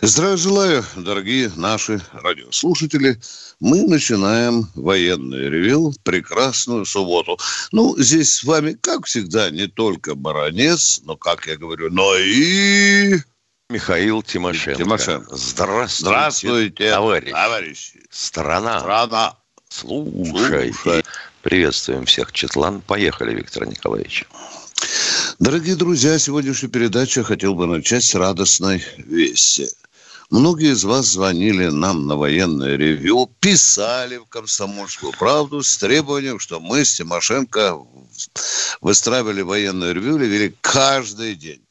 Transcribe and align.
Здравия 0.00 0.36
желаю, 0.36 0.84
дорогие 0.94 1.50
наши 1.56 2.00
радиослушатели. 2.12 3.20
Мы 3.58 3.82
начинаем 3.82 4.68
военный 4.76 5.48
ревю, 5.50 5.92
прекрасную 6.04 6.84
субботу. 6.86 7.36
Ну, 7.72 7.96
здесь 7.98 8.32
с 8.32 8.44
вами, 8.44 8.74
как 8.80 9.06
всегда, 9.06 9.50
не 9.50 9.66
только 9.66 10.14
Баранец, 10.14 11.00
но, 11.04 11.16
как 11.16 11.46
я 11.48 11.56
говорю, 11.56 11.90
но 11.90 12.16
и... 12.16 13.16
Михаил 13.70 14.22
Тимошенко. 14.22 14.78
Тимошенко. 14.78 15.36
Здравствуйте, 15.36 16.04
Здравствуйте, 16.04 16.90
товарищи. 16.90 17.32
товарищи. 17.32 18.00
Страна. 18.08 18.78
Страна. 18.78 19.36
Слушай. 19.68 20.72
Слушай. 20.72 21.04
Приветствуем 21.42 22.04
всех, 22.06 22.32
Четлан. 22.32 22.82
Поехали, 22.82 23.34
Виктор 23.34 23.66
Николаевич. 23.66 24.24
Дорогие 25.40 25.76
друзья, 25.76 26.18
сегодняшнюю 26.18 26.70
передачу 26.70 27.20
я 27.20 27.24
хотел 27.24 27.54
бы 27.54 27.66
начать 27.66 28.04
с 28.04 28.14
радостной 28.14 28.82
вести. 28.96 29.68
Многие 30.30 30.72
из 30.72 30.84
вас 30.84 31.06
звонили 31.06 31.68
нам 31.68 32.06
на 32.06 32.14
военное 32.14 32.76
ревью, 32.76 33.30
писали 33.40 34.18
в 34.18 34.26
«Комсомольскую 34.26 35.12
правду» 35.12 35.62
с 35.62 35.78
требованием, 35.78 36.38
что 36.38 36.60
мы 36.60 36.84
с 36.84 36.96
Тимошенко 36.96 37.78
выстраивали 38.82 39.40
военное 39.40 39.92
ревью 39.92 40.16
или 40.16 40.26
вели 40.26 40.54
каждый 40.60 41.34
день. 41.34 41.62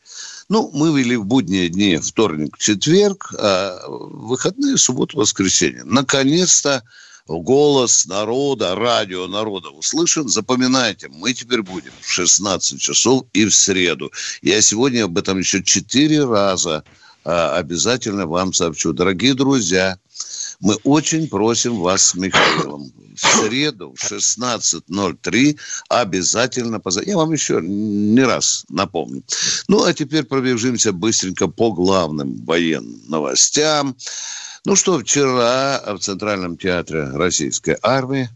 Ну, 0.50 0.72
мы 0.74 0.98
вели 1.00 1.18
в 1.18 1.26
будние 1.26 1.70
дни 1.70 1.98
вторник, 1.98 2.58
четверг, 2.58 3.32
а 3.38 3.80
выходные 3.88 4.78
субботу, 4.78 5.20
воскресенье. 5.20 5.84
Наконец-то 5.84 6.82
голос 7.28 8.08
народа, 8.08 8.74
радио 8.74 9.28
народа 9.28 9.70
услышан. 9.70 10.30
Запоминайте, 10.30 11.10
мы 11.10 11.34
теперь 11.34 11.62
будем 11.62 11.92
в 12.02 12.10
16 12.10 12.82
часов 12.82 13.26
и 13.34 13.46
в 13.46 13.54
среду. 13.54 14.12
Я 14.42 14.62
сегодня 14.62 15.04
об 15.04 15.16
этом 15.16 15.38
еще 15.38 15.64
четыре 15.64 16.26
раза 16.26 16.84
обязательно 17.28 18.26
вам 18.26 18.54
сообщу. 18.54 18.94
Дорогие 18.94 19.34
друзья, 19.34 19.98
мы 20.60 20.76
очень 20.84 21.28
просим 21.28 21.80
вас 21.80 22.08
с 22.08 22.16
Михаилом 22.16 22.92
в 23.16 23.20
среду 23.20 23.94
в 23.98 24.12
16.03 24.12 25.58
обязательно 25.90 26.80
позвонить. 26.80 27.10
Я 27.10 27.18
вам 27.18 27.34
еще 27.34 27.60
не 27.62 28.22
раз 28.22 28.66
напомню. 28.70 29.24
Ну, 29.68 29.84
а 29.84 29.94
теперь 29.94 30.24
пробежимся 30.24 30.94
быстренько 30.94 31.48
по 31.48 31.72
главным 31.72 32.46
военным 32.46 33.02
новостям. 33.08 33.96
Ну 34.66 34.76
что, 34.76 35.00
вчера 35.00 35.84
в 35.86 36.00
Центральном 36.00 36.58
театре 36.58 37.10
Российской 37.10 37.78
армии 37.82 38.30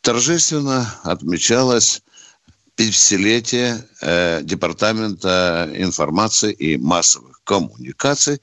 торжественно 0.00 0.94
отмечалось 1.02 2.02
50-летие 2.76 3.84
э, 4.00 4.40
Департамента 4.42 5.70
информации 5.74 6.52
и 6.52 6.76
массовых 6.76 7.33
коммуникаций. 7.44 8.40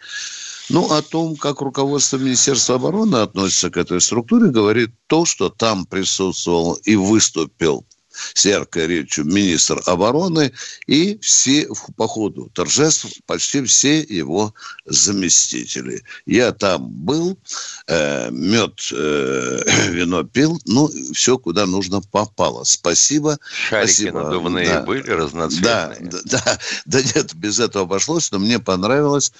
Ну, 0.70 0.92
о 0.92 1.02
том, 1.02 1.36
как 1.36 1.62
руководство 1.62 2.18
Министерства 2.18 2.76
обороны 2.76 3.18
относится 3.18 3.70
к 3.70 3.78
этой 3.78 4.00
структуре, 4.00 4.52
говорит 4.52 4.92
то, 5.08 5.26
что 5.26 5.50
там 5.50 5.86
присутствовал 5.86 6.76
и 6.86 6.96
выступил 6.96 7.86
с 8.34 8.46
яркой 8.46 8.88
речью 8.88 9.26
министр 9.26 9.82
обороны 9.86 10.52
и 10.88 11.18
все 11.22 11.68
по 11.96 12.08
ходу 12.08 12.50
торжеств 12.54 13.08
почти 13.26 13.64
все 13.64 14.00
его 14.02 14.54
заместители. 14.86 16.04
Я 16.26 16.52
там 16.52 16.90
был, 16.90 17.38
э, 17.88 18.30
мед, 18.32 18.80
э, 18.92 19.60
вино 19.90 20.24
пил, 20.24 20.60
ну, 20.66 20.90
все 21.14 21.38
куда 21.38 21.66
нужно 21.66 22.02
попало. 22.02 22.64
Спасибо. 22.64 23.38
Шарики 23.70 23.92
спасибо. 23.92 24.24
надувные 24.24 24.68
да. 24.68 24.82
были 24.82 25.10
разноцветные. 25.10 26.10
Да, 26.10 26.20
да, 26.26 26.42
да, 26.46 26.60
да 26.86 27.02
нет, 27.02 27.34
без 27.36 27.60
этого 27.60 27.86
обошлось, 27.86 28.32
но 28.32 28.40
мне 28.40 28.60
понравилось, 28.60 29.32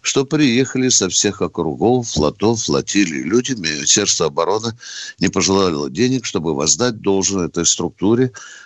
что 0.00 0.24
приехали 0.24 0.88
со 0.88 1.08
всех 1.08 1.42
округов, 1.42 2.08
флотов, 2.08 2.62
флотилий 2.62 3.22
люди. 3.22 3.52
Министерство 3.52 4.26
обороны 4.26 4.76
не 5.18 5.28
пожелало 5.28 5.90
денег, 5.90 6.24
чтобы 6.24 6.54
воздать 6.54 7.00
должное 7.00 7.46
этой 7.46 7.66
структуре, 7.66 8.21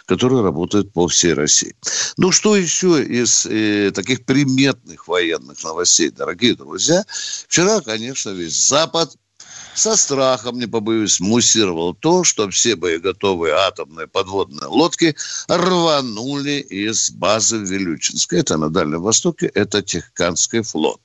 которая 0.07 0.43
работает 0.43 0.93
по 0.93 1.09
всей 1.09 1.33
России. 1.35 1.75
Ну, 2.17 2.33
что 2.33 2.57
еще 2.57 3.03
из 3.03 3.47
э, 3.47 3.91
таких 3.95 4.25
приметных 4.25 5.09
военных 5.09 5.63
новостей, 5.63 6.11
дорогие 6.11 6.55
друзья? 6.55 7.05
Вчера, 7.49 7.81
конечно, 7.81 8.31
весь 8.31 8.69
Запад 8.69 9.17
со 9.77 9.97
страхом, 9.97 10.59
не 10.59 10.67
побоюсь, 10.67 11.21
муссировал 11.21 11.95
то, 11.95 12.25
что 12.25 12.49
все 12.51 12.77
боеготовые 12.77 13.55
атомные 13.55 14.07
подводные 14.07 14.67
лодки 14.67 15.15
рванули 15.49 16.61
из 16.61 17.11
базы 17.11 17.59
в 17.59 17.63
Вилючинске. 17.63 18.39
Это 18.39 18.57
на 18.57 18.71
Дальнем 18.71 19.03
Востоке, 19.03 19.47
это 19.47 19.83
Техканский 19.83 20.63
флот. 20.63 21.01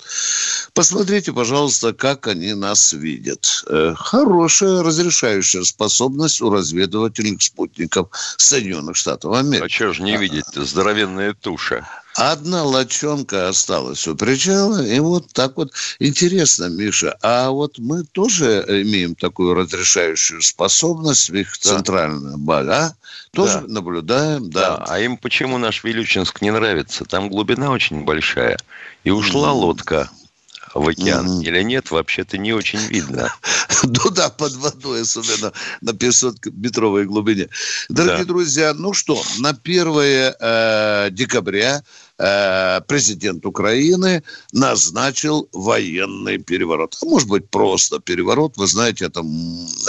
Посмотрите, 0.74 1.34
пожалуйста, 1.34 1.94
как 1.94 2.28
они 2.28 2.54
нас 2.54 2.94
видят. 2.94 3.64
Э, 3.68 3.94
Хорошая 3.98 4.84
разрешающая 4.84 5.64
способность 5.64 6.42
у 6.42 6.50
разведывательных 6.50 7.42
спутников 7.42 8.10
Соединенных 8.38 8.96
Штатов 8.96 9.34
Америки. 9.34 9.66
А 9.66 9.70
что 9.70 9.94
же 9.94 10.04
не 10.04 10.18
видеть 10.18 10.46
здоровенная 10.56 11.34
туша? 11.34 11.88
Одна 12.16 12.64
лочонка 12.64 13.48
осталась 13.50 14.08
у 14.08 14.16
причала, 14.16 14.86
и 14.86 15.00
вот 15.00 15.32
так 15.34 15.56
вот. 15.58 15.72
Интересно, 16.00 16.66
Миша, 16.66 17.18
а 17.22 17.50
вот 17.50 17.78
мы 17.80 18.04
тоже 18.04 18.66
имеем 18.68 19.16
такую 19.16 19.54
разрешающую 19.54 20.42
способность 20.42 21.30
в 21.30 21.36
их 21.36 21.58
Да. 21.64 21.70
центральной 21.78 22.38
базе, 22.38 22.72
а? 22.72 22.94
Тоже 23.34 23.62
Да. 23.62 23.68
наблюдаем, 23.68 24.50
Да. 24.50 24.78
да. 24.78 24.86
А 24.90 25.00
им 25.00 25.16
почему 25.18 25.58
наш 25.58 25.84
Вилючинск 25.84 26.42
не 26.42 26.52
нравится? 26.52 27.06
Там 27.06 27.30
глубина 27.30 27.72
очень 27.72 28.04
большая. 28.04 28.58
И 29.04 29.10
ушла 29.10 29.54
лодка 29.54 30.10
в 30.74 30.88
океан 30.88 31.26
Мгм. 31.26 31.42
или 31.42 31.62
нет, 31.64 31.92
вообще-то 31.92 32.38
не 32.38 32.54
очень 32.54 32.80
видно. 32.88 33.34
Ну 33.84 34.12
да, 34.12 34.30
под 34.30 34.54
водой, 34.56 35.02
особенно 35.02 35.54
на 35.82 35.92
500-метровой 35.92 37.06
глубине. 37.06 37.50
Дорогие 37.90 38.26
друзья, 38.26 38.74
ну 38.74 38.94
что, 38.94 39.22
на 39.40 39.50
1 39.50 40.34
э, 40.40 41.10
декабря 41.12 41.84
э, 42.22 42.82
президент 42.88 43.46
Украины 43.46 44.24
назначил 44.54 45.48
военный 45.52 46.38
переворот. 46.38 46.98
А 47.02 47.06
может 47.06 47.28
быть, 47.28 47.50
просто 47.50 48.00
переворот. 48.00 48.58
Вы 48.58 48.68
знаете, 48.68 49.06
это, 49.06 49.24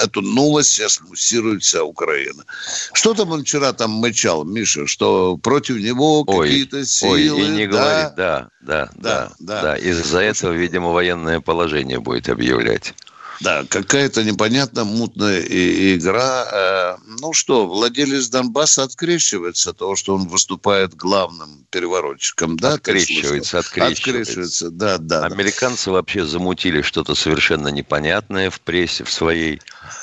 эту 0.02 0.22
новость 0.22 0.70
сейчас 0.70 1.00
муссирует 1.00 1.62
вся 1.62 1.84
Украина. 1.84 2.44
Что 2.92 3.14
там 3.14 3.30
он 3.32 3.42
вчера 3.42 3.72
там 3.72 3.90
мычал, 3.90 4.44
Миша, 4.44 4.86
что 4.86 5.36
против 5.36 5.76
него 5.76 6.24
какие-то 6.24 6.84
силы? 6.84 7.32
Ой, 7.32 7.46
и 7.46 7.48
не 7.48 7.66
да? 7.66 7.72
говори, 7.72 8.14
да, 8.16 8.48
да, 8.60 8.90
Да, 8.90 8.90
да, 8.96 9.32
да. 9.38 9.62
да. 9.62 9.76
Из-за 9.76 10.20
этого, 10.20 10.52
видимо, 10.52 10.90
военное 10.92 11.40
положение 11.40 12.00
будет 12.00 12.28
объявлять. 12.28 12.94
Да, 13.40 13.64
какая-то 13.68 14.22
непонятная 14.24 14.84
мутная 14.84 15.40
игра. 15.40 16.46
Э, 16.52 16.96
Ну 17.20 17.32
что, 17.32 17.66
владелец 17.66 18.28
Донбасса 18.28 18.82
открещивается 18.82 19.70
от 19.70 19.78
того, 19.78 19.96
что 19.96 20.14
он 20.14 20.28
выступает 20.28 20.94
главным 20.94 21.66
переворотчиком, 21.70 22.58
да? 22.58 22.74
Открещивается, 22.74 23.58
открещивается. 23.58 24.10
Открещивается, 24.10 24.70
да, 24.70 24.98
да. 24.98 25.20
да. 25.20 25.26
Американцы 25.26 25.90
вообще 25.90 26.24
замутили 26.24 26.82
что-то 26.82 27.14
совершенно 27.14 27.68
непонятное 27.68 28.50
в 28.50 28.60
прессе 28.60 29.04
в 29.04 29.10
своей. 29.10 29.60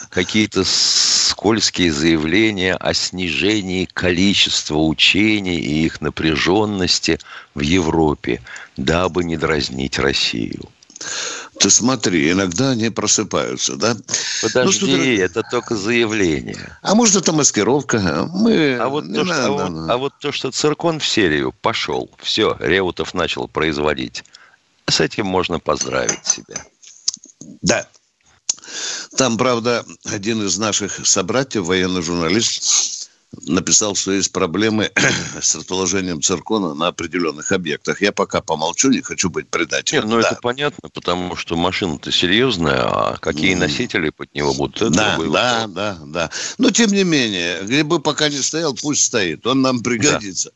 Какие-то 0.10 0.64
скользкие 0.66 1.94
заявления 1.94 2.76
о 2.76 2.94
снижении 2.94 3.86
количества 3.86 4.78
учений 4.78 5.60
и 5.60 5.86
их 5.86 6.02
напряженности 6.02 7.20
в 7.54 7.62
Европе, 7.62 8.42
дабы 8.78 9.24
не 9.24 9.38
дразнить 9.38 10.00
Россию. 10.00 10.70
Ты 11.60 11.70
смотри, 11.70 12.32
иногда 12.32 12.70
они 12.70 12.90
просыпаются, 12.90 13.76
да? 13.76 13.98
Подожди, 14.42 15.18
Ну, 15.18 15.24
это 15.26 15.44
только 15.44 15.76
заявление. 15.76 16.78
А 16.82 16.96
может, 16.96 17.18
это 17.18 17.34
маскировка? 17.34 18.30
Мы... 18.34 18.78
А 18.78 18.88
вот, 18.88 19.14
то, 19.14 19.26
что, 19.26 19.34
а, 19.34 19.50
надо, 19.50 19.52
вот, 19.52 19.90
а 19.90 19.98
вот 19.98 20.14
то, 20.20 20.32
что 20.32 20.52
циркон 20.52 21.00
в 21.00 21.06
серию 21.06 21.52
пошел, 21.52 22.10
все, 22.18 22.56
Реутов 22.62 23.14
начал 23.14 23.50
производить. 23.50 24.24
С 24.88 25.02
этим 25.02 25.26
можно 25.26 25.60
поздравить 25.60 26.26
себя. 26.26 26.66
Да. 27.62 27.86
Там, 29.18 29.38
правда, 29.38 29.86
один 30.06 30.46
из 30.46 30.58
наших 30.58 31.06
собратьев, 31.06 31.66
военный 31.66 32.02
журналист, 32.02 32.99
написал, 33.46 33.96
что 33.96 34.12
есть 34.12 34.32
проблемы 34.32 34.92
с 35.42 35.56
расположением 35.56 36.22
циркона 36.22 36.74
на 36.74 36.88
определенных 36.88 37.52
объектах. 37.52 38.02
Я 38.02 38.12
пока 38.12 38.42
помолчу, 38.42 38.90
не 38.90 39.02
хочу 39.02 39.30
быть 39.30 39.48
предателем. 39.50 40.04
Нет, 40.04 40.12
ну 40.12 40.22
да. 40.22 40.30
это 40.30 40.40
понятно, 40.42 40.90
потому 40.90 41.36
что 41.36 41.56
машина-то 41.56 42.12
серьезная, 42.12 42.82
а 42.84 43.18
какие 43.18 43.56
mm. 43.56 43.60
носители 43.60 44.10
под 44.10 44.34
него 44.34 44.54
будут? 44.54 44.78
Это 44.78 44.90
да, 44.90 45.18
да, 45.18 45.68
да, 45.68 46.00
да. 46.06 46.30
Но 46.58 46.72
тем 46.72 46.92
не 46.92 47.04
менее, 47.04 47.62
где 47.64 47.84
бы 47.84 48.00
пока 48.00 48.30
не 48.30 48.38
стоял, 48.38 48.74
пусть 48.74 49.06
стоит, 49.06 49.46
он 49.46 49.62
нам 49.62 49.82
пригодится. 49.82 50.50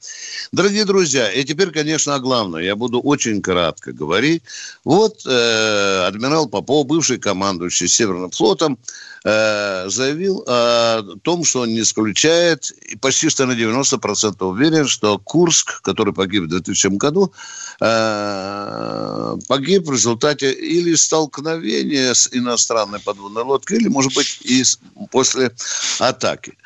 Да. 0.51 0.63
Дорогие 0.63 0.85
друзья, 0.85 1.31
и 1.31 1.43
теперь, 1.43 1.71
конечно, 1.71 2.15
о 2.15 2.19
главном. 2.19 2.61
Я 2.61 2.75
буду 2.75 2.99
очень 2.99 3.41
кратко 3.41 3.93
говорить. 3.93 4.43
Вот 4.83 5.21
э, 5.25 6.05
адмирал 6.07 6.47
Попов, 6.47 6.87
бывший 6.87 7.19
командующий 7.19 7.87
Северным 7.87 8.31
флотом, 8.31 8.73
э, 8.73 9.12
заявил 9.23 10.43
о 10.47 11.01
том, 11.21 11.45
что 11.45 11.61
он 11.61 11.69
не 11.69 11.81
исключает 11.81 12.71
и 12.71 12.97
почти 12.97 13.29
что 13.29 13.45
на 13.45 13.53
90% 13.53 14.43
уверен, 14.45 14.87
что 14.87 15.17
Курск, 15.17 15.81
который 15.81 16.13
погиб 16.13 16.43
в 16.43 16.47
2000 16.47 16.97
году, 16.97 17.31
э, 17.79 19.37
погиб 19.47 19.87
в 19.87 19.93
результате 19.93 20.51
или 20.51 20.95
столкновения 20.95 22.13
с 22.13 22.29
иностранной 22.33 22.99
подводной 22.99 23.43
лодкой, 23.43 23.77
или, 23.77 23.87
может 23.87 24.13
быть, 24.13 24.39
и 24.41 24.63
после 25.11 25.51
атаки. 25.99 26.57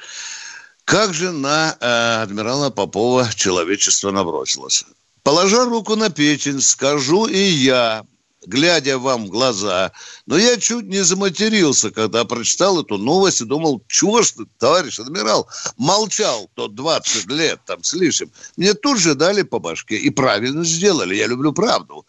Как 0.85 1.13
же 1.13 1.31
на 1.31 1.77
э, 1.79 2.23
адмирала 2.23 2.69
Попова 2.69 3.29
человечество 3.35 4.11
набросилось? 4.11 4.85
Положа 5.21 5.65
руку 5.65 5.95
на 5.95 6.09
печень, 6.09 6.61
скажу 6.61 7.27
и 7.27 7.37
я, 7.37 8.05
глядя 8.45 8.97
вам 8.97 9.25
в 9.25 9.29
глаза. 9.29 9.91
Но 10.25 10.37
я 10.37 10.57
чуть 10.57 10.85
не 10.85 11.03
заматерился, 11.03 11.91
когда 11.91 12.25
прочитал 12.25 12.81
эту 12.81 12.97
новость 12.97 13.41
и 13.41 13.45
думал, 13.45 13.83
чего 13.87 14.21
ж 14.21 14.31
ты, 14.31 14.45
товарищ 14.57 14.99
адмирал, 14.99 15.47
молчал 15.77 16.49
то 16.55 16.67
20 16.67 17.25
лет 17.31 17.59
там 17.65 17.83
с 17.83 17.93
лишним. 17.93 18.31
Мне 18.55 18.73
тут 18.73 18.99
же 18.99 19.15
дали 19.15 19.41
по 19.41 19.59
башке 19.59 19.95
и 19.97 20.09
правильно 20.09 20.63
сделали. 20.63 21.15
Я 21.15 21.27
люблю 21.27 21.53
правду. 21.53 22.05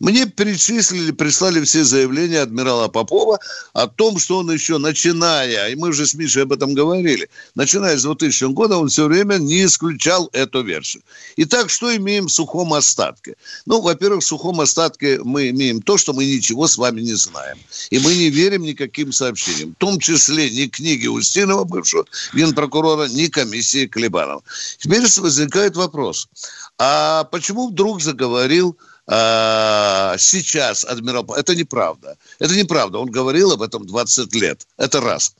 Мне 0.00 0.24
перечислили, 0.24 1.10
прислали 1.10 1.62
все 1.62 1.84
заявления 1.84 2.40
адмирала 2.40 2.88
Попова 2.88 3.38
о 3.74 3.86
том, 3.86 4.18
что 4.18 4.38
он 4.38 4.50
еще 4.50 4.78
начиная, 4.78 5.68
и 5.68 5.76
мы 5.76 5.90
уже 5.90 6.06
с 6.06 6.14
Мишей 6.14 6.44
об 6.44 6.52
этом 6.52 6.72
говорили, 6.72 7.28
начиная 7.54 7.98
с 7.98 8.02
2000 8.02 8.44
года 8.54 8.78
он 8.78 8.88
все 8.88 9.06
время 9.06 9.34
не 9.34 9.66
исключал 9.66 10.30
эту 10.32 10.62
версию. 10.62 11.02
Итак, 11.36 11.68
что 11.68 11.94
имеем 11.94 12.28
в 12.28 12.32
сухом 12.32 12.72
остатке? 12.72 13.36
Ну, 13.66 13.82
во-первых, 13.82 14.22
в 14.22 14.26
сухом 14.26 14.62
остатке 14.62 15.20
мы 15.22 15.50
имеем 15.50 15.82
то, 15.82 15.98
что 15.98 16.14
мы 16.14 16.24
ничего 16.24 16.66
с 16.66 16.78
вами 16.78 17.02
не 17.02 17.14
знаем. 17.14 17.58
И 17.90 17.98
мы 17.98 18.14
не 18.14 18.30
верим 18.30 18.62
никаким 18.62 19.12
сообщениям. 19.12 19.72
В 19.72 19.78
том 19.78 19.98
числе 19.98 20.48
ни 20.48 20.66
книги 20.66 21.08
Устинова, 21.08 21.64
бывшего 21.64 22.06
генпрокурора, 22.32 23.06
ни 23.08 23.26
комиссии 23.26 23.86
Клебанова. 23.86 24.42
Теперь 24.78 25.02
возникает 25.18 25.76
вопрос. 25.76 26.28
А 26.78 27.24
почему 27.24 27.68
вдруг 27.68 28.00
заговорил 28.00 28.78
а, 29.06 30.16
сейчас 30.18 30.84
адмирал... 30.84 31.24
Это 31.34 31.54
неправда. 31.56 32.16
Это 32.38 32.54
неправда. 32.54 32.98
Он 32.98 33.10
говорил 33.10 33.52
об 33.52 33.62
этом 33.62 33.86
20 33.86 34.34
лет. 34.36 34.66
Это 34.76 35.00
раз. 35.00 35.34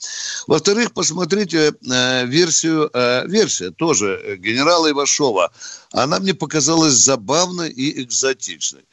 Во-вторых, 0.46 0.92
посмотрите 0.92 1.72
э, 1.88 2.26
версию... 2.26 2.90
Э, 2.92 3.26
версия 3.26 3.70
тоже 3.70 4.38
генерала 4.38 4.90
Ивашова. 4.90 5.52
Она 5.92 6.18
мне 6.18 6.34
показалась 6.34 6.94
забавной 6.94 7.70
и 7.70 8.02
экзотичной. 8.02 8.84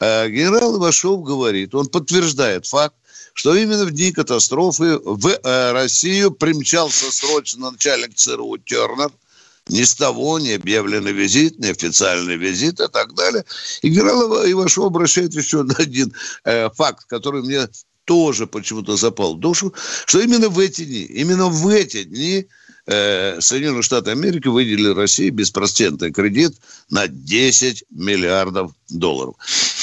Э, 0.00 0.28
генерал 0.28 0.78
Ивашов 0.78 1.22
говорит, 1.22 1.74
он 1.74 1.86
подтверждает 1.86 2.66
факт, 2.66 2.96
что 3.34 3.54
именно 3.54 3.84
в 3.84 3.90
дни 3.90 4.12
катастрофы 4.12 4.98
в 4.98 5.40
Россию 5.72 6.30
примчался 6.30 7.10
срочно 7.10 7.70
начальник 7.70 8.14
ЦРУ 8.14 8.58
Тернер– 8.58 9.10
ни 9.68 9.82
с 9.82 9.94
того 9.94 10.38
не 10.38 10.52
объявленный 10.52 11.12
визит, 11.12 11.58
не 11.58 11.70
официальный 11.70 12.36
визит 12.36 12.80
и 12.80 12.88
так 12.88 13.14
далее. 13.14 13.44
И 13.82 13.88
генерал 13.88 14.86
обращает 14.86 15.34
еще 15.34 15.62
на 15.62 15.74
один 15.74 16.12
э, 16.44 16.68
факт, 16.70 17.06
который 17.06 17.42
мне 17.42 17.68
тоже 18.04 18.46
почему-то 18.46 18.96
запал 18.96 19.36
в 19.36 19.40
душу, 19.40 19.72
что 20.06 20.20
именно 20.20 20.48
в 20.48 20.58
эти 20.58 20.84
дни, 20.84 21.02
именно 21.02 21.46
в 21.46 21.68
эти 21.68 22.02
дни 22.04 22.46
э, 22.86 23.40
Соединенные 23.40 23.82
Штаты 23.82 24.10
Америки 24.10 24.48
выделили 24.48 24.88
России 24.88 25.30
беспроцентный 25.30 26.12
кредит 26.12 26.56
на 26.90 27.06
10 27.06 27.84
миллиардов 27.90 28.72
долларов. 28.90 29.36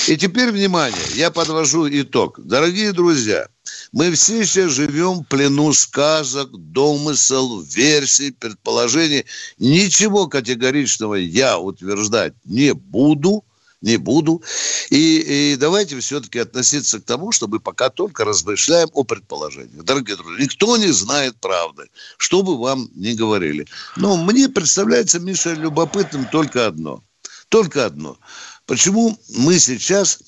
И 0.07 0.17
теперь, 0.17 0.51
внимание, 0.51 1.05
я 1.15 1.31
подвожу 1.31 1.87
итог. 1.89 2.39
Дорогие 2.43 2.91
друзья, 2.91 3.47
мы 3.91 4.11
все 4.11 4.45
сейчас 4.45 4.71
живем 4.71 5.19
в 5.19 5.23
плену 5.23 5.73
сказок, 5.73 6.49
домысел, 6.51 7.61
версий, 7.61 8.31
предположений. 8.31 9.25
Ничего 9.57 10.27
категоричного 10.27 11.15
я 11.15 11.59
утверждать 11.59 12.33
не 12.45 12.73
буду– 12.73 13.43
не 13.81 13.97
буду. 13.97 14.43
И, 14.89 15.53
и 15.53 15.55
давайте 15.55 15.99
все-таки 15.99 16.39
относиться 16.39 16.99
к 16.99 17.05
тому, 17.05 17.31
чтобы 17.31 17.59
пока 17.59 17.89
только 17.89 18.25
размышляем 18.25 18.89
о 18.93 19.03
предположениях. 19.03 19.83
Дорогие 19.83 20.17
друзья, 20.17 20.43
никто 20.43 20.77
не 20.77 20.91
знает 20.91 21.37
правды, 21.39 21.89
что 22.17 22.43
бы 22.43 22.57
вам 22.57 22.89
ни 22.95 23.13
говорили. 23.13 23.67
Но 23.95 24.17
мне 24.17 24.49
представляется, 24.49 25.19
Миша, 25.19 25.53
любопытным 25.53 26.25
только 26.31 26.67
одно. 26.67 27.03
Только 27.49 27.85
одно. 27.85 28.17
Почему 28.65 29.17
мы 29.29 29.57
сейчас 29.59 30.19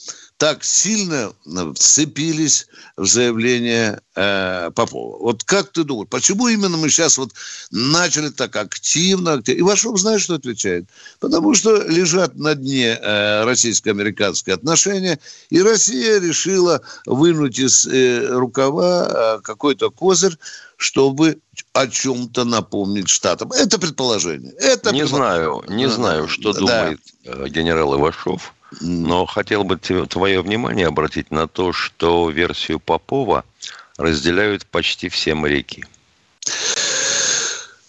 так 0.41 0.63
сильно 0.63 1.33
вцепились 1.75 2.65
в 2.97 3.05
заявление 3.05 4.01
э, 4.15 4.71
Попова. 4.73 5.19
Вот 5.19 5.43
как 5.43 5.71
ты 5.71 5.83
думаешь, 5.83 6.09
почему 6.09 6.47
именно 6.47 6.77
мы 6.77 6.89
сейчас 6.89 7.19
вот 7.19 7.29
начали 7.69 8.29
так 8.29 8.55
активно? 8.55 9.33
активно? 9.33 9.59
И 9.59 9.61
Вашов 9.61 9.99
знает, 9.99 10.19
что 10.19 10.33
отвечает. 10.33 10.85
Потому 11.19 11.53
что 11.53 11.83
лежат 11.83 12.37
на 12.37 12.55
дне 12.55 12.97
э, 12.99 13.43
российско-американские 13.43 14.55
отношения, 14.55 15.19
и 15.51 15.61
Россия 15.61 16.19
решила 16.19 16.81
вынуть 17.05 17.59
из 17.59 17.85
э, 17.85 18.25
рукава 18.27 19.09
э, 19.37 19.41
какой-то 19.43 19.91
козырь, 19.91 20.35
чтобы 20.75 21.37
о 21.73 21.85
чем-то 21.85 22.45
напомнить 22.45 23.09
штатам. 23.09 23.51
Это 23.51 23.77
предположение. 23.77 24.53
Это 24.53 24.91
не 24.91 25.05
знаю, 25.05 25.63
не 25.67 25.87
знаю, 25.87 26.27
что 26.27 26.51
да. 26.51 26.59
думает 26.59 26.99
э, 27.25 27.47
генерал 27.47 27.95
Ивашов. 27.99 28.55
Но 28.79 29.25
хотел 29.25 29.63
бы 29.63 29.77
твое 29.77 30.41
внимание 30.41 30.87
обратить 30.87 31.31
на 31.31 31.47
то, 31.47 31.73
что 31.73 32.29
версию 32.29 32.79
Попова 32.79 33.43
разделяют 33.97 34.65
почти 34.65 35.09
все 35.09 35.35
моряки. 35.35 35.85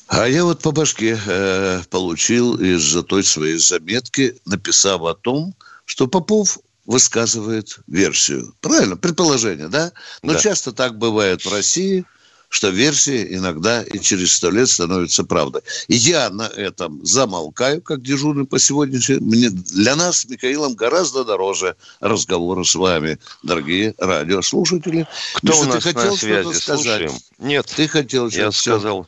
А 0.08 0.26
я 0.26 0.44
вот 0.44 0.61
по 0.61 0.73
башке 0.73 1.19
э, 1.25 1.82
получил 1.88 2.61
из-за 2.61 3.02
той 3.02 3.25
своей 3.25 3.56
заметки, 3.56 4.37
написав 4.44 5.02
о 5.02 5.14
том, 5.14 5.55
что 5.84 6.06
Попов 6.06 6.58
высказывает 6.84 7.79
версию. 7.87 8.55
Правильно, 8.61 8.96
предположение, 8.96 9.69
да? 9.69 9.93
Но 10.23 10.34
да. 10.34 10.38
часто 10.38 10.73
так 10.73 10.99
бывает 10.99 11.44
в 11.44 11.52
России– 11.52 12.05
что 12.52 12.69
версии 12.69 13.34
иногда 13.34 13.82
и 13.82 13.98
через 13.98 14.34
сто 14.34 14.50
лет 14.50 14.69
становятся 14.69 15.24
правдой. 15.24 15.62
И 15.88 15.94
я 15.94 16.29
на 16.29 16.43
этом 16.43 17.05
замолкаю, 17.05 17.81
как 17.81 18.03
дежурный 18.03 18.44
по 18.44 18.58
сегодняшнему. 18.58 19.24
Мне, 19.24 19.48
для 19.48 19.96
нас 19.96 20.19
с 20.19 20.24
Михаилом 20.26 20.74
гораздо 20.74 21.24
дороже 21.24 21.76
разговоры 22.00 22.67
с 22.67 22.74
вами, 22.74 23.19
дорогие 23.43 23.94
радиослушатели. 23.96 25.08
Кто 25.36 25.46
Миша, 25.48 25.60
у 25.62 25.65
нас 25.65 25.82
ты 25.82 25.94
хотел 25.94 26.10
на 26.10 26.17
связи? 26.19 26.53
Сказать? 26.53 27.10
Слушаем. 27.10 27.12
Нет, 27.38 27.67
ты 27.74 27.88
хотел 27.88 28.29
я 28.29 28.53
сказал. 28.53 29.06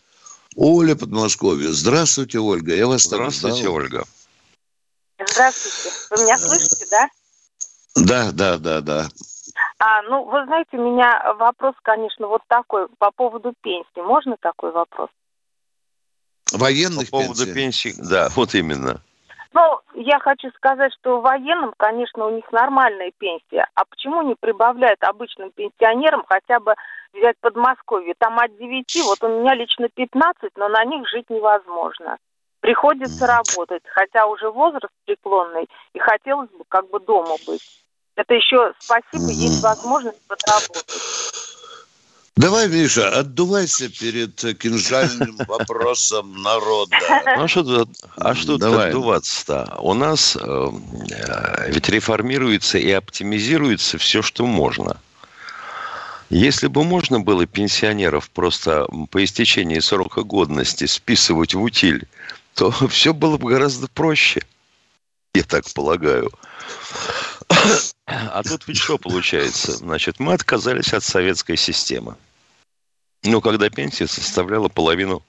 Оля 0.56 0.94
Подмосковье. 0.94 1.70
Здравствуйте, 1.70 2.38
Ольга. 2.38 2.74
Я 2.74 2.86
вас 2.86 3.02
Здравствуйте, 3.02 3.68
Ольга. 3.68 4.06
Здравствуйте. 5.18 5.90
Вы 6.10 6.22
меня 6.24 6.38
слышите, 6.38 6.86
да? 6.90 7.08
Да, 7.94 8.32
да, 8.32 8.56
да, 8.56 8.80
да. 8.80 9.10
А, 9.86 10.00
ну, 10.00 10.24
вы 10.24 10.46
знаете, 10.46 10.78
у 10.78 10.92
меня 10.92 11.34
вопрос, 11.34 11.74
конечно, 11.82 12.26
вот 12.26 12.40
такой 12.48 12.88
по 12.98 13.10
поводу 13.10 13.52
пенсии. 13.60 14.00
Можно 14.00 14.38
такой 14.40 14.72
вопрос? 14.72 15.10
Военных 16.52 17.10
По 17.10 17.18
поводу 17.18 17.52
пенсий, 17.52 17.92
да, 17.98 18.28
вот 18.34 18.54
именно. 18.54 19.02
Ну, 19.52 19.80
я 19.92 20.18
хочу 20.20 20.50
сказать, 20.52 20.90
что 20.98 21.20
военным, 21.20 21.74
конечно, 21.76 22.24
у 22.24 22.30
них 22.30 22.50
нормальная 22.50 23.12
пенсия. 23.18 23.66
А 23.74 23.84
почему 23.84 24.22
не 24.22 24.36
прибавляют 24.36 25.02
обычным 25.02 25.50
пенсионерам 25.50 26.24
хотя 26.26 26.60
бы 26.60 26.74
взять 27.12 27.36
Подмосковье? 27.40 28.14
Там 28.16 28.38
от 28.38 28.56
9, 28.56 29.02
вот 29.04 29.22
у 29.22 29.28
меня 29.28 29.54
лично 29.54 29.90
15, 29.90 30.50
но 30.56 30.68
на 30.68 30.82
них 30.86 31.06
жить 31.10 31.28
невозможно. 31.28 32.16
Приходится 32.60 33.26
работать, 33.26 33.82
хотя 33.84 34.24
уже 34.28 34.50
возраст 34.50 34.94
преклонный, 35.04 35.68
и 35.92 35.98
хотелось 35.98 36.48
бы 36.48 36.64
как 36.70 36.88
бы 36.88 37.00
дома 37.00 37.36
быть. 37.46 37.83
Это 38.16 38.34
еще 38.34 38.72
спасибо, 38.78 39.30
есть 39.30 39.62
возможность 39.62 40.20
подработать. 40.28 40.84
Давай, 42.36 42.68
Миша, 42.68 43.10
отдувайся 43.16 43.88
перед 43.88 44.34
кинжальным 44.58 45.36
вопросом 45.46 46.42
народа. 46.42 46.96
Ну, 47.36 47.44
а 47.44 47.48
что, 47.48 47.86
а 48.16 48.34
что 48.34 48.58
Давай. 48.58 48.88
отдуваться-то? 48.88 49.76
У 49.78 49.94
нас 49.94 50.36
э, 50.40 50.68
ведь 51.68 51.88
реформируется 51.88 52.78
и 52.78 52.90
оптимизируется 52.90 53.98
все, 53.98 54.20
что 54.20 54.46
можно. 54.46 54.96
Если 56.28 56.66
бы 56.66 56.82
можно 56.82 57.20
было 57.20 57.46
пенсионеров 57.46 58.28
просто 58.30 58.88
по 59.10 59.22
истечении 59.22 59.78
срока 59.78 60.24
годности 60.24 60.86
списывать 60.86 61.54
в 61.54 61.62
утиль, 61.62 62.08
то 62.54 62.70
все 62.88 63.14
было 63.14 63.36
бы 63.36 63.50
гораздо 63.50 63.86
проще. 63.86 64.42
Я 65.34 65.44
так 65.44 65.64
полагаю. 65.72 66.32
А 68.06 68.42
тут 68.42 68.68
ведь 68.68 68.78
что 68.78 68.98
получается? 68.98 69.72
Значит, 69.72 70.20
мы 70.20 70.34
отказались 70.34 70.92
от 70.92 71.04
советской 71.04 71.56
системы. 71.56 72.16
Ну, 73.22 73.40
когда 73.40 73.70
пенсия 73.70 74.06
составляла 74.06 74.68
половину 74.68 75.22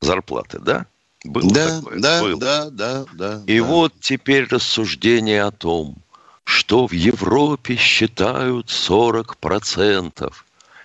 зарплаты, 0.00 0.58
да? 0.60 0.86
Было 1.24 1.52
да, 1.52 1.80
такое? 1.80 1.98
Да, 1.98 2.20
Было. 2.20 2.36
да, 2.36 2.70
да, 2.70 3.04
да. 3.12 3.42
И 3.46 3.58
да. 3.58 3.64
вот 3.64 3.94
теперь 4.00 4.46
рассуждение 4.48 5.42
о 5.42 5.50
том, 5.50 5.96
что 6.44 6.86
в 6.86 6.92
Европе 6.92 7.74
считают 7.76 8.68
40%. 8.68 10.32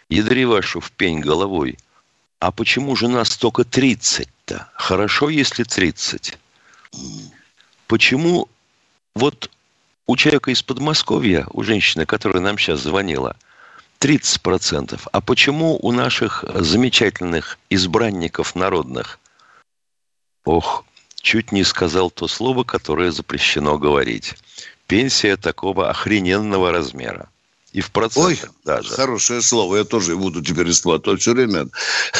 Ядри 0.09 0.45
вашу 0.45 0.79
в 0.79 0.91
пень 0.91 1.19
головой. 1.19 1.77
А 2.39 2.51
почему 2.51 2.95
же 2.95 3.07
нас 3.07 3.37
только 3.37 3.61
30-то? 3.61 4.67
Хорошо, 4.73 5.29
если 5.29 5.63
30. 5.63 6.39
Почему 7.85 8.49
вот 9.13 9.51
у 10.11 10.17
человека 10.17 10.51
из 10.51 10.61
Подмосковья, 10.61 11.47
у 11.53 11.63
женщины, 11.63 12.05
которая 12.05 12.43
нам 12.43 12.57
сейчас 12.57 12.81
звонила, 12.81 13.37
30%. 14.01 14.99
А 15.09 15.21
почему 15.21 15.79
у 15.81 15.93
наших 15.93 16.43
замечательных 16.53 17.57
избранников 17.69 18.53
народных, 18.53 19.19
ох, 20.43 20.83
чуть 21.15 21.53
не 21.53 21.63
сказал 21.63 22.11
то 22.11 22.27
слово, 22.27 22.65
которое 22.65 23.13
запрещено 23.13 23.77
говорить, 23.77 24.35
пенсия 24.85 25.37
такого 25.37 25.89
охрененного 25.89 26.73
размера. 26.73 27.29
И 27.71 27.79
в 27.79 27.89
процентах 27.91 28.49
Ой, 28.49 28.51
даже. 28.65 28.89
хорошее 28.89 29.41
слово. 29.41 29.77
Я 29.77 29.85
тоже 29.85 30.17
буду 30.17 30.43
теперь 30.43 30.69
использовать 30.71 31.21
все 31.21 31.31
время. 31.31 31.69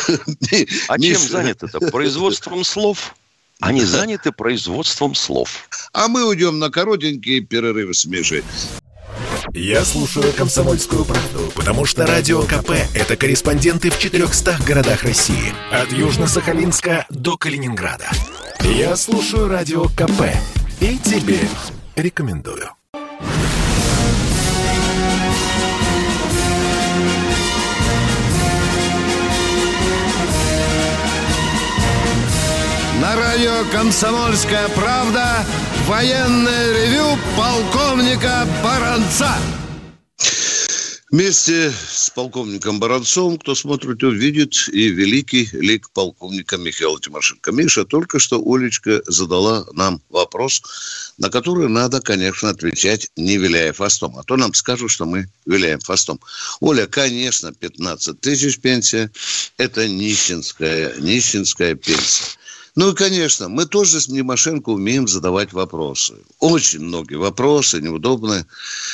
А 0.88 0.98
чем 0.98 1.18
занято 1.18 1.66
это? 1.66 1.92
Производством 1.92 2.64
слов? 2.64 3.14
Они 3.62 3.82
заняты 3.86 4.32
производством 4.32 5.16
слов. 5.16 5.68
А 5.94 6.08
мы 6.08 6.28
уйдем 6.28 6.60
на 6.60 6.70
коротенький 6.70 7.42
перерыв 7.42 7.96
с 7.96 8.06
Мишей. 8.06 8.44
Я 9.54 9.84
слушаю 9.84 10.32
«Комсомольскую 10.34 11.04
правду», 11.04 11.52
потому 11.56 11.86
что 11.86 12.06
«Радио 12.06 12.42
КП»— 12.44 12.72
это 12.96 13.16
корреспонденты 13.18 13.90
в 13.90 14.00
400 14.00 14.58
городах 14.66 15.04
России. 15.04 15.54
От 15.72 15.92
Южно-Сахалинска 15.92 17.06
до 17.10 17.38
Калининграда. 17.38 18.10
Я 18.62 18.96
слушаю 18.96 19.48
«Радио 19.48 19.86
КП» 19.86 20.22
и 20.80 20.98
тебе 20.98 21.40
рекомендую. 21.96 22.70
На 33.12 33.18
радио 33.18 33.66
«Комсомольская 33.74 34.70
правда» 34.70 35.46
военное 35.86 36.72
ревю 36.72 37.20
полковника 37.36 38.48
Баранца. 38.64 39.36
Вместе 41.10 41.74
с 41.90 42.10
полковником 42.10 42.80
Баранцовым, 42.80 43.38
кто 43.38 43.54
смотрит, 43.54 44.02
увидит 44.02 44.70
и 44.72 44.88
великий 44.88 45.50
лик 45.52 45.90
полковника 45.90 46.56
Михаила 46.56 47.02
Тимошенко. 47.02 47.52
Миша, 47.52 47.84
только 47.84 48.18
что 48.18 48.42
Олечка 48.42 49.02
задала 49.06 49.66
нам 49.74 50.02
вопрос, 50.08 50.62
на 51.18 51.30
который 51.30 51.68
надо, 51.68 52.00
конечно, 52.00 52.48
отвечать, 52.48 53.10
не 53.18 53.36
виляя 53.36 53.74
фастом. 53.74 54.18
А 54.18 54.24
то 54.24 54.38
нам 54.38 54.54
скажут, 54.54 54.90
что 54.90 55.06
мы 55.06 55.28
виляем 55.46 55.82
фастом. 55.82 56.22
Оля, 56.62 56.88
конечно, 56.88 57.52
15 57.52 58.22
тысяч 58.22 58.62
пенсия– 58.62 59.12
это 59.58 59.90
нищенская, 59.90 60.96
нищенская 60.98 61.76
пенсия. 61.76 62.38
Ну 62.76 62.92
и, 62.92 62.96
конечно, 62.96 63.50
мы 63.50 63.66
тоже 63.66 64.00
с 64.00 64.08
Немашенко 64.08 64.70
умеем 64.70 65.08
задавать 65.08 65.52
вопросы. 65.52 66.16
Очень 66.40 66.82
многие 66.82 67.16
вопросы, 67.16 67.82
неудобные. 67.82 68.46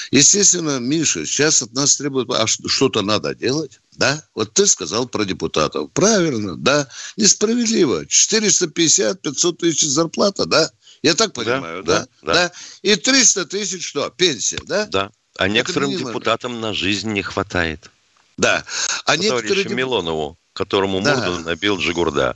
Естественно, 0.09 0.79
Миша, 0.79 1.25
сейчас 1.25 1.61
от 1.61 1.73
нас 1.73 1.97
требует, 1.97 2.27
а 2.31 2.47
что-то 2.47 3.03
надо 3.03 3.35
делать. 3.35 3.79
Да? 3.91 4.23
Вот 4.33 4.53
ты 4.53 4.65
сказал 4.65 5.07
про 5.07 5.25
депутатов. 5.25 5.91
Правильно, 5.91 6.55
да. 6.55 6.87
Несправедливо. 7.17 8.05
450-500 8.05 9.57
тысяч 9.57 9.83
зарплата, 9.83 10.45
да? 10.45 10.71
Я 11.03 11.13
так 11.13 11.33
понимаю, 11.33 11.83
да? 11.83 11.99
Да. 11.99 12.07
да? 12.21 12.33
да. 12.33 12.51
И 12.81 12.95
300 12.95 13.45
тысяч 13.45 13.85
что? 13.85 14.09
Пенсия, 14.09 14.59
да? 14.65 14.87
Да. 14.87 15.11
А 15.37 15.47
некоторым 15.47 15.91
депутатам 15.91 16.59
на 16.61 16.73
жизнь 16.73 17.11
не 17.11 17.21
хватает. 17.21 17.91
Да. 18.37 18.63
А 19.05 19.17
некоторые... 19.17 19.65
Милонову, 19.69 20.37
которому 20.53 21.01
да. 21.01 21.15
морду 21.15 21.39
набил 21.43 21.77
Джигурда. 21.77 22.35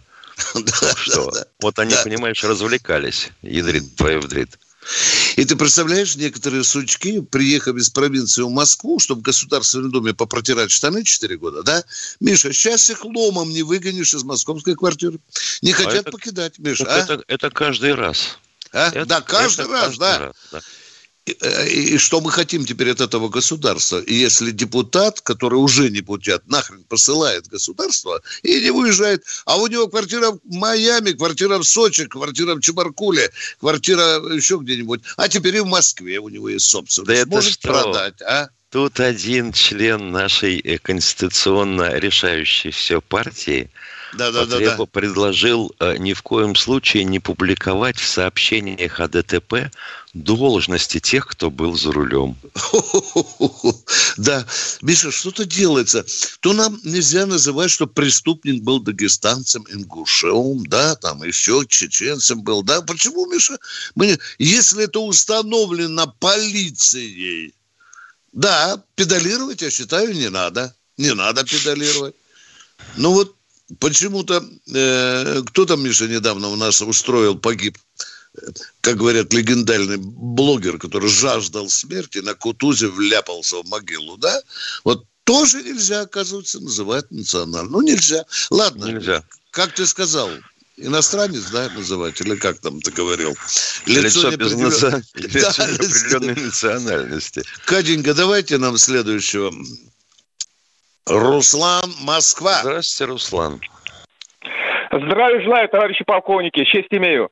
Что? 0.95 1.33
Вот 1.59 1.79
они, 1.79 1.95
понимаешь, 2.03 2.43
развлекались. 2.43 3.29
Ядрит 3.41 3.95
твою 3.95 4.19
вдрит. 4.21 4.57
И 5.35 5.45
ты 5.45 5.55
представляешь, 5.55 6.15
некоторые 6.15 6.63
сучки, 6.63 7.21
приехав 7.21 7.75
из 7.75 7.89
провинции 7.89 8.41
в 8.41 8.49
Москву, 8.49 8.99
чтобы 8.99 9.21
в 9.21 9.23
Государственном 9.23 9.91
Думе 9.91 10.13
попротирать 10.13 10.71
штаны 10.71 11.03
4 11.03 11.37
года, 11.37 11.63
да? 11.63 11.83
Миша, 12.19 12.51
сейчас 12.51 12.89
их 12.89 13.05
ломом 13.05 13.51
не 13.51 13.61
выгонишь 13.61 14.13
из 14.13 14.23
московской 14.23 14.75
квартиры. 14.75 15.19
Не 15.61 15.73
а 15.73 15.75
хотят 15.75 15.93
а 15.93 15.97
это, 15.97 16.11
покидать, 16.11 16.59
Миша. 16.59 16.85
А? 16.87 16.97
Это, 16.97 17.23
это 17.27 17.49
каждый 17.51 17.93
раз. 17.93 18.39
А? 18.73 18.89
Это, 18.89 19.05
да, 19.05 19.21
каждый 19.21 19.65
это 19.65 19.71
раз, 19.71 19.81
каждый 19.83 19.99
да. 19.99 20.19
Раз, 20.19 20.35
да. 20.51 20.61
И, 21.25 21.97
что 21.99 22.19
мы 22.19 22.31
хотим 22.31 22.65
теперь 22.65 22.89
от 22.89 22.99
этого 22.99 23.29
государства? 23.29 24.01
Если 24.07 24.49
депутат, 24.49 25.21
который 25.21 25.55
уже 25.55 25.91
не 25.91 26.01
путят, 26.01 26.47
нахрен 26.47 26.83
посылает 26.83 27.47
государство 27.47 28.21
и 28.41 28.59
не 28.59 28.71
выезжает, 28.71 29.23
а 29.45 29.57
у 29.57 29.67
него 29.67 29.87
квартира 29.87 30.31
в 30.31 30.39
Майами, 30.45 31.11
квартира 31.11 31.59
в 31.59 31.63
Сочи, 31.63 32.07
квартира 32.07 32.55
в 32.55 32.61
Чебаркуле, 32.61 33.29
квартира 33.59 34.19
еще 34.33 34.57
где-нибудь, 34.57 35.01
а 35.15 35.29
теперь 35.29 35.57
и 35.57 35.59
в 35.59 35.67
Москве 35.67 36.19
у 36.19 36.27
него 36.27 36.49
есть 36.49 36.65
собственность. 36.65 37.25
Да 37.29 37.35
Может 37.35 37.53
что? 37.53 37.67
продать, 37.67 38.19
а? 38.23 38.49
Тут 38.71 39.01
один 39.01 39.51
член 39.51 40.11
нашей 40.11 40.57
э, 40.59 40.77
конституционно 40.77 41.97
решающей 41.97 42.71
все 42.71 43.01
партии 43.01 43.69
да, 44.13 44.31
да, 44.31 44.45
да, 44.45 44.59
да. 44.77 44.85
предложил 44.85 45.75
э, 45.79 45.97
ни 45.97 46.13
в 46.13 46.21
коем 46.21 46.55
случае 46.55 47.03
не 47.03 47.19
публиковать 47.19 47.99
в 47.99 48.07
сообщениях 48.07 49.01
о 49.01 49.09
ДТП 49.09 49.69
должности 50.13 51.01
тех, 51.01 51.27
кто 51.27 51.51
был 51.51 51.77
за 51.77 51.91
рулем. 51.91 52.37
Да, 54.17 54.45
Миша, 54.81 55.11
что-то 55.11 55.45
делается. 55.45 56.05
То 56.41 56.53
нам 56.53 56.79
нельзя 56.83 57.25
называть, 57.25 57.71
что 57.71 57.87
преступник 57.87 58.61
был 58.61 58.79
дагестанцем, 58.79 59.65
ингушем, 59.69 60.65
да, 60.65 60.95
там 60.95 61.23
еще 61.23 61.65
чеченцем 61.67 62.41
был, 62.41 62.61
да. 62.63 62.81
Почему, 62.81 63.25
Миша? 63.31 63.57
Мы... 63.95 64.19
Если 64.37 64.83
это 64.83 64.99
установлено 64.99 66.13
полицией, 66.19 67.53
да, 68.31 68.83
педалировать, 68.95 69.61
я 69.61 69.69
считаю, 69.69 70.13
не 70.13 70.29
надо. 70.29 70.75
Не 70.97 71.13
надо 71.13 71.43
педалировать. 71.43 72.15
Ну 72.97 73.13
вот 73.13 73.35
почему-то 73.79 74.43
э, 74.73 75.41
кто 75.47 75.65
там, 75.65 75.83
Миша, 75.83 76.07
недавно 76.07 76.49
у 76.49 76.55
нас 76.55 76.81
устроил, 76.81 77.37
погиб, 77.37 77.77
как 78.81 78.97
говорят, 78.97 79.33
легендарный 79.33 79.97
блогер, 79.97 80.77
который 80.77 81.09
жаждал 81.09 81.69
смерти, 81.69 82.19
на 82.19 82.33
Кутузе 82.33 82.87
вляпался 82.87 83.57
в 83.61 83.67
могилу, 83.67 84.17
да? 84.17 84.41
Вот 84.83 85.05
тоже 85.23 85.63
нельзя, 85.63 86.01
оказывается, 86.01 86.59
называть 86.59 87.09
национальным. 87.11 87.71
Ну, 87.73 87.81
нельзя. 87.81 88.25
Ладно. 88.49 88.85
Нельзя. 88.85 89.23
Как 89.51 89.73
ты 89.73 89.85
сказал, 89.85 90.29
иностранец, 90.81 91.49
да, 91.51 91.69
называть, 91.69 92.19
или 92.21 92.35
как 92.35 92.59
там 92.59 92.79
ты 92.79 92.91
говорил? 92.91 93.31
Лицо, 93.85 94.29
Лицо 94.29 94.37
без 94.37 94.55
наци... 94.55 95.03
Лицо 95.15 95.63
да, 95.63 95.73
определенной 95.73 96.45
национальности. 96.45 97.41
Катенька, 97.65 98.13
давайте 98.13 98.57
нам 98.57 98.77
следующего 98.77 99.51
Руслан, 101.07 101.91
Москва. 102.03 102.59
Здравствуйте, 102.61 103.11
Руслан. 103.11 103.61
Здравия 104.91 105.41
желаю, 105.41 105.69
товарищи 105.69 106.03
полковники. 106.03 106.63
Честь 106.65 106.91
имею. 106.91 107.29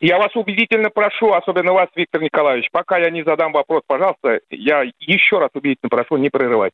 Я 0.00 0.18
вас 0.18 0.30
убедительно 0.36 0.90
прошу, 0.90 1.32
особенно 1.32 1.72
вас, 1.72 1.88
Виктор 1.96 2.22
Николаевич, 2.22 2.68
пока 2.70 2.98
я 2.98 3.10
не 3.10 3.24
задам 3.24 3.52
вопрос, 3.52 3.82
пожалуйста, 3.86 4.40
я 4.48 4.84
еще 5.00 5.38
раз 5.38 5.50
убедительно 5.54 5.88
прошу 5.88 6.18
не 6.18 6.30
прерывать. 6.30 6.72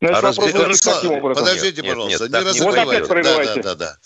Значит, 0.00 0.24
а 0.24 0.32
вопрос 0.32 0.54
Руслан, 0.54 1.34
подождите, 1.34 1.82
нет, 1.82 1.90
пожалуйста, 1.90 2.24
нет, 2.24 2.32
не 2.32 2.48
разбивайте. 2.48 3.02
Вот 3.04 3.22
да, 3.22 3.44
да, 3.44 3.62
да, 3.62 3.74
да. 3.74 3.96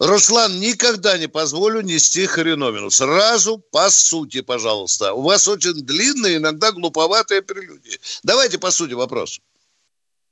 Руслан, 0.00 0.58
никогда 0.60 1.18
не 1.18 1.28
позволю 1.28 1.82
нести 1.82 2.26
хреновину. 2.26 2.90
Сразу 2.90 3.58
по 3.58 3.90
сути, 3.90 4.40
пожалуйста. 4.40 5.12
У 5.12 5.22
вас 5.22 5.46
очень 5.46 5.74
длинные, 5.74 6.38
иногда 6.38 6.72
глуповатые 6.72 7.42
прелюдии. 7.42 7.98
Давайте 8.22 8.58
по 8.58 8.70
сути 8.70 8.94
вопрос. 8.94 9.40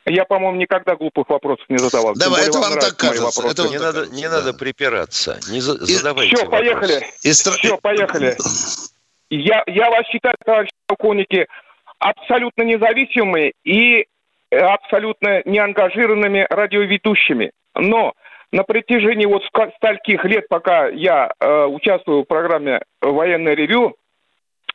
Я, 0.07 0.25
по-моему, 0.25 0.59
никогда 0.59 0.97
глупых 0.97 1.29
вопросов 1.29 1.65
не 1.69 1.79
задавал. 1.79 2.15
Давай, 2.15 2.47
это 2.47 2.59
вам 2.59 2.79
так 2.81 2.97
кажется. 2.97 3.47
Это 3.47 3.69
не 3.69 3.75
так 3.75 3.83
надо, 3.83 3.99
кажется, 4.01 4.17
не 4.17 4.23
да. 4.23 4.31
надо 4.31 4.55
припираться. 4.55 5.41
Не 5.51 5.61
за, 5.61 5.75
и, 5.75 5.95
задавайте 5.95 6.35
Все, 6.35 6.45
вопрос. 6.45 6.61
поехали. 6.61 7.07
И... 7.23 7.31
Все, 7.33 7.79
поехали. 7.79 8.37
Я, 9.31 9.63
я 9.67 9.91
вас 9.91 10.07
считаю, 10.07 10.35
товарищи 10.45 10.73
полковники, 10.87 11.47
абсолютно 11.99 12.63
независимые 12.63 13.53
и 13.65 14.07
абсолютно 14.51 15.43
неангажированными 15.45 16.47
радиоведущими. 16.49 17.53
Но 17.75 18.15
на 18.53 18.63
протяжении 18.63 19.27
вот 19.27 19.43
стольких 19.77 20.25
лет, 20.25 20.49
пока 20.49 20.89
я 20.89 21.31
э, 21.39 21.65
участвую 21.67 22.23
в 22.23 22.27
программе 22.27 22.81
«Военное 23.01 23.55
ревю», 23.55 23.97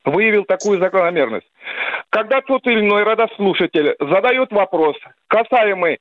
выявил 0.06 0.44
такую 0.44 0.80
закономерность. 0.80 1.48
Когда 2.10 2.42
тот 2.42 2.66
или 2.68 2.82
иной 2.82 3.04
радослушатель 3.04 3.96
задает 4.00 4.52
вопрос, 4.52 4.96
касаемый 5.28 6.00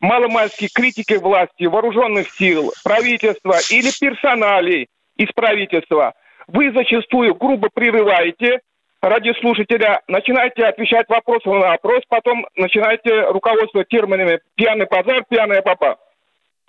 маломальской 0.00 0.68
критики 0.72 1.14
власти, 1.14 1.64
вооруженных 1.64 2.30
сил, 2.30 2.72
правительства 2.84 3.56
или 3.70 3.90
персоналей 3.98 4.88
из 5.16 5.28
правительства, 5.32 6.14
вы 6.46 6.72
зачастую 6.72 7.34
грубо 7.34 7.68
прерываете 7.72 8.60
радиослушателя, 9.00 10.02
начинаете 10.08 10.64
отвечать 10.64 11.08
вопросом 11.08 11.60
на 11.60 11.68
вопрос, 11.68 12.02
потом 12.08 12.46
начинаете 12.56 13.30
руководствовать 13.30 13.88
терминами 13.88 14.40
«пьяный 14.54 14.86
базар», 14.86 15.24
«пьяная 15.28 15.62
папа». 15.62 15.98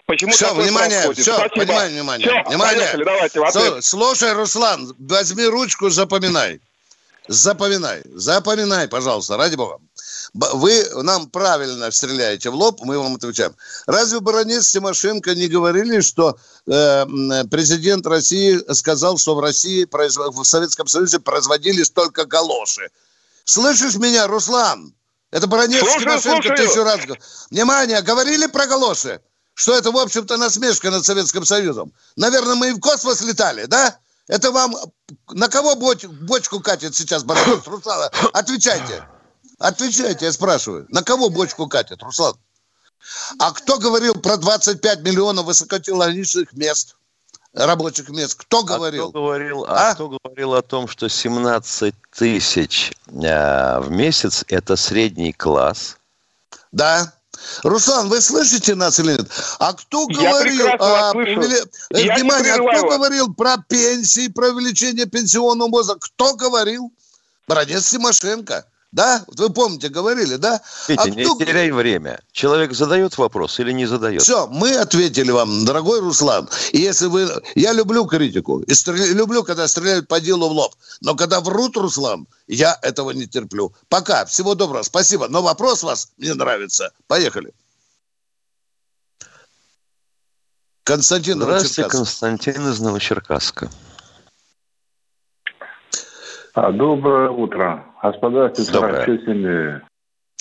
Почему 0.06 0.32
все, 0.32 0.52
внимание, 0.56 1.04
происходит? 1.04 1.22
все, 1.22 1.36
Спасибо. 1.36 1.66
понимаю, 1.66 1.92
внимание. 1.92 2.28
Все, 2.28 2.44
внимание. 2.50 2.80
Поехали, 2.80 3.04
давайте, 3.04 3.82
Слушай, 3.82 4.34
Руслан, 4.34 4.96
возьми 4.98 5.46
ручку, 5.46 5.90
запоминай. 5.90 6.60
Запоминай, 7.28 8.02
запоминай, 8.06 8.88
пожалуйста, 8.88 9.38
ради 9.38 9.56
бога. 9.56 9.78
Вы 10.34 10.88
нам 11.04 11.30
правильно 11.30 11.90
стреляете 11.92 12.50
в 12.50 12.56
лоб, 12.56 12.82
мы 12.84 13.00
вам 13.00 13.16
отвечаем. 13.16 13.56
Разве 13.88 14.20
баронец 14.20 14.70
Тимошенко 14.70 15.34
не 15.34 15.48
говорили, 15.48 16.02
что 16.02 16.38
э, 16.68 17.06
президент 17.50 18.06
России 18.06 18.62
сказал, 18.74 19.18
что 19.18 19.36
в 19.36 19.40
России, 19.40 19.88
в 19.92 20.44
Советском 20.44 20.88
Союзе 20.88 21.20
производились 21.20 21.90
только 21.90 22.26
галоши? 22.26 22.90
Слышишь 23.44 23.96
меня, 23.96 24.28
Руслан? 24.28 24.94
Это 25.32 25.48
баронец 25.48 25.80
слушаю, 25.80 26.02
Тимошенко 26.02 26.42
слушаю. 26.44 26.58
тысячу 26.58 26.84
раз. 26.84 27.00
Внимание, 27.50 28.02
говорили 28.02 28.46
про 28.48 28.68
галоши? 28.68 29.22
Что 29.56 29.76
это, 29.76 29.92
в 29.92 29.98
общем-то, 29.98 30.38
насмешка 30.38 30.92
над 30.92 31.06
Советским 31.06 31.44
Союзом. 31.44 31.92
Наверное, 32.16 32.56
мы 32.56 32.70
и 32.70 32.74
в 32.74 32.80
космос 32.80 33.22
летали, 33.22 33.66
да? 33.66 33.98
Это 34.28 34.52
вам 34.52 34.76
на 35.32 35.48
кого 35.50 35.76
боч, 35.76 36.06
бочку 36.06 36.60
катит 36.60 36.96
сейчас 36.96 37.24
баронец 37.24 37.66
Руслан? 37.66 38.10
Отвечайте. 38.34 39.04
Отвечайте, 39.60 40.26
я 40.26 40.32
спрашиваю. 40.32 40.86
На 40.90 41.04
кого 41.04 41.30
бочку 41.30 41.68
катит, 41.68 42.02
Руслан? 42.02 42.36
А 43.38 43.52
кто 43.52 43.78
говорил 43.78 44.16
про 44.16 44.38
25 44.38 45.02
миллионов 45.02 45.46
высокотехнологичных 45.46 46.54
мест? 46.54 46.96
рабочих 47.54 48.10
мест. 48.10 48.36
Кто 48.36 48.64
говорил? 48.64 49.08
А 49.08 49.10
кто 49.10 49.22
говорил, 49.22 49.66
а? 49.68 49.90
А 49.90 49.94
кто 49.96 50.10
говорил 50.24 50.54
о 50.54 50.62
том, 50.62 50.88
что 50.88 51.10
17 51.10 51.96
тысяч 52.16 52.92
э, 53.08 53.80
в 53.80 53.90
месяц– 53.90 54.46
это 54.48 54.76
средний 54.76 55.34
класс? 55.34 55.98
Да. 56.72 57.14
Руслан, 57.64 58.10
вы 58.10 58.22
слышите 58.22 58.76
нас 58.76 59.00
или 59.00 59.14
нет? 59.14 59.28
А 59.60 59.74
кто 59.74 60.06
говорил, 60.08 60.68
а, 60.80 61.12
увели... 61.14 61.64
внимание, 61.90 62.54
а 62.54 62.58
кто 62.58 62.90
говорил 62.90 63.34
про 63.34 63.58
пенсии, 63.58 64.28
про 64.28 64.50
увеличение 64.50 65.06
пенсионного 65.06 65.70
возраста? 65.70 66.00
Кто 66.02 66.36
говорил? 66.36 66.92
Бронец 67.48 67.90
Тимошенко. 67.90 68.66
Да? 68.92 69.24
Вот 69.28 69.40
вы 69.40 69.50
помните, 69.52 69.90
говорили, 69.90 70.36
да? 70.36 70.62
Видите, 70.88 71.12
а 71.12 71.14
не 71.14 71.24
кто... 71.24 71.38
теряй 71.38 71.72
время. 71.72 72.20
Человек 72.32 72.74
задает 72.74 73.18
вопрос 73.18 73.60
или 73.60 73.72
не 73.72 73.86
задает? 73.86 74.22
Все, 74.22 74.48
мы 74.48 74.76
ответили 74.76 75.30
вам, 75.32 75.64
дорогой 75.66 76.00
Руслан. 76.00 76.50
И 76.72 76.80
если 76.80 77.06
вы... 77.06 77.30
Я 77.56 77.74
люблю 77.74 78.06
критику. 78.06 78.62
И 78.62 78.74
стрел... 78.74 79.06
люблю, 79.16 79.44
когда 79.44 79.68
стреляют 79.68 80.08
по 80.08 80.20
делу 80.20 80.50
в 80.50 80.52
лоб. 80.54 80.74
Но 81.02 81.16
когда 81.16 81.40
врут, 81.40 81.78
Руслан, 81.78 82.28
я 82.48 82.78
этого 82.82 83.12
не 83.12 83.28
терплю. 83.28 83.74
Пока. 83.90 84.26
Всего 84.26 84.56
доброго. 84.56 84.82
Спасибо. 84.82 85.28
Но 85.28 85.44
вопрос 85.44 85.84
вас 85.84 86.12
мне 86.18 86.34
нравится. 86.34 86.92
Поехали. 87.08 87.54
Константин 90.84 91.40
Здравствуйте, 91.40 91.88
Константин 91.88 92.68
из 92.68 92.80
Новочеркасска. 92.80 93.70
А, 96.56 96.72
доброе 96.72 97.30
утро. 97.30 97.89
Господа 98.02 98.54
семьи. 98.56 99.82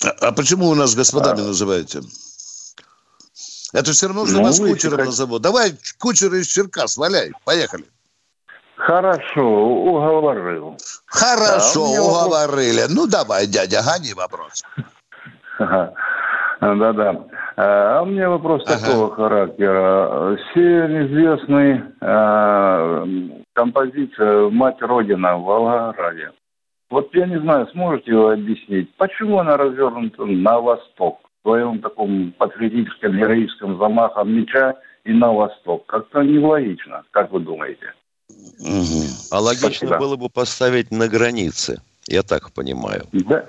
А, 0.03 0.27
а 0.27 0.31
почему 0.31 0.67
у 0.67 0.75
нас 0.75 0.95
господами 0.95 1.41
а... 1.41 1.47
называете? 1.47 2.01
Это 3.73 3.91
все 3.91 4.07
равно, 4.07 4.25
что 4.25 4.37
ну, 4.37 4.43
нас 4.43 4.59
кучером 4.59 4.97
как... 4.97 5.05
назовут. 5.07 5.41
Давай 5.41 5.73
кучера 5.99 6.37
из 6.37 6.47
Черкас, 6.47 6.97
валяй. 6.97 7.31
Поехали. 7.45 7.85
Хорошо, 8.75 9.43
уговорил. 9.43 10.77
Хорошо, 11.05 11.85
а 11.85 12.01
уговорили. 12.01 12.81
Вопрос... 12.81 12.95
Ну, 12.95 13.07
давай, 13.07 13.45
дядя, 13.45 13.81
гони 13.83 14.13
вопрос. 14.13 14.63
Да-да. 16.61 17.25
А 17.57 18.01
у 18.01 18.05
меня 18.05 18.29
вопрос 18.29 18.63
ага. 18.65 18.79
такого 18.79 19.13
характера. 19.15 20.37
Все 20.37 21.05
известный 21.05 21.83
э, 22.01 23.05
композиция 23.53 24.49
«Мать 24.49 24.81
Родина» 24.81 25.37
в 25.37 25.43
Волгограде. 25.43 26.31
Вот 26.89 27.13
я 27.13 27.27
не 27.27 27.39
знаю, 27.39 27.67
сможете 27.71 28.13
вы 28.13 28.33
объяснить, 28.33 28.93
почему 28.95 29.39
она 29.39 29.57
развернута 29.57 30.25
на 30.25 30.59
восток, 30.59 31.19
в 31.43 31.47
своем 31.47 31.79
таком 31.79 32.33
патриотическом, 32.37 33.17
героическом 33.17 33.77
замахом 33.77 34.31
меча 34.31 34.75
и 35.03 35.13
на 35.13 35.31
восток? 35.31 35.85
Как-то 35.85 36.21
нелогично, 36.21 37.03
как 37.11 37.31
вы 37.31 37.41
думаете? 37.41 37.93
Угу. 38.59 39.31
А 39.31 39.39
логично 39.39 39.87
Спасибо. 39.87 39.99
было 39.99 40.15
бы 40.15 40.29
поставить 40.29 40.91
на 40.91 41.07
границе, 41.07 41.81
я 42.07 42.23
так 42.23 42.51
понимаю. 42.53 43.03
Да. 43.11 43.45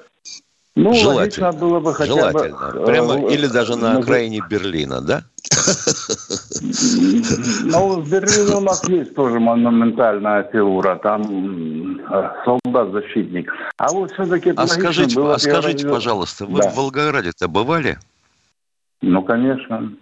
Ну, 0.76 0.94
Желательно. 0.94 1.52
было 1.52 1.80
бы 1.80 1.92
хотя 1.92 2.12
Желательно. 2.12 2.70
бы... 2.72 2.84
Прямо, 2.86 3.14
э, 3.28 3.34
или 3.34 3.46
даже 3.46 3.76
на 3.76 3.98
окраине 3.98 4.40
Берлина, 4.48 5.00
да? 5.00 5.24
Ну, 7.64 8.00
в 8.00 8.08
Берлине 8.08 8.54
у 8.56 8.60
нас 8.60 8.88
есть 8.88 9.14
тоже 9.14 9.40
монументальная 9.40 10.44
фигура, 10.44 10.96
там 11.02 11.98
э, 11.98 12.30
солдат-защитник. 12.44 13.52
А 13.78 13.92
вот 13.92 14.12
все-таки... 14.12 14.52
А 14.56 14.66
скажите, 14.68 15.16
было, 15.16 15.34
а 15.34 15.38
скажите 15.38 15.88
пожалуйста, 15.88 16.46
вы 16.46 16.60
да. 16.62 16.70
в 16.70 16.76
Волгограде-то 16.76 17.48
бывали? 17.48 17.98
Ну, 19.02 19.22
конечно. 19.22 19.92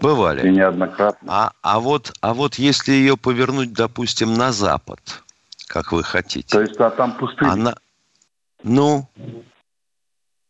Бывали. 0.00 0.46
И 0.46 0.50
неоднократно. 0.50 1.28
А, 1.30 1.52
а, 1.62 1.78
вот, 1.78 2.14
а 2.22 2.32
вот 2.32 2.54
если 2.54 2.92
ее 2.92 3.18
повернуть, 3.18 3.74
допустим, 3.74 4.34
на 4.34 4.52
запад, 4.52 5.00
как 5.68 5.92
вы 5.92 6.02
хотите. 6.02 6.48
То 6.48 6.62
есть, 6.62 6.76
а 6.80 6.90
там 6.90 7.12
пустыня? 7.12 7.50
Она... 7.50 7.74
Ну, 8.62 9.06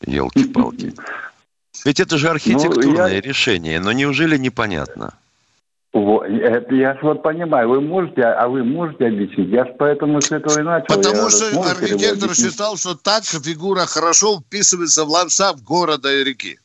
елки-палки. 0.07 0.95
Ведь 1.85 2.01
это 2.01 2.19
же 2.19 2.29
архитектурное 2.31 3.09
ну, 3.09 3.09
я... 3.09 3.21
решение, 3.21 3.81
но 3.81 3.92
неужели 3.92 4.37
непонятно? 4.37 5.14
Это 5.92 6.75
я 6.75 6.95
ж 6.95 6.99
вот 7.03 7.23
понимаю, 7.23 7.69
вы 7.71 7.81
можете, 7.81 8.23
а 8.23 8.49
вы 8.49 8.64
можете 8.64 9.07
объяснить? 9.07 9.49
Я 9.49 9.64
ж 9.64 9.69
поэтому 9.79 10.21
с 10.21 10.31
этого 10.31 10.59
и 10.59 10.62
начал. 10.62 10.87
Потому 10.88 11.23
я 11.23 11.31
что 11.31 11.62
архитектор 11.62 12.35
считал, 12.35 12.77
что 12.77 12.95
так 12.95 13.25
фигура 13.25 13.87
хорошо 13.87 14.40
вписывается 14.40 15.05
в 15.05 15.09
ландшафт 15.09 15.62
города 15.62 16.12
и 16.12 16.25
реки. 16.25 16.59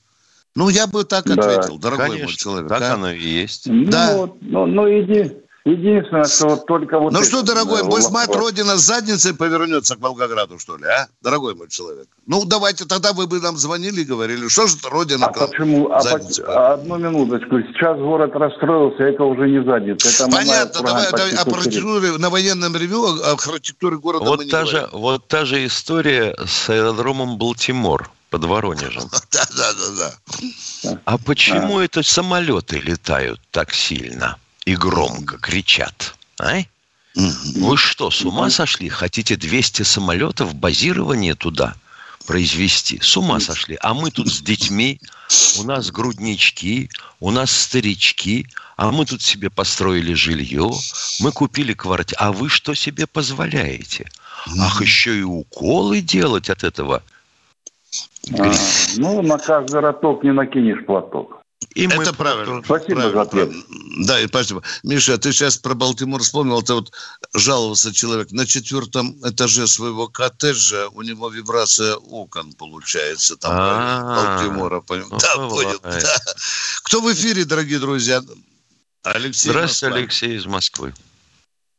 Ну, 0.53 0.67
я 0.67 0.85
бы 0.85 1.05
так 1.05 1.25
да. 1.25 1.33
ответил, 1.33 1.77
дорогой 1.77 2.07
Конечно, 2.07 2.25
мой 2.25 2.35
человек. 2.35 2.69
Так 2.69 2.81
а? 2.81 2.93
оно 2.95 3.11
и 3.11 3.19
есть. 3.19 3.67
Ну, 3.67 3.89
да. 3.89 4.17
вот, 4.17 4.37
ну, 4.41 4.65
ну 4.65 4.87
иди, 4.89 5.31
Единственное, 5.63 6.23
что 6.23 6.47
вот 6.47 6.65
только 6.65 6.99
вот... 6.99 7.13
Ну 7.13 7.23
что, 7.23 7.43
дорогой, 7.43 7.83
пусть 7.83 8.09
мать 8.09 8.35
Родина 8.35 8.77
с 8.77 8.81
задницей 8.81 9.35
повернется 9.35 9.95
к 9.95 9.99
Волгограду, 9.99 10.57
что 10.57 10.75
ли, 10.77 10.85
а? 10.85 11.07
Дорогой 11.21 11.53
мой 11.53 11.69
человек. 11.69 12.07
Ну, 12.25 12.45
давайте, 12.45 12.85
тогда 12.85 13.13
вы 13.13 13.27
бы 13.27 13.39
нам 13.39 13.57
звонили 13.57 14.01
и 14.01 14.03
говорили, 14.03 14.47
что 14.47 14.65
же 14.65 14.77
Родина... 14.89 15.27
А 15.27 15.31
почему? 15.31 15.91
А 15.91 16.01
по... 16.01 16.73
Одну 16.73 16.97
минуточку. 16.97 17.59
Сейчас 17.73 17.97
город 17.99 18.31
расстроился, 18.33 19.03
это 19.03 19.23
уже 19.23 19.47
не 19.49 19.63
задница. 19.63 20.23
Это 20.23 20.35
Понятно, 20.35 20.81
давай, 20.81 21.11
давай 21.11 21.35
о 21.35 21.41
архитектуре 21.41 22.17
на 22.17 22.29
военном 22.31 22.75
ревю, 22.75 23.05
о 23.05 23.33
архитектуре 23.33 23.97
города 23.97 24.25
вот 24.25 24.49
та 24.49 24.65
же, 24.65 24.89
Вот 24.91 25.27
та 25.27 25.45
же 25.45 25.63
история 25.65 26.35
с 26.43 26.69
аэродромом 26.71 27.37
Балтимор 27.37 28.09
под 28.31 28.45
Воронежем. 28.45 29.03
Да, 29.31 29.45
да, 29.55 29.73
да, 29.73 30.11
да. 30.83 30.99
А 31.05 31.17
почему 31.19 31.77
а. 31.77 31.85
это 31.85 32.01
самолеты 32.01 32.79
летают 32.79 33.39
так 33.51 33.73
сильно? 33.73 34.37
И 34.65 34.75
громко 34.75 35.37
кричат. 35.37 36.15
А? 36.39 36.59
Вы 37.15 37.77
что, 37.77 38.09
с 38.09 38.23
ума 38.23 38.49
сошли? 38.49 38.87
Хотите 38.89 39.35
200 39.35 39.83
самолетов, 39.83 40.55
базирование 40.55 41.35
туда 41.35 41.75
произвести? 42.25 42.99
С 43.01 43.17
ума 43.17 43.39
сошли. 43.39 43.77
А 43.81 43.93
мы 43.93 44.11
тут 44.11 44.29
с 44.29 44.41
детьми, 44.41 44.99
у 45.59 45.63
нас 45.63 45.91
груднички, 45.91 46.89
у 47.19 47.31
нас 47.31 47.51
старички, 47.51 48.47
а 48.77 48.91
мы 48.91 49.05
тут 49.05 49.21
себе 49.21 49.49
построили 49.49 50.13
жилье, 50.13 50.71
мы 51.19 51.31
купили 51.31 51.73
квартиру. 51.73 52.17
А 52.21 52.31
вы 52.31 52.49
что 52.49 52.73
себе 52.73 53.07
позволяете? 53.07 54.09
Ах, 54.59 54.81
еще 54.81 55.19
и 55.19 55.23
уколы 55.23 56.01
делать 56.01 56.49
от 56.49 56.63
этого. 56.63 57.03
А, 58.39 58.51
ну, 58.97 59.21
на 59.21 59.37
каждый 59.37 59.81
роток 59.81 60.23
не 60.23 60.31
накинешь 60.31 60.85
платок. 60.85 61.40
И 61.75 61.85
это 61.85 61.97
мы 61.97 62.05
правильно. 62.13 62.61
Спасибо 62.63 63.01
правильно, 63.01 63.11
за 63.11 63.21
ответ. 63.21 63.51
Да, 64.05 64.19
и 64.19 64.27
спасибо. 64.27 64.63
Миша, 64.83 65.17
ты 65.17 65.31
сейчас 65.31 65.57
про 65.57 65.73
Балтимор 65.73 66.21
вспомнил. 66.21 66.59
Это 66.59 66.75
вот 66.75 66.91
жаловался 67.33 67.93
человек 67.93 68.31
на 68.31 68.45
четвертом 68.45 69.15
этаже 69.23 69.67
своего 69.67 70.07
коттеджа. 70.07 70.89
У 70.89 71.01
него 71.01 71.29
вибрация 71.29 71.95
окон 71.95 72.53
получается. 72.53 73.37
Там 73.37 73.53
Балтимора. 73.53 74.81
Да, 74.87 75.35
понял. 75.47 75.79
Кто 76.83 77.01
в 77.01 77.13
эфире, 77.13 77.45
дорогие 77.45 77.79
друзья? 77.79 78.21
Алексей 79.03 79.49
Здравствуйте, 79.49 79.95
Алексей 79.95 80.35
из 80.35 80.45
Москвы. 80.45 80.93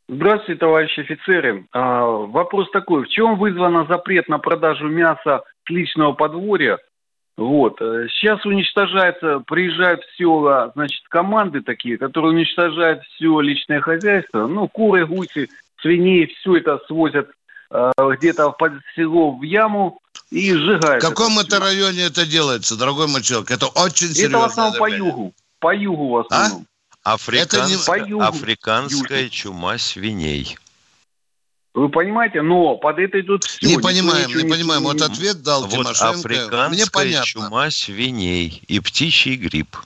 Здравствуйте, 0.09 0.59
товарищи 0.59 1.01
офицеры. 1.01 1.67
А, 1.73 2.05
вопрос 2.05 2.69
такой. 2.73 3.05
В 3.05 3.09
чем 3.09 3.39
вызвано 3.39 3.87
запрет 3.87 4.29
на 4.29 4.39
продажу 4.39 4.89
мяса 4.89 5.43
с 5.67 5.71
личного 5.71 6.13
подворья 6.13 6.79
вот. 7.37 7.81
Э, 7.81 8.07
сейчас 8.11 8.45
уничтожается, 8.45 9.41
приезжают 9.41 10.03
в 10.05 10.17
села, 10.17 10.71
значит, 10.75 11.03
команды 11.09 11.63
такие, 11.63 11.97
которые 11.97 12.33
уничтожают 12.33 13.03
все 13.05 13.41
личное 13.41 13.81
хозяйство. 13.81 14.47
Ну, 14.47 14.69
куры, 14.69 15.07
гуси, 15.07 15.49
свиней, 15.81 16.27
все 16.27 16.57
это 16.57 16.79
свозят 16.87 17.29
э, 17.71 17.91
где-то 18.19 18.51
под 18.51 18.73
село 18.95 19.33
в 19.33 19.43
яму 19.43 19.99
и 20.31 20.53
сжигают. 20.53 21.03
В 21.03 21.09
каком 21.09 21.39
это, 21.39 21.57
это 21.57 21.61
районе 21.61 22.03
это 22.05 22.27
делается, 22.27 22.77
дорогой 22.77 23.07
мой 23.09 23.21
Это 23.21 23.67
очень 23.67 24.09
серьезно. 24.09 24.37
Это 24.37 24.39
в 24.39 24.51
основном 24.51 24.79
по 24.79 24.91
югу. 24.91 25.35
По 25.59 25.75
югу 25.75 26.09
в 26.09 26.17
а? 26.19 26.21
основном. 26.21 26.67
А? 27.03 27.15
Африкан... 27.15 27.69
не... 27.69 27.77
по 27.85 27.99
югу. 27.99 28.23
Африканская 28.23 29.29
чума 29.29 29.79
свиней. 29.79 30.57
Вы 31.75 31.89
понимаете, 31.89 32.43
но 32.43 32.77
под 32.77 32.99
это 32.99 33.21
идут 33.21 33.45
все. 33.45 33.67
Не 33.67 33.79
понимаем, 33.79 34.29
не, 34.29 34.43
не 34.43 34.51
понимаем. 34.51 34.83
Вот 34.83 35.01
ответ 35.01 35.43
дал 35.43 35.63
вот 35.63 35.71
Тимошенко. 35.71 36.11
Африканская 36.11 36.69
Мне 36.69 36.85
понятно. 36.93 37.27
чума 37.27 37.71
свиней 37.71 38.63
и 38.69 38.81
птичий 38.81 39.37
грипп. 39.37 39.77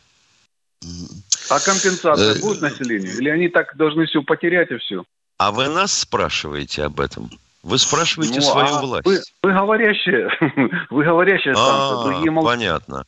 А 1.48 1.60
компенсация 1.60 2.34
э, 2.34 2.40
будет 2.40 2.60
населению? 2.60 3.16
Или 3.16 3.28
они 3.28 3.48
так 3.48 3.76
должны 3.76 4.06
все 4.06 4.22
потерять 4.22 4.70
и 4.72 4.78
все? 4.78 5.04
А 5.38 5.52
вы 5.52 5.68
нас 5.68 5.96
спрашиваете 5.96 6.84
об 6.84 7.00
этом? 7.00 7.30
Вы 7.62 7.78
спрашиваете 7.78 8.40
ну, 8.40 8.42
свою 8.42 8.74
а 8.74 8.80
власть. 8.80 9.06
Вы, 9.06 9.20
вы 9.42 9.52
говорящие, 9.52 10.28
вы 10.90 11.04
говорящие 11.04 11.54
станция, 11.54 12.04
другие 12.04 12.30
молчат. 12.30 12.58
Понятно. 12.58 13.04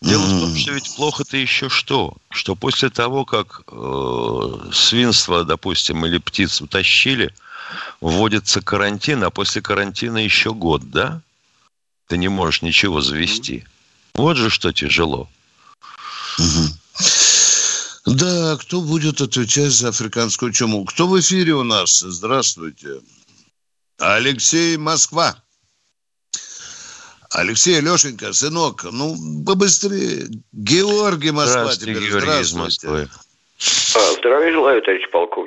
Дело 0.00 0.22
в 0.22 0.40
том, 0.40 0.56
что 0.56 0.72
ведь 0.72 0.96
плохо-то 0.96 1.36
еще 1.36 1.68
что? 1.68 2.14
Что 2.30 2.54
после 2.54 2.90
того, 2.90 3.24
как 3.24 3.62
э, 3.70 4.70
свинство, 4.72 5.44
допустим, 5.44 6.04
или 6.06 6.18
птиц 6.18 6.60
утащили, 6.60 7.32
вводится 8.00 8.60
карантин, 8.60 9.24
а 9.24 9.30
после 9.30 9.62
карантина 9.62 10.18
еще 10.18 10.52
год, 10.52 10.90
да? 10.90 11.20
Ты 12.08 12.18
не 12.18 12.28
можешь 12.28 12.62
ничего 12.62 13.00
завести. 13.00 13.64
Вот 14.14 14.36
же 14.36 14.50
что 14.50 14.72
тяжело. 14.72 15.28
Да, 18.06 18.56
кто 18.60 18.80
будет 18.82 19.20
отвечать 19.20 19.72
за 19.72 19.88
африканскую 19.88 20.52
чуму? 20.52 20.84
Кто 20.84 21.06
в 21.06 21.18
эфире 21.18 21.54
у 21.54 21.62
нас? 21.62 22.00
Здравствуйте. 22.00 23.00
Алексей 23.98 24.76
Москва. 24.76 25.36
Алексей, 27.30 27.80
Лешенька, 27.80 28.32
сынок, 28.32 28.84
ну, 28.84 29.16
побыстрее. 29.44 30.28
Георгий 30.52 31.32
Москва 31.32 31.64
Здравствуйте, 31.64 31.94
теперь. 31.94 32.10
Георгий 32.10 32.20
Здравствуйте. 32.20 32.42
из 32.42 32.52
Москвы. 32.52 33.08
А, 33.96 34.12
здравия 34.18 34.52
желаю, 34.52 34.82
товарищ 34.82 35.10
полковники. 35.10 35.43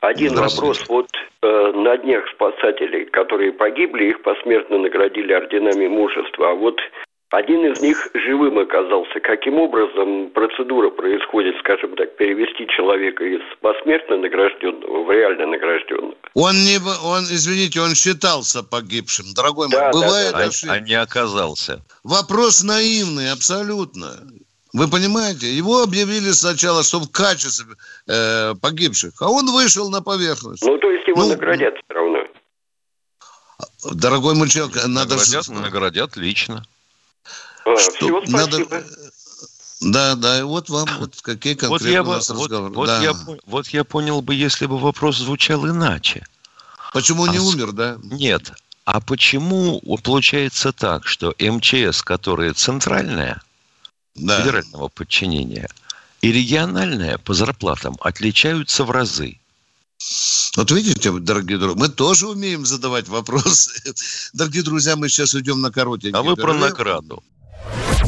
Один 0.00 0.34
вопрос. 0.34 0.84
Вот 0.88 1.08
э, 1.42 1.72
на 1.74 1.96
днях 1.98 2.24
спасателей, 2.34 3.06
которые 3.06 3.52
погибли, 3.52 4.10
их 4.10 4.22
посмертно 4.22 4.78
наградили 4.78 5.32
орденами 5.32 5.88
мужества. 5.88 6.50
А 6.50 6.54
вот 6.54 6.80
один 7.30 7.66
из 7.66 7.80
них 7.80 8.08
живым 8.14 8.58
оказался. 8.58 9.20
Каким 9.20 9.58
образом 9.58 10.30
процедура 10.30 10.88
происходит, 10.90 11.56
скажем 11.58 11.94
так, 11.96 12.16
перевести 12.16 12.66
человека 12.68 13.24
из 13.24 13.42
посмертно 13.60 14.16
награжденного 14.16 15.04
в 15.04 15.10
реально 15.10 15.46
награжденного? 15.46 16.14
Он 16.34 16.54
не, 16.54 16.78
он, 17.04 17.24
извините, 17.24 17.80
он 17.80 17.94
считался 17.94 18.62
погибшим, 18.62 19.26
дорогой 19.34 19.68
да, 19.70 19.90
мой. 19.92 20.02
Бывает 20.02 20.32
да, 20.32 20.38
да. 20.38 20.72
А, 20.72 20.74
а 20.74 20.80
не 20.80 20.94
оказался. 20.94 21.82
Вопрос 22.02 22.62
наивный, 22.62 23.30
абсолютно. 23.30 24.06
Вы 24.72 24.88
понимаете? 24.88 25.54
Его 25.54 25.82
объявили 25.82 26.30
сначала, 26.32 26.82
что 26.82 27.00
в 27.00 27.10
качестве 27.10 27.76
э, 28.06 28.54
погибших, 28.60 29.14
а 29.20 29.28
он 29.28 29.50
вышел 29.50 29.90
на 29.90 30.02
поверхность. 30.02 30.62
Ну, 30.62 30.78
то 30.78 30.90
есть 30.90 31.08
его 31.08 31.22
ну, 31.22 31.30
наградят 31.30 31.74
все 31.74 31.94
равно. 31.94 32.18
Дорогой 33.92 34.34
мой 34.34 34.48
человек, 34.48 34.76
надо... 34.86 35.16
Наградят, 35.16 35.48
наградят 35.48 36.16
лично. 36.16 36.64
А, 37.64 37.76
что, 37.76 38.22
надо... 38.26 38.58
Да, 39.80 40.16
да, 40.16 40.40
и 40.40 40.42
вот 40.42 40.68
вам 40.70 40.88
вот 40.98 41.20
какие 41.22 41.54
конкретные 41.54 42.02
вот 42.02 42.06
я 42.06 42.12
у 42.12 42.16
нас 42.16 42.28
вот, 42.30 42.50
разговоры. 42.50 42.74
Вот, 42.74 42.86
да. 42.88 43.02
я, 43.02 43.14
вот 43.46 43.68
я 43.68 43.84
понял 43.84 44.22
бы, 44.22 44.34
если 44.34 44.66
бы 44.66 44.76
вопрос 44.76 45.18
звучал 45.18 45.66
иначе. 45.66 46.26
Почему 46.92 47.24
а 47.24 47.28
не 47.28 47.38
умер, 47.38 47.72
да? 47.72 47.96
Нет. 48.02 48.52
А 48.84 49.00
почему 49.00 49.80
получается 50.02 50.72
так, 50.72 51.06
что 51.06 51.34
МЧС, 51.38 52.02
которая 52.02 52.54
центральная, 52.54 53.40
да. 54.14 54.40
федерального 54.40 54.88
подчинения, 54.88 55.68
и 56.20 56.32
региональная 56.32 57.18
по 57.18 57.34
зарплатам 57.34 57.96
отличаются 58.00 58.84
в 58.84 58.90
разы. 58.90 59.38
Вот 60.56 60.70
видите, 60.70 61.10
дорогие 61.12 61.58
друзья, 61.58 61.78
мы 61.78 61.88
тоже 61.88 62.28
умеем 62.28 62.64
задавать 62.64 63.08
вопросы. 63.08 63.72
Дорогие 64.32 64.62
друзья, 64.62 64.96
мы 64.96 65.08
сейчас 65.08 65.34
уйдем 65.34 65.60
на 65.60 65.72
коротенький 65.72 66.18
А 66.18 66.22
вы 66.22 66.36
про 66.36 66.54
награду. 66.54 67.22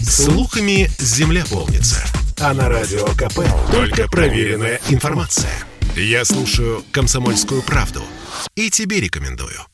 Слухами 0.02 0.90
земля 0.98 1.44
полнится. 1.46 2.02
А 2.38 2.54
на 2.54 2.68
радио 2.68 3.06
КП 3.08 3.40
только 3.70 4.08
проверенная 4.08 4.80
информация. 4.88 5.52
Я 5.96 6.24
слушаю 6.24 6.84
«Комсомольскую 6.92 7.62
правду» 7.62 8.02
и 8.54 8.70
тебе 8.70 9.00
рекомендую. 9.00 9.66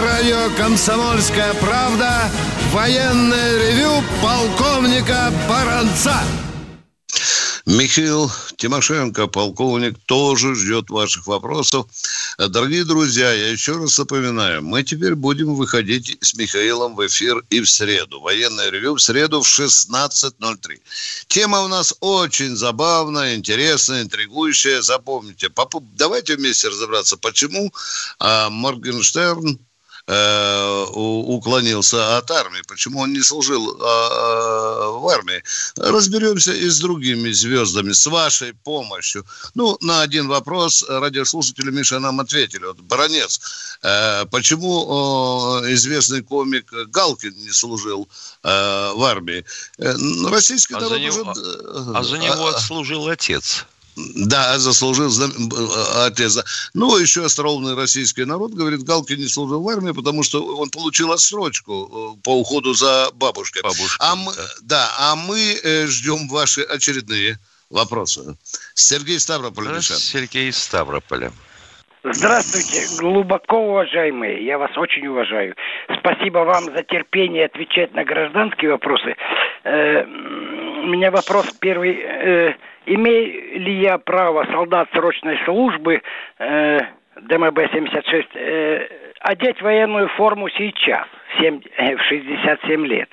На 0.00 0.06
радио 0.06 0.48
«Комсомольская 0.56 1.52
правда» 1.54 2.30
военное 2.72 3.58
ревю 3.58 4.02
полковника 4.22 5.30
Баранца. 5.46 6.16
Михаил 7.66 8.32
Тимошенко, 8.56 9.26
полковник, 9.26 9.98
тоже 10.06 10.54
ждет 10.54 10.88
ваших 10.88 11.26
вопросов. 11.26 11.86
Дорогие 12.38 12.84
друзья, 12.84 13.30
я 13.30 13.48
еще 13.48 13.76
раз 13.76 13.98
напоминаю, 13.98 14.62
мы 14.62 14.82
теперь 14.84 15.14
будем 15.14 15.54
выходить 15.54 16.16
с 16.22 16.34
Михаилом 16.34 16.96
в 16.96 17.06
эфир 17.06 17.44
и 17.50 17.60
в 17.60 17.68
среду. 17.68 18.22
Военное 18.22 18.70
ревю 18.70 18.94
в 18.94 19.02
среду 19.02 19.42
в 19.42 19.46
16.03. 19.46 20.80
Тема 21.26 21.60
у 21.60 21.68
нас 21.68 21.94
очень 22.00 22.56
забавная, 22.56 23.34
интересная, 23.34 24.02
интригующая. 24.02 24.80
Запомните, 24.80 25.50
давайте 25.94 26.36
вместе 26.36 26.68
разобраться, 26.68 27.18
почему 27.18 27.70
а, 28.18 28.48
Моргенштерн 28.48 29.58
э, 30.10 30.84
уклонился 30.92 32.18
от 32.18 32.30
армии, 32.30 32.62
почему 32.66 33.00
он 33.00 33.12
не 33.12 33.22
служил 33.22 33.70
э, 33.70 33.78
в 34.98 35.08
армии. 35.08 35.42
Разберемся 35.76 36.52
и 36.52 36.68
с 36.68 36.80
другими 36.80 37.30
звездами, 37.30 37.92
с 37.92 38.06
вашей 38.06 38.52
помощью. 38.52 39.24
Ну, 39.54 39.76
на 39.80 40.02
один 40.02 40.28
вопрос 40.28 40.84
радиослушатели 40.88 41.70
Миша 41.70 42.00
нам 42.00 42.20
ответили. 42.20 42.64
Вот, 42.64 42.80
Баронец, 42.80 43.40
э, 43.82 44.26
почему 44.26 45.62
э, 45.62 45.74
известный 45.74 46.22
комик 46.22 46.72
Галкин 46.72 47.34
не 47.36 47.52
служил 47.52 48.08
э, 48.42 48.92
в 48.94 49.04
армии? 49.04 49.44
Э, 49.78 49.94
российский 50.28 50.74
а 50.74 50.80
народ 50.80 50.92
за 50.92 50.98
него, 50.98 51.20
уже... 51.20 51.94
А 51.94 52.02
за 52.02 52.18
него 52.18 52.46
а, 52.46 52.50
отслужил 52.50 53.08
отец. 53.08 53.64
Да, 54.14 54.58
заслужил 54.58 55.10
э, 55.10 56.06
отец. 56.06 56.38
Ну, 56.74 56.96
еще 56.96 57.24
остроумный 57.24 57.74
российский 57.74 58.24
народ 58.24 58.52
говорит, 58.52 58.82
Галкин 58.82 59.18
не 59.18 59.28
служил 59.28 59.62
в 59.62 59.68
армии, 59.68 59.92
потому 59.92 60.22
что 60.22 60.56
он 60.56 60.70
получил 60.70 61.12
отсрочку 61.12 62.16
э, 62.16 62.22
по 62.22 62.38
уходу 62.38 62.74
за 62.74 63.10
бабушкой. 63.14 63.62
Бабушка, 63.62 63.96
а 63.98 64.16
мы, 64.16 64.32
да. 64.34 64.42
да, 64.62 64.90
а 64.98 65.16
мы 65.16 65.58
э, 65.62 65.86
ждем 65.86 66.28
ваши 66.28 66.62
очередные 66.62 67.38
вопросы. 67.70 68.36
Сергей 68.74 69.18
Ставрополь. 69.20 69.80
Сергей 69.80 70.52
Ставрополя. 70.52 71.32
Здравствуйте, 72.02 72.86
глубоко 72.98 73.58
уважаемые, 73.58 74.44
я 74.46 74.56
вас 74.56 74.70
очень 74.78 75.06
уважаю. 75.06 75.54
Спасибо 75.98 76.38
вам 76.38 76.64
за 76.64 76.82
терпение 76.82 77.44
отвечать 77.44 77.92
на 77.92 78.04
гражданские 78.04 78.70
вопросы. 78.70 79.16
Э, 79.64 80.04
у 80.04 80.86
меня 80.86 81.10
вопрос 81.10 81.52
первый. 81.60 82.00
Э, 82.00 82.54
имею 82.94 83.60
ли 83.60 83.80
я 83.80 83.98
право 83.98 84.44
солдат 84.52 84.88
срочной 84.92 85.38
службы 85.44 86.02
э, 86.38 86.78
ДМБ-76 87.16 88.26
э, 88.34 88.88
одеть 89.20 89.62
военную 89.62 90.08
форму 90.08 90.48
сейчас, 90.50 91.06
в, 91.34 91.40
7, 91.40 91.60
э, 91.76 91.96
в 91.96 92.02
67 92.02 92.86
лет? 92.86 93.08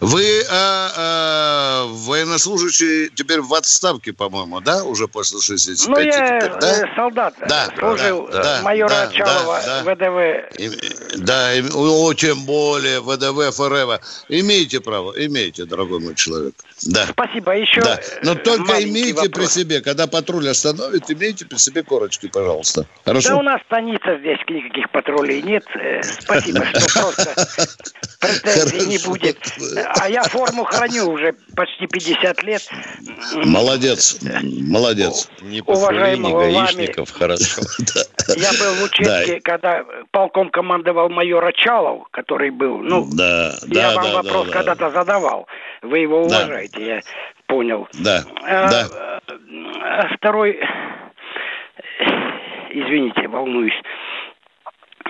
Вы 0.00 0.22
э, 0.22 0.44
э, 0.48 1.84
военнослужащий 1.88 3.10
теперь 3.14 3.40
в 3.40 3.52
отставке, 3.54 4.12
по-моему, 4.12 4.60
да? 4.60 4.84
Уже 4.84 5.08
после 5.08 5.40
65 5.40 5.88
Ну, 5.88 5.98
я 6.00 6.12
теперь, 6.38 6.60
да? 6.60 6.72
э, 6.72 6.94
солдат, 6.94 7.34
Да, 7.48 7.68
служил 7.78 8.28
да, 8.28 8.42
да, 8.42 8.62
майора 8.62 8.88
да, 8.88 9.08
Чалова, 9.12 9.60
да, 9.64 9.82
да. 9.82 9.94
ВДВ. 9.94 10.58
И- 10.60 11.18
Да, 11.18 11.54
и- 11.54 11.62
о, 11.74 12.14
тем 12.14 12.44
более 12.44 13.00
ВДВ 13.00 13.52
ФРВ. 13.56 14.00
Имеете 14.28 14.80
право, 14.80 15.12
имеете, 15.16 15.64
дорогой 15.64 15.98
мой 16.00 16.14
человек. 16.14 16.54
Да. 16.84 17.06
Спасибо. 17.10 17.56
Еще 17.56 17.80
Да. 17.80 17.98
Но 18.22 18.32
э, 18.32 18.36
только 18.36 18.82
имейте 18.84 19.14
при 19.14 19.28
вопрос. 19.40 19.52
себе, 19.54 19.80
когда 19.80 20.06
патруль 20.06 20.48
остановит, 20.48 21.10
имейте 21.10 21.44
при 21.44 21.56
себе 21.58 21.82
корочки, 21.82 22.28
пожалуйста. 22.28 22.86
Хорошо? 23.04 23.30
Да 23.30 23.36
у 23.36 23.42
нас 23.42 23.60
станица 23.66 24.16
здесь, 24.20 24.38
никаких 24.48 24.90
патрулей 24.90 25.42
нет. 25.42 25.64
Э, 25.74 26.02
Спасибо, 26.04 26.64
что 26.66 27.00
просто 27.00 27.34
претензий 28.20 28.86
не 28.86 28.98
будет. 28.98 29.38
А 30.00 30.08
я 30.08 30.22
форму 30.22 30.64
храню 30.64 31.10
уже 31.10 31.34
почти 31.56 31.86
50 31.86 32.42
лет. 32.42 32.68
Молодец, 33.44 34.18
молодец. 34.42 35.30
Не 35.42 35.62
вами- 36.30 36.52
гаишников, 36.52 37.10
хорошо. 37.10 37.62
Я 38.36 38.50
был 38.52 38.74
в 38.74 38.82
участке, 38.84 39.40
когда 39.40 39.84
полком 40.10 40.50
командовал 40.50 41.08
майор 41.08 41.42
Очалов, 41.46 42.06
который 42.10 42.50
был, 42.50 42.78
ну, 42.78 43.08
Да, 43.10 43.54
я 43.68 43.92
да, 43.92 43.94
вам 43.94 44.04
да, 44.04 44.22
вопрос 44.22 44.46
да, 44.48 44.52
когда-то 44.52 44.90
задавал. 44.90 45.46
Вы 45.82 46.00
его 46.00 46.28
Да. 46.28 46.40
уважаете, 46.40 46.84
я 46.86 47.00
понял. 47.46 47.88
Да, 47.94 48.24
А, 48.44 48.70
да. 48.70 49.20
а 49.82 50.08
Второй... 50.16 50.60
Извините, 52.70 53.26
волнуюсь. 53.28 53.72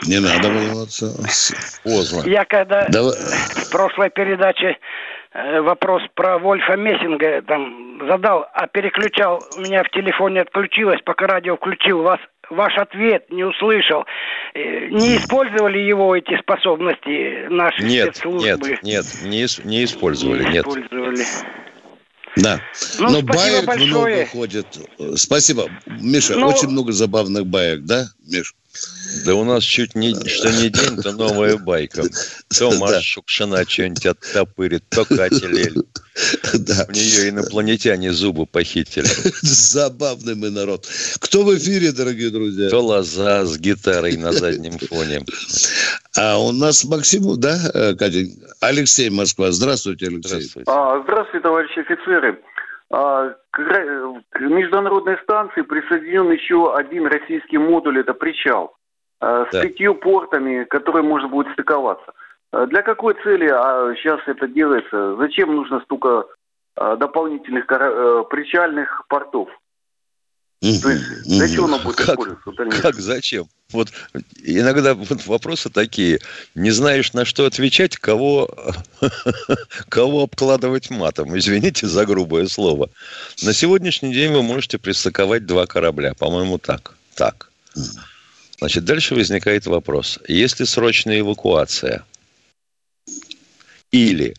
Не 0.07 0.21
надо 0.21 0.49
волноваться. 0.49 1.13
Поздно. 1.85 2.29
Я 2.29 2.45
когда 2.45 2.87
Давай. 2.89 3.13
в 3.17 3.71
прошлой 3.71 4.11
передаче 4.11 4.77
э, 5.33 5.61
вопрос 5.61 6.03
про 6.15 6.39
Вольфа 6.39 6.77
Мессинга 6.77 7.43
там 7.43 8.01
задал, 8.09 8.47
а 8.55 8.67
переключал, 8.69 9.43
у 9.57 9.61
меня 9.61 9.83
в 9.83 9.91
телефоне 9.91 10.43
отключилось, 10.43 11.01
пока 11.05 11.27
радио 11.27 11.57
включил, 11.57 12.03
вас 12.03 12.21
ваш 12.51 12.77
ответ 12.79 13.31
не 13.31 13.45
услышал. 13.45 14.05
Э, 14.55 14.87
Не 14.89 15.17
использовали 15.17 15.79
его 15.79 16.15
эти 16.17 16.39
способности 16.41 17.49
наши 17.49 17.83
Нет, 17.83 18.17
спецслужбы? 18.17 18.47
нет, 18.49 18.83
нет, 18.83 19.05
не, 19.25 19.69
не 19.69 19.85
использовали, 19.85 20.45
Не 20.45 20.51
нет. 20.53 20.67
использовали. 20.67 21.25
Да. 22.37 22.61
Ну, 23.01 23.11
Но 23.11 23.23
баек 23.23 23.65
большое. 23.67 23.89
много 23.89 24.27
ходит. 24.27 24.67
Спасибо. 25.17 25.69
Миша, 25.87 26.35
Ну- 26.37 26.47
очень 26.49 26.69
много 26.69 26.93
забавных 26.93 27.47
баек, 27.47 27.81
да, 27.81 28.05
Миш? 28.31 28.55
Да 29.25 29.35
у 29.35 29.45
нас 29.45 29.63
чуть 29.63 29.95
не, 29.95 30.15
что 30.29 30.51
не 30.51 30.69
день, 30.69 31.03
то 31.03 31.13
новая 31.13 31.57
байка. 31.57 32.03
То 32.57 32.71
Да. 32.71 32.79
Маша 32.79 33.01
Шукшина 33.03 33.69
что-нибудь 33.69 34.07
оттопырит, 34.07 34.85
то 34.89 35.05
Катя 35.05 35.47
Лель. 35.47 35.83
Да. 36.55 36.85
У 36.89 36.93
нее 36.93 37.29
инопланетяне 37.29 38.13
зубы 38.13 38.45
похитили. 38.47 39.07
Забавный 39.43 40.35
мы 40.35 40.51
народ. 40.51 40.87
Кто 41.21 41.45
в 41.45 41.57
эфире, 41.57 41.93
дорогие 41.93 42.31
друзья? 42.31 42.69
То 42.71 42.81
лоза 42.81 43.45
с 43.45 43.57
гитарой 43.59 44.17
на 44.17 44.33
заднем 44.33 44.79
фоне. 44.79 45.25
А 46.17 46.39
у 46.39 46.51
нас 46.53 46.85
Максим, 46.85 47.39
да, 47.39 47.57
э, 47.73 47.95
Катя? 47.95 48.25
Алексей 48.61 49.11
Москва. 49.11 49.53
Здравствуйте, 49.53 50.07
Алексей. 50.07 50.29
Здравствуйте. 50.29 50.71
А, 50.71 51.01
здравствуйте, 51.05 51.43
товарищи 51.43 51.79
офицеры. 51.79 52.41
А, 52.91 53.35
к, 53.51 54.41
международной 54.41 55.19
станции 55.19 55.63
присоединен 55.63 56.31
еще 56.31 56.75
один 56.75 57.07
российский 57.07 57.59
модуль, 57.59 58.01
это 58.01 58.15
причал, 58.15 58.75
с 59.21 59.49
Да. 59.53 59.63
пятью 59.63 59.95
портами, 59.95 60.65
который 60.65 61.03
можно 61.03 61.29
будет 61.29 61.53
стыковаться. 61.53 62.13
А 62.53 62.67
Для 62.67 62.83
какой 62.83 63.15
цели 63.23 63.49
а, 63.53 63.95
сейчас 63.97 64.21
это 64.27 64.47
делается? 64.49 65.17
Зачем 65.17 65.55
нужно 65.55 65.81
столько 65.81 66.25
а, 66.77 66.97
дополнительных 66.97 67.65
э, 67.69 68.25
причальных 68.31 69.05
портов? 69.09 69.49
То 70.61 70.67
есть 70.67 70.85
Мгм, 70.85 71.39
для 71.39 71.49
чего 71.49 71.67
мгм. 71.67 71.75
оно 71.75 71.85
будет 71.85 71.97
Как- 71.97 72.09
использоваться? 72.09 72.81
Как, 72.83 72.95
зачем? 72.95 73.47
Вот 73.71 73.89
иногда 74.43 74.95
вот 74.95 75.27
вопросы 75.27 75.69
такие. 75.71 76.21
Не 76.55 76.71
знаешь, 76.71 77.13
на 77.13 77.25
что 77.25 77.45
отвечать, 77.45 77.97
кого, 77.99 78.49
кого 79.89 80.23
обкладывать 80.23 80.91
матом. 80.91 81.37
Извините 81.37 81.87
за 81.87 82.07
грубое 82.07 82.47
слово. 82.47 82.89
На 83.43 83.53
сегодняшний 83.53 84.13
день 84.13 84.33
вы 84.33 84.43
можете 84.43 84.79
пристыковать 84.79 85.45
два 85.47 85.67
корабля. 85.67 86.15
По-моему, 86.19 86.59
так. 86.59 86.95
Так. 87.15 87.51
Значит, 88.59 88.85
дальше 88.85 89.15
возникает 89.15 89.67
вопрос. 89.67 90.19
Если 90.27 90.65
срочная 90.65 91.21
эвакуация 91.21 92.05
или 93.93 94.35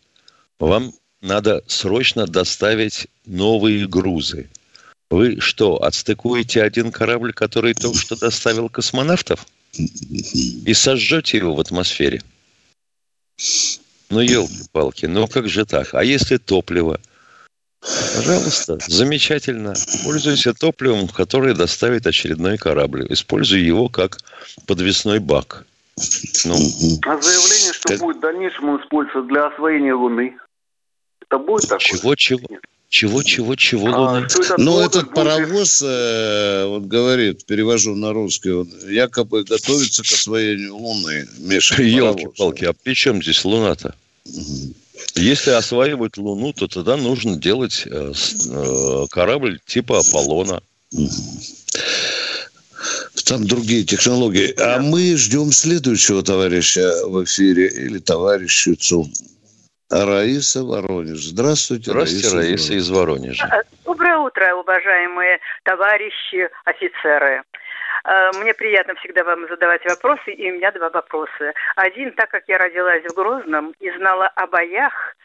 вам 0.59 0.93
надо 1.21 1.63
срочно 1.67 2.27
доставить 2.27 3.07
новые 3.25 3.87
грузы, 3.87 4.49
вы 5.09 5.39
что, 5.39 5.81
отстыкуете 5.81 6.61
один 6.61 6.91
корабль, 6.91 7.33
который 7.33 7.73
только 7.73 7.97
что 7.97 8.15
доставил 8.15 8.69
космонавтов? 8.69 9.47
И 9.73 10.73
сожжете 10.73 11.37
его 11.37 11.55
в 11.55 11.59
атмосфере? 11.59 12.21
Ну, 14.09 14.19
елки-палки, 14.19 15.05
ну 15.05 15.27
как 15.27 15.47
же 15.47 15.65
так? 15.65 15.93
А 15.93 16.03
если 16.03 16.37
топливо? 16.37 16.99
Пожалуйста, 17.81 18.77
замечательно. 18.87 19.73
Пользуйся 20.03 20.53
топливом, 20.53 21.07
которое 21.07 21.53
доставит 21.53 22.05
очередной 22.07 22.57
корабль. 22.57 23.05
Используй 23.09 23.61
его 23.61 23.87
как 23.89 24.17
подвесной 24.67 25.19
бак. 25.19 25.65
Ну, 26.45 26.55
А 26.55 27.21
заявление, 27.21 27.73
что 27.73 27.89
Как- 27.89 27.99
будет 27.99 28.17
в 28.17 28.19
дальнейшем 28.21 28.81
использоваться 28.81 29.21
для 29.29 29.47
освоения 29.47 29.93
Луны, 29.93 30.37
это 31.21 31.37
будет 31.39 31.63
такое? 31.69 31.79
чего, 31.79 32.15
чего, 32.15 32.47
чего, 32.89 33.23
чего, 33.23 33.55
чего, 33.55 33.87
А, 33.93 34.29
что 34.29 34.41
этот 34.43 34.57
Ну, 34.59 34.79
этот 34.81 35.03
будет- 35.05 35.15
паровоз, 35.15 35.81
э, 35.85 36.65
вот 36.67 36.83
говорит, 36.83 37.45
перевожу 37.45 37.95
на 37.95 38.13
русский, 38.13 38.51
он 38.51 38.69
якобы 38.87 39.43
готовится 39.43 40.03
к 40.03 40.11
освоению 40.11 40.75
Луны. 40.75 41.27
Миша. 41.39 41.81
Елки-палки, 41.81 42.65
а 42.65 42.73
при 42.73 42.93
чем 42.93 43.21
здесь 43.21 43.43
Луна-то? 43.45 43.93
Если 45.15 45.51
осваивать 45.51 46.17
Луну, 46.17 46.53
то 46.53 46.67
тогда 46.67 46.97
нужно 46.97 47.35
делать 47.35 47.83
э, 47.85 48.13
э, 48.51 49.05
корабль 49.11 49.59
типа 49.65 49.99
Аполлона. 49.99 50.61
Там 53.25 53.45
другие 53.45 53.83
технологии. 53.83 54.53
А 54.59 54.79
мы 54.79 55.15
ждем 55.15 55.51
следующего 55.51 56.23
товарища 56.23 57.05
в 57.05 57.23
эфире 57.23 57.67
или 57.67 57.99
товарищицу. 57.99 59.07
Раиса 59.89 60.63
Воронеж. 60.63 61.25
Здравствуйте, 61.25 61.91
Здравствуйте, 61.91 62.29
Раиса 62.29 62.35
Воронеж. 62.35 62.69
из 62.69 62.89
Воронежа. 62.89 63.63
Доброе 63.85 64.17
утро, 64.17 64.55
уважаемые 64.55 65.39
товарищи 65.63 66.47
офицеры. 66.65 67.41
Э, 68.09 68.31
Мне 68.39 68.55
приятно 68.55 68.95
всегда 68.95 69.23
вам 69.23 69.47
задавать 69.47 69.85
вопросы, 69.85 70.31
и 70.31 70.51
у 70.51 70.55
меня 70.55 70.71
два 70.71 70.89
вопроса. 70.89 71.53
Один, 71.75 72.11
так 72.13 72.31
как 72.31 72.43
я 72.47 72.57
родилась 72.57 73.03
в 73.03 73.13
Грозном 73.13 73.75
и 73.79 73.91
знала 73.91 74.27
о 74.35 74.47
боях, 74.47 75.15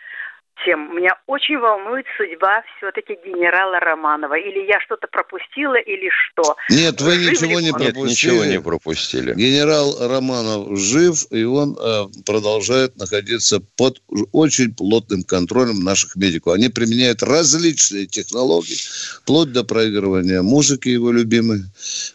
тем 0.64 0.96
меня 0.96 1.16
очень 1.26 1.58
волнует 1.58 2.06
судьба 2.16 2.62
все-таки 2.76 3.18
генерала 3.24 3.78
Романова. 3.80 4.34
Или 4.34 4.66
я 4.66 4.80
что-то 4.80 5.06
пропустила, 5.08 5.76
или 5.76 6.08
что. 6.08 6.56
Нет, 6.70 7.00
вы 7.00 7.14
Жив 7.14 7.32
ничего 7.32 7.60
не 7.60 7.70
он? 7.70 7.80
Нет, 7.80 7.94
пропустили. 7.94 8.30
ничего 8.30 8.44
не 8.44 8.60
пропустили. 8.60 9.34
Генерал 9.34 9.96
Романов 10.00 10.78
жив, 10.78 11.26
и 11.30 11.44
он 11.44 11.76
э, 11.78 12.04
продолжает 12.24 12.96
находиться 12.96 13.60
под 13.76 14.02
очень 14.32 14.74
плотным 14.74 15.22
контролем 15.22 15.84
наших 15.84 16.16
медиков. 16.16 16.54
Они 16.54 16.68
применяют 16.68 17.22
различные 17.22 18.06
технологии, 18.06 18.76
вплоть 19.22 19.52
до 19.52 19.64
проигрывания 19.64 20.42
музыки 20.42 20.88
его 20.88 21.12
любимой, 21.12 21.64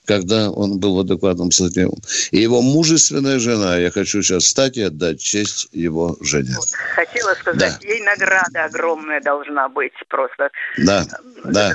когда 0.06 0.50
он 0.50 0.80
был 0.80 0.96
в 0.96 1.00
адекватном 1.00 1.52
состоянии. 1.52 1.96
И 2.32 2.38
его 2.38 2.62
мужественная 2.62 3.40
жена, 3.40 3.78
я 3.78 3.92
хочу 3.92 4.22
сейчас 4.22 4.44
встать 4.44 4.78
и 4.78 4.82
отдать 4.82 5.22
честь 5.22 5.68
его 5.72 6.18
жене. 6.22 6.56
Хотела 6.96 7.34
сказать, 7.36 7.84
ей 7.84 8.02
награда 8.02 8.38
огромная 8.56 9.21
должна 9.21 9.69
быть 9.69 9.93
просто. 10.08 10.49
Да, 10.78 11.04
да. 11.43 11.73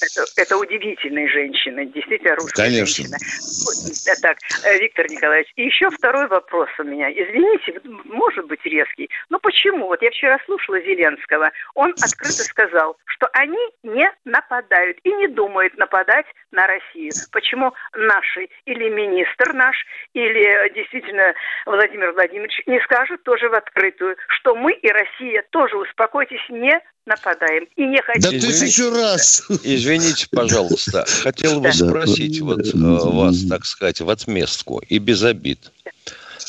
Это, 0.00 0.24
это 0.36 0.56
удивительные 0.56 1.28
женщины, 1.28 1.86
действительно 1.86 2.36
русская 2.36 2.64
Конечно. 2.64 2.86
женщина. 2.86 3.16
Вот, 3.64 4.20
Так, 4.22 4.38
э, 4.64 4.78
Виктор 4.78 5.10
Николаевич, 5.10 5.52
и 5.56 5.64
еще 5.64 5.90
второй 5.90 6.28
вопрос 6.28 6.68
у 6.78 6.84
меня. 6.84 7.10
Извините, 7.10 7.80
может 8.04 8.46
быть 8.46 8.64
резкий, 8.64 9.08
но 9.30 9.38
почему? 9.38 9.86
Вот 9.86 10.02
я 10.02 10.10
вчера 10.10 10.38
слушала 10.44 10.80
Зеленского, 10.80 11.50
он 11.74 11.90
открыто 11.90 12.42
сказал, 12.44 12.96
что 13.06 13.28
они 13.32 13.58
не 13.82 14.10
нападают 14.24 14.98
и 15.04 15.12
не 15.12 15.28
думают 15.28 15.76
нападать 15.76 16.26
на 16.50 16.66
Россию. 16.66 17.12
Почему 17.30 17.72
наши 17.94 18.48
или 18.66 18.88
министр 18.88 19.52
наш, 19.52 19.76
или 20.12 20.42
э, 20.42 20.72
действительно 20.74 21.34
Владимир 21.66 22.12
Владимирович 22.12 22.60
не 22.66 22.80
скажут 22.80 23.22
тоже 23.22 23.48
в 23.48 23.54
открытую, 23.54 24.16
что 24.28 24.54
мы 24.54 24.72
и 24.72 24.88
Россия 24.88 25.44
тоже, 25.50 25.76
успокойтесь, 26.02 26.40
не 26.50 26.78
нападаем 27.06 27.66
и 27.76 27.86
не 27.86 28.00
хотим. 28.02 28.22
Да 28.22 28.36
Извините. 28.36 28.60
тысячу 28.60 28.90
раз. 28.90 29.44
Извините, 29.62 30.26
пожалуйста, 30.30 31.04
хотел 31.22 31.60
бы 31.60 31.72
спросить 31.72 32.40
вот 32.40 32.66
э, 32.66 32.70
вас, 32.74 33.44
так 33.48 33.64
сказать, 33.64 34.00
в 34.00 34.10
отместку 34.10 34.80
и 34.88 34.98
без 34.98 35.22
обид. 35.22 35.72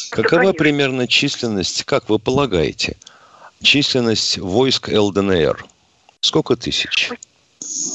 Какова 0.09 0.53
примерно 0.53 1.07
численность, 1.07 1.83
как 1.85 2.09
вы 2.09 2.19
полагаете, 2.19 2.95
численность 3.61 4.37
войск 4.37 4.89
ЛДНР? 4.89 5.65
Сколько 6.21 6.55
тысяч? 6.55 7.09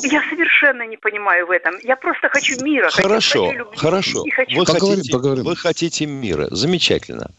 Я 0.03 0.23
совершенно 0.29 0.87
не 0.87 0.97
понимаю 0.97 1.47
в 1.47 1.51
этом. 1.51 1.75
Я 1.83 1.97
просто 1.97 2.29
хочу 2.29 2.63
мира. 2.65 2.89
Хорошо, 2.91 3.47
хочу 3.47 3.59
любви, 3.59 3.77
хорошо. 3.77 4.25
хочу... 4.35 4.59
Вы, 4.59 4.65
поговорим, 4.65 4.97
хотите, 4.97 5.13
поговорим. 5.13 5.45
вы 5.45 5.57
хотите 5.57 6.07
мира. 6.07 6.49
Замечательно. 6.51 7.31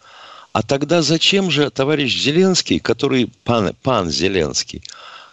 А 0.52 0.64
тогда 0.64 1.02
зачем 1.02 1.52
же 1.52 1.70
товарищ 1.70 2.18
Зеленский, 2.18 2.80
который, 2.80 3.30
пан, 3.44 3.76
пан 3.84 4.10
Зеленский, 4.10 4.84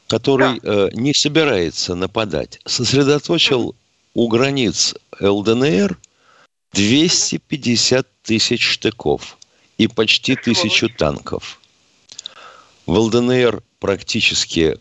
который 0.08 0.60
да. 0.60 0.86
э, 0.86 0.90
не 0.92 1.14
собирается 1.14 1.94
нападать, 1.94 2.60
сосредоточил 2.64 3.74
у 4.14 4.28
границ 4.28 4.94
ЛДНР 5.20 5.98
250 6.72 8.06
тысяч 8.22 8.62
штыков 8.62 9.38
и 9.78 9.88
почти 9.88 10.36
тысячу 10.36 10.88
танков. 10.90 11.60
В 12.84 12.98
ЛДНР 12.98 13.62
практически 13.78 14.78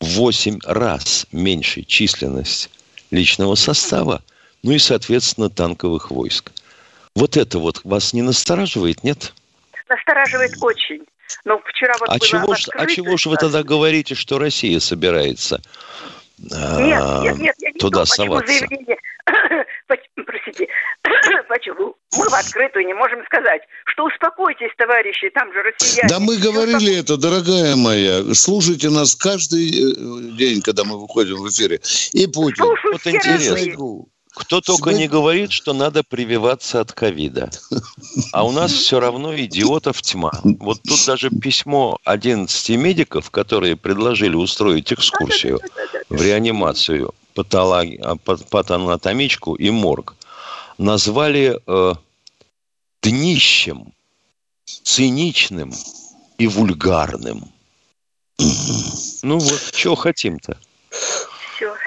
в 0.00 0.06
8 0.06 0.58
раз 0.64 1.26
меньше 1.30 1.84
численность 1.84 2.70
личного 3.10 3.54
состава, 3.54 4.22
ну 4.62 4.72
и, 4.72 4.78
соответственно, 4.78 5.48
танковых 5.48 6.10
войск. 6.10 6.50
Вот 7.14 7.36
это 7.36 7.58
вот 7.58 7.80
вас 7.84 8.12
не 8.12 8.22
настораживает, 8.22 9.04
нет? 9.04 9.32
Настораживает 9.88 10.52
очень. 10.60 11.02
Но 11.44 11.60
вчера 11.64 11.94
вот 12.00 12.08
а, 12.08 12.18
чего 12.18 12.54
ж, 12.54 12.68
а 12.74 12.86
чего 12.86 13.16
же 13.16 13.30
вы 13.30 13.36
тогда 13.36 13.62
говорите, 13.62 14.14
что 14.14 14.38
Россия 14.38 14.80
собирается 14.80 15.60
нет, 16.42 17.02
нет, 17.22 17.38
нет, 17.38 17.54
я 17.58 17.70
не 17.70 17.78
туда 17.78 18.04
знаю, 18.04 18.30
соваться? 18.30 18.52
Заявление... 18.52 18.96
Простите, 19.86 20.66
почему 21.48 21.94
мы 22.16 22.28
в 22.28 22.34
открытую 22.34 22.86
не 22.86 22.94
можем 22.94 23.24
сказать, 23.26 23.62
что 23.86 24.04
успокойтесь, 24.06 24.70
товарищи, 24.76 25.30
там 25.30 25.52
же 25.52 25.62
россияне. 25.62 26.08
Да 26.08 26.18
мы 26.18 26.36
говорили 26.38 26.98
это, 26.98 27.16
дорогая 27.16 27.76
моя. 27.76 28.34
Слушайте 28.34 28.90
нас 28.90 29.14
каждый 29.14 29.68
э, 29.68 30.36
день, 30.36 30.62
когда 30.62 30.84
мы 30.84 31.00
выходим 31.00 31.36
в 31.36 31.48
эфире. 31.48 31.80
И 32.12 32.26
Путин. 32.26 32.64
Слушаю, 32.64 32.92
вот 32.92 33.06
интересно. 33.06 34.06
Кто 34.34 34.60
только 34.60 34.92
не 34.92 35.08
говорит, 35.08 35.52
что 35.52 35.74
надо 35.74 36.02
прививаться 36.02 36.80
от 36.80 36.92
ковида. 36.92 37.50
А 38.32 38.44
у 38.44 38.50
нас 38.50 38.72
все 38.72 38.98
равно 38.98 39.36
идиотов 39.36 40.00
тьма. 40.00 40.32
Вот 40.42 40.80
тут 40.82 41.04
даже 41.06 41.28
письмо 41.28 41.98
11 42.04 42.70
медиков, 42.70 43.30
которые 43.30 43.76
предложили 43.76 44.34
устроить 44.34 44.92
экскурсию 44.92 45.60
в 46.08 46.22
реанимацию, 46.22 47.14
патологи... 47.34 48.00
А, 48.02 48.16
патанатомичку 48.16 49.54
и 49.54 49.70
морг, 49.70 50.14
назвали 50.78 51.60
э, 51.66 51.94
днищем, 53.02 53.92
циничным 54.64 55.72
и 56.38 56.46
вульгарным. 56.46 57.44
Ну 59.22 59.38
вот, 59.38 59.70
чего 59.72 59.94
хотим-то? 59.94 60.58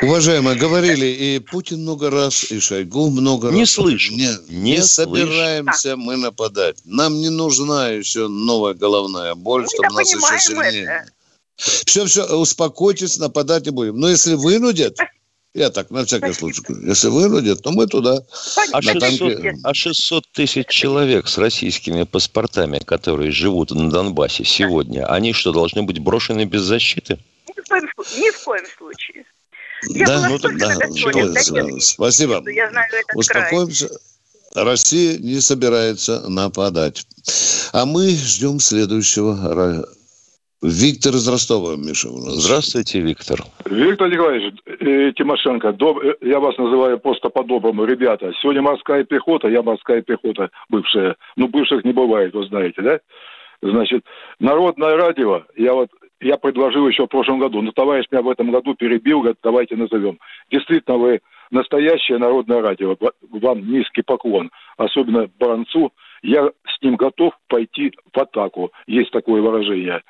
Уважаемые, 0.02 0.58
говорили 0.58 1.06
и 1.06 1.40
Путин 1.40 1.82
много 1.82 2.10
раз, 2.10 2.52
и 2.52 2.60
Шойгу 2.60 3.10
много 3.10 3.50
не 3.50 3.62
раз. 3.62 3.72
Слышу. 3.72 4.14
Не, 4.14 4.30
не, 4.50 4.72
не 4.72 4.82
собираемся 4.84 5.96
мы 5.96 6.18
нападать. 6.18 6.78
Нам 6.84 7.16
не 7.20 7.30
нужна 7.30 7.90
еще 7.90 8.28
новая 8.28 8.74
головная 8.74 9.36
боль, 9.36 9.64
мы 9.64 9.68
чтобы 9.70 9.96
нас 9.96 10.14
еще 10.14 10.40
сильнее. 10.40 10.84
Это. 10.84 11.12
Все, 11.58 12.06
все, 12.06 12.26
успокойтесь, 12.26 13.18
нападать 13.18 13.66
не 13.66 13.72
будем. 13.72 13.98
Но 13.98 14.10
если 14.10 14.34
вынудят, 14.34 14.98
я 15.54 15.70
так, 15.70 15.90
на 15.90 16.04
всякий 16.04 16.34
случай 16.34 16.62
Если 16.86 17.08
вынудят, 17.08 17.64
то 17.64 17.72
мы 17.72 17.88
туда. 17.88 18.20
А 18.74 18.82
600, 18.82 19.32
а 19.64 19.74
600 19.74 20.26
тысяч 20.34 20.68
человек 20.68 21.30
с 21.30 21.38
российскими 21.38 22.04
паспортами, 22.04 22.80
которые 22.80 23.32
живут 23.32 23.72
на 23.72 23.90
Донбассе 23.90 24.44
сегодня, 24.44 25.06
они 25.06 25.32
что, 25.32 25.54
должны 25.54 25.84
быть 25.84 26.00
брошены 26.00 26.44
без 26.44 26.64
защиты? 26.64 27.20
Ни 27.48 27.62
в 27.62 27.68
коем, 27.70 27.90
ни 28.18 28.32
в 28.32 28.44
коем 28.44 28.66
случае. 28.78 29.26
Я 29.90 30.06
да, 30.06 30.30
ну 30.30 30.40
тогда, 30.40 30.72
что, 30.96 31.80
спасибо. 31.80 32.44
Я 32.50 32.70
знаю 32.70 32.88
этот 32.92 33.16
Успокоимся. 33.16 33.88
Край. 33.88 34.66
Россия 34.66 35.18
не 35.18 35.42
собирается 35.42 36.30
нападать. 36.30 37.06
А 37.74 37.86
мы 37.86 38.10
ждем 38.10 38.60
следующего. 38.60 39.86
Виктор 40.62 41.14
из 41.14 41.28
Ростова, 41.28 41.76
Миша. 41.76 42.08
Здравствуйте, 42.10 43.00
Виктор. 43.00 43.40
Виктор 43.66 44.10
Николаевич 44.10 44.54
э, 44.66 45.12
Тимошенко, 45.16 45.74
доб... 45.74 46.00
Э, 46.04 46.16
я 46.22 46.40
вас 46.40 46.58
называю 46.58 46.98
просто 46.98 47.30
по-доброму. 47.30 47.86
Ребята, 47.86 48.32
сегодня 48.42 48.64
морская 48.64 49.04
пехота, 49.04 49.48
я 49.48 49.62
морская 49.62 50.02
пехота 50.02 50.50
бывшая. 50.70 51.18
Ну, 51.36 51.48
бывших 51.50 51.84
не 51.84 51.92
бывает, 51.92 52.34
вы 52.34 52.48
знаете, 52.48 52.82
да? 52.82 53.00
Значит, 53.62 54.06
народное 54.40 54.96
радио, 54.96 55.44
я 55.56 55.74
вот 55.74 55.90
я 56.26 56.38
предложил 56.38 56.88
еще 56.88 57.06
в 57.06 57.10
прошлом 57.10 57.40
году, 57.40 57.62
но 57.62 57.72
товарищ 57.72 58.08
меня 58.10 58.24
в 58.24 58.30
этом 58.30 58.52
году 58.52 58.74
перебил, 58.74 59.20
говорит, 59.20 59.38
давайте 59.44 59.76
назовем. 59.76 60.20
Действительно, 60.50 60.98
вы 60.98 61.20
настоящее 61.52 62.18
народное 62.18 62.62
радио. 62.62 62.98
Вам 63.30 63.70
низкий 63.70 64.02
поклон, 64.02 64.50
особенно 64.78 65.30
Баранцу. 65.40 65.94
Я 66.24 66.48
с 66.48 66.82
ним 66.82 66.96
готов 66.96 67.34
пойти 67.48 67.94
в 68.12 68.20
атаку. 68.20 68.72
Есть 68.88 69.12
такое 69.12 69.40
выражение. 69.40 70.02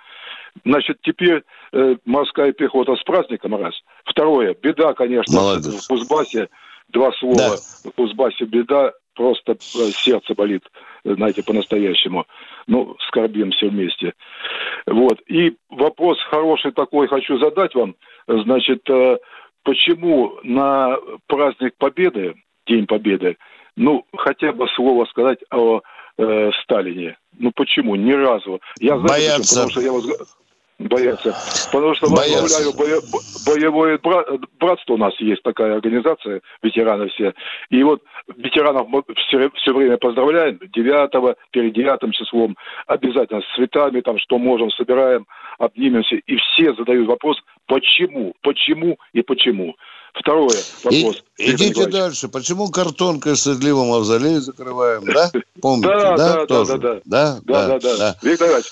Значит, 0.64 1.00
теперь 1.02 1.44
э, 1.74 1.96
морская 2.06 2.54
пехота 2.54 2.96
с 2.96 3.04
праздником, 3.04 3.56
раз. 3.56 3.74
Второе, 4.06 4.56
беда, 4.56 4.94
конечно, 4.94 5.36
Молодец. 5.36 5.84
в 5.84 5.88
Кузбассе. 5.90 6.48
Два 6.88 7.12
слова. 7.20 7.36
Да. 7.36 7.90
В 7.90 7.94
Кузбассе 7.94 8.46
беда, 8.46 8.94
просто 9.16 9.54
э, 9.54 9.56
сердце 9.92 10.34
болит, 10.36 10.64
знаете, 11.04 11.44
по-настоящему. 11.44 12.26
Ну, 12.68 12.96
скорбим 13.08 13.52
все 13.52 13.70
вместе. 13.70 14.14
Вот. 14.86 15.20
И 15.28 15.56
вопрос 15.70 16.18
хороший 16.30 16.72
такой 16.72 17.08
хочу 17.08 17.38
задать 17.40 17.74
вам. 17.76 17.96
Значит, 18.28 18.88
э, 18.90 19.18
почему 19.64 20.38
на 20.44 20.98
праздник 21.28 21.74
Победы, 21.78 22.36
День 22.68 22.86
Победы, 22.86 23.38
ну, 23.76 24.06
хотя 24.16 24.52
бы 24.52 24.68
слово 24.76 25.06
сказать 25.06 25.40
о 25.52 25.82
э, 26.18 26.52
Сталине. 26.64 27.18
Ну, 27.38 27.52
почему? 27.56 27.96
Ни 27.96 28.14
разу. 28.14 28.62
Я 28.80 28.98
знаю, 28.98 29.08
Боятся. 29.08 29.56
Потому 29.56 29.72
что 29.72 29.82
я 29.82 29.92
вас 29.92 30.38
боятся. 30.80 31.34
Потому 31.72 31.96
что 31.96 32.08
возглавляю 32.08 32.74
бое, 32.74 33.02
боевое 33.46 34.00
братство 34.60 34.94
у 34.94 34.98
нас 34.98 35.14
есть 35.20 35.42
такая 35.44 35.76
организация, 35.76 36.42
ветераны 36.62 37.10
все. 37.10 37.34
И 37.70 37.84
вот 37.84 38.02
ветеранов 38.36 38.88
мы 38.90 39.04
все, 39.28 39.50
все 39.56 39.74
время 39.74 39.98
поздравляем, 39.98 40.60
9 40.74 41.38
перед 41.52 41.74
9 41.74 42.14
числом, 42.14 42.58
обязательно 42.88 43.42
с 43.42 43.56
цветами, 43.56 44.02
там, 44.02 44.18
что 44.20 44.38
можем, 44.38 44.70
собираем, 44.72 45.26
обнимемся. 45.60 46.16
И 46.16 46.36
все 46.38 46.74
задают 46.76 47.08
вопрос, 47.08 47.38
почему, 47.68 48.34
почему 48.42 48.98
и 49.14 49.22
почему. 49.22 49.76
Второе 50.16 50.58
вопрос. 50.84 51.24
И, 51.38 51.52
идите 51.52 51.88
дальше. 51.88 52.30
Почему 52.30 52.70
картонкой 52.70 53.36
стыдливо 53.36 53.84
мавзолей 53.84 54.36
закрываем, 54.36 55.04
да? 55.04 55.30
Помните, 55.62 55.90
да? 55.90 56.16
Да, 56.16 56.46
да, 56.46 56.66
да, 56.66 56.78
да. 56.78 57.00
Да, 57.06 57.40
да, 57.44 57.80
да. 57.80 58.16
Виктор 58.22 58.48
Иванович, 58.48 58.66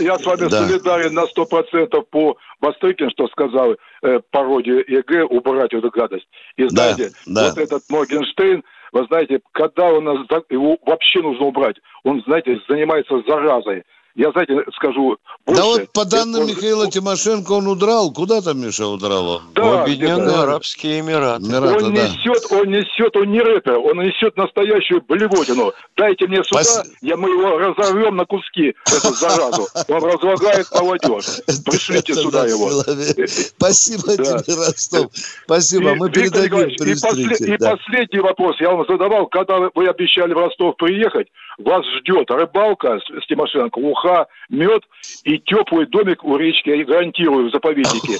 я 0.00 0.18
с 0.18 0.26
вами 0.26 0.48
да. 0.48 0.66
солидарен 0.66 1.14
на 1.14 1.26
сто 1.26 1.46
процентов 1.46 2.08
по 2.10 2.36
Востокин, 2.60 3.08
что 3.10 3.28
сказал 3.28 3.76
э, 4.02 4.20
пародию 4.30 4.84
ЕГЭ, 4.86 5.24
убрать 5.24 5.72
эту 5.72 5.90
гадость. 5.90 6.26
И 6.56 6.66
знаете, 6.68 7.12
вот 7.26 7.58
этот 7.58 7.82
Моргенштейн, 7.88 8.64
вы 8.92 9.06
знаете, 9.06 9.40
когда 9.52 9.84
он 9.92 10.04
его 10.50 10.76
вообще 10.84 11.22
нужно 11.22 11.46
убрать, 11.46 11.76
он, 12.02 12.20
знаете, 12.26 12.60
занимается 12.68 13.22
заразой 13.28 13.84
я, 14.20 14.30
знаете, 14.32 14.54
скажу 14.74 15.16
больше. 15.46 15.62
Да 15.62 15.66
вот 15.66 15.92
по 15.92 16.04
данным 16.04 16.42
это... 16.42 16.50
Михаила 16.50 16.90
Тимошенко 16.90 17.52
он 17.52 17.66
удрал. 17.66 18.12
Куда 18.12 18.42
там, 18.42 18.60
Миша, 18.60 18.86
удрал 18.86 19.28
он? 19.28 19.42
Да, 19.54 19.62
в 19.62 19.82
Объединенные 19.82 20.36
Арабские 20.36 21.00
Эмираты. 21.00 21.44
Эмираты 21.44 21.84
он 21.84 21.94
да. 21.94 22.02
несет, 22.06 22.52
он 22.52 22.68
несет, 22.68 23.16
он 23.16 23.32
не 23.32 23.40
рэпер, 23.40 23.78
он 23.78 23.98
несет 23.98 24.36
настоящую 24.36 25.02
блевотину. 25.08 25.72
Дайте 25.96 26.26
мне 26.26 26.44
сюда, 26.44 26.58
Пос... 26.58 26.82
я, 27.00 27.16
мы 27.16 27.30
его 27.30 27.58
разорвем 27.58 28.16
на 28.16 28.26
куски, 28.26 28.74
эту 28.86 29.14
заразу. 29.14 29.66
Он 29.88 30.04
разлагает 30.04 30.66
молодежь. 30.72 31.40
Пришлите 31.64 32.14
сюда 32.14 32.46
его. 32.46 32.70
Спасибо 33.56 34.16
тебе, 34.16 34.54
Ростов. 34.54 35.06
Спасибо, 35.44 35.94
мы 35.94 36.10
передадим 36.10 36.68
И 36.68 37.56
последний 37.56 38.20
вопрос 38.20 38.56
я 38.60 38.70
вам 38.70 38.84
задавал, 38.86 39.26
когда 39.28 39.70
вы 39.74 39.88
обещали 39.88 40.34
в 40.34 40.38
Ростов 40.38 40.76
приехать, 40.76 41.28
вас 41.64 41.84
ждет 41.98 42.30
рыбалка 42.30 42.98
с 42.98 43.26
Тимошенко, 43.26 43.78
уха, 43.78 44.26
мед 44.48 44.82
и 45.24 45.38
теплый 45.38 45.86
домик 45.86 46.24
у 46.24 46.36
речки, 46.36 46.70
я 46.70 46.84
гарантирую, 46.84 47.48
в 47.48 47.52
заповеднике. 47.52 48.18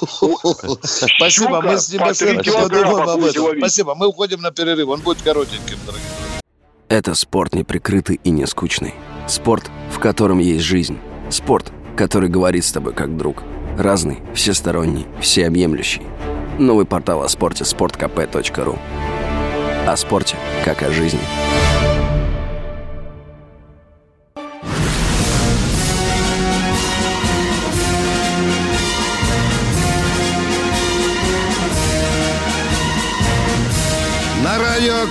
Спасибо, 0.82 1.60
мы 1.60 1.76
с 1.78 1.86
Тимошенко 1.86 2.50
подумаем 2.52 3.08
об 3.08 3.24
этом. 3.24 3.58
Спасибо, 3.58 3.94
мы 3.94 4.08
уходим 4.08 4.40
на 4.40 4.50
перерыв, 4.50 4.88
он 4.88 5.00
будет 5.00 5.22
коротеньким, 5.22 5.78
дорогие 5.86 6.08
Это 6.88 7.14
спорт 7.14 7.54
неприкрытый 7.54 8.20
и 8.22 8.30
не 8.30 8.46
скучный. 8.46 8.94
Спорт, 9.26 9.70
в 9.90 9.98
котором 9.98 10.38
есть 10.38 10.64
жизнь. 10.64 10.98
Спорт, 11.30 11.72
который 11.96 12.28
говорит 12.28 12.64
с 12.64 12.72
тобой 12.72 12.92
как 12.92 13.16
друг. 13.16 13.42
Разный, 13.78 14.18
всесторонний, 14.34 15.06
всеобъемлющий. 15.20 16.02
Новый 16.58 16.84
портал 16.84 17.22
о 17.22 17.28
спорте– 17.28 17.64
sportkp.ru 17.64 18.78
О 19.86 19.96
спорте, 19.96 20.36
как 20.64 20.82
о 20.82 20.90
жизни. 20.90 21.20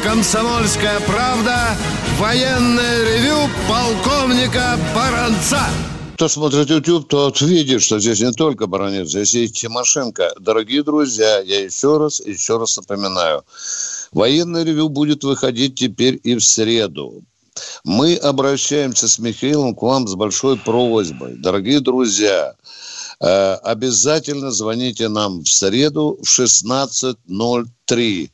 «Комсомольская 0.03 0.99
правда» 1.01 1.77
военное 2.17 3.03
ревю 3.05 3.49
полковника 3.67 4.77
Баранца. 4.93 5.61
Кто 6.15 6.27
смотрит 6.27 6.69
YouTube, 6.69 7.07
тот 7.07 7.39
видит, 7.39 7.81
что 7.81 7.97
здесь 7.99 8.19
не 8.19 8.33
только 8.33 8.67
Баранец, 8.67 9.07
здесь 9.07 9.33
и 9.35 9.47
Тимошенко. 9.47 10.33
Дорогие 10.39 10.83
друзья, 10.83 11.39
я 11.39 11.63
еще 11.63 11.97
раз, 11.97 12.19
еще 12.19 12.57
раз 12.57 12.75
напоминаю. 12.75 13.43
Военное 14.11 14.63
ревю 14.63 14.89
будет 14.89 15.23
выходить 15.23 15.75
теперь 15.75 16.19
и 16.23 16.35
в 16.35 16.43
среду. 16.43 17.23
Мы 17.85 18.15
обращаемся 18.15 19.07
с 19.07 19.17
Михаилом 19.17 19.75
к 19.75 19.81
вам 19.81 20.07
с 20.07 20.15
большой 20.15 20.57
просьбой. 20.57 21.35
Дорогие 21.37 21.79
друзья, 21.79 22.53
обязательно 23.20 24.51
звоните 24.51 25.09
нам 25.09 25.43
в 25.43 25.49
среду 25.51 26.17
в 26.22 26.39
16.03. 26.39 28.30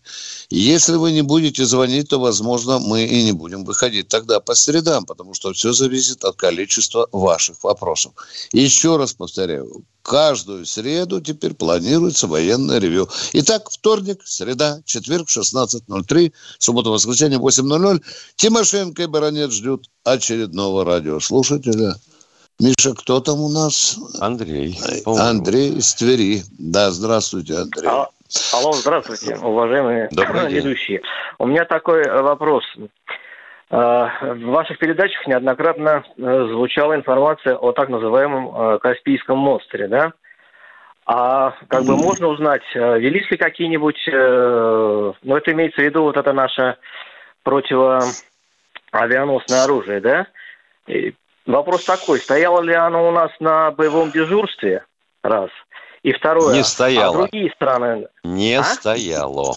Если 0.49 0.95
вы 0.95 1.11
не 1.11 1.23
будете 1.23 1.65
звонить, 1.65 2.09
то, 2.09 2.19
возможно, 2.19 2.77
мы 2.79 3.05
и 3.05 3.23
не 3.23 3.31
будем 3.31 3.63
выходить 3.65 4.07
тогда 4.09 4.39
по 4.39 4.53
средам, 4.53 5.05
потому 5.05 5.33
что 5.33 5.53
все 5.53 5.73
зависит 5.73 6.23
от 6.23 6.36
количества 6.36 7.07
ваших 7.11 7.63
вопросов. 7.63 8.13
Еще 8.51 8.97
раз 8.97 9.13
повторяю, 9.13 9.83
каждую 10.03 10.67
среду 10.67 11.19
теперь 11.19 11.55
планируется 11.55 12.27
военное 12.27 12.77
ревю. 12.79 13.09
Итак, 13.33 13.71
вторник, 13.71 14.21
среда, 14.23 14.81
четверг, 14.86 15.29
16.03, 15.29 16.31
суббота, 16.59 16.89
воскресенье, 16.91 17.39
8.00. 17.39 18.03
Тимошенко 18.36 19.01
и 19.03 19.07
Баранец 19.07 19.51
ждут 19.51 19.89
очередного 20.03 20.86
радиослушателя. 20.86 21.95
Миша, 22.59 22.93
кто 22.95 23.19
там 23.19 23.41
у 23.41 23.49
нас? 23.49 23.97
Андрей. 24.21 24.77
Андрей 25.05 25.73
из 25.77 25.93
Твери. 25.95 26.41
Да, 26.57 26.89
здравствуйте, 26.91 27.55
Андрей. 27.55 27.87
А, 27.87 28.07
Алло, 28.53 28.71
здравствуйте, 28.73 29.35
уважаемые 29.35 30.07
Добрый 30.11 30.47
день. 30.47 30.55
ведущие. 30.57 31.01
У 31.37 31.45
меня 31.47 31.65
такой 31.65 32.01
э, 32.03 32.21
вопрос. 32.21 32.63
Э, 32.77 32.87
В 33.69 34.39
ваших 34.45 34.77
передачах 34.79 35.27
неоднократно 35.27 36.03
э, 36.17 36.47
звучала 36.49 36.95
информация 36.95 37.55
о 37.57 37.73
так 37.73 37.89
называемом 37.89 38.55
э, 38.55 38.79
Каспийском 38.79 39.37
монстре, 39.37 39.87
да? 39.89 40.13
А 41.05 41.53
как 41.67 41.83
бы 41.83 41.97
можно 41.97 42.27
узнать, 42.29 42.63
э, 42.73 42.99
велись 42.99 43.29
ли 43.29 43.35
какие-нибудь, 43.37 43.99
э, 44.07 45.11
ну 45.21 45.35
это 45.35 45.51
имеется 45.51 45.81
в 45.81 45.83
виду 45.83 46.01
вот 46.03 46.15
это 46.17 46.31
наше 46.33 46.77
противоавианосное 47.43 49.63
оружие, 49.65 49.99
да? 49.99 50.25
Вопрос 51.45 51.83
такой, 51.83 52.19
стояло 52.21 52.61
ли 52.61 52.73
оно 52.73 53.07
у 53.07 53.11
нас 53.11 53.31
на 53.39 53.71
боевом 53.71 54.11
дежурстве, 54.11 54.83
раз, 55.23 55.49
и 56.01 56.11
второе, 56.11 56.53
Не 56.53 56.61
а 56.61 56.63
стояло. 56.63 57.17
другие 57.17 57.51
страны, 57.51 58.07
Не 58.23 58.55
А? 58.59 58.63
стояло. 58.63 59.55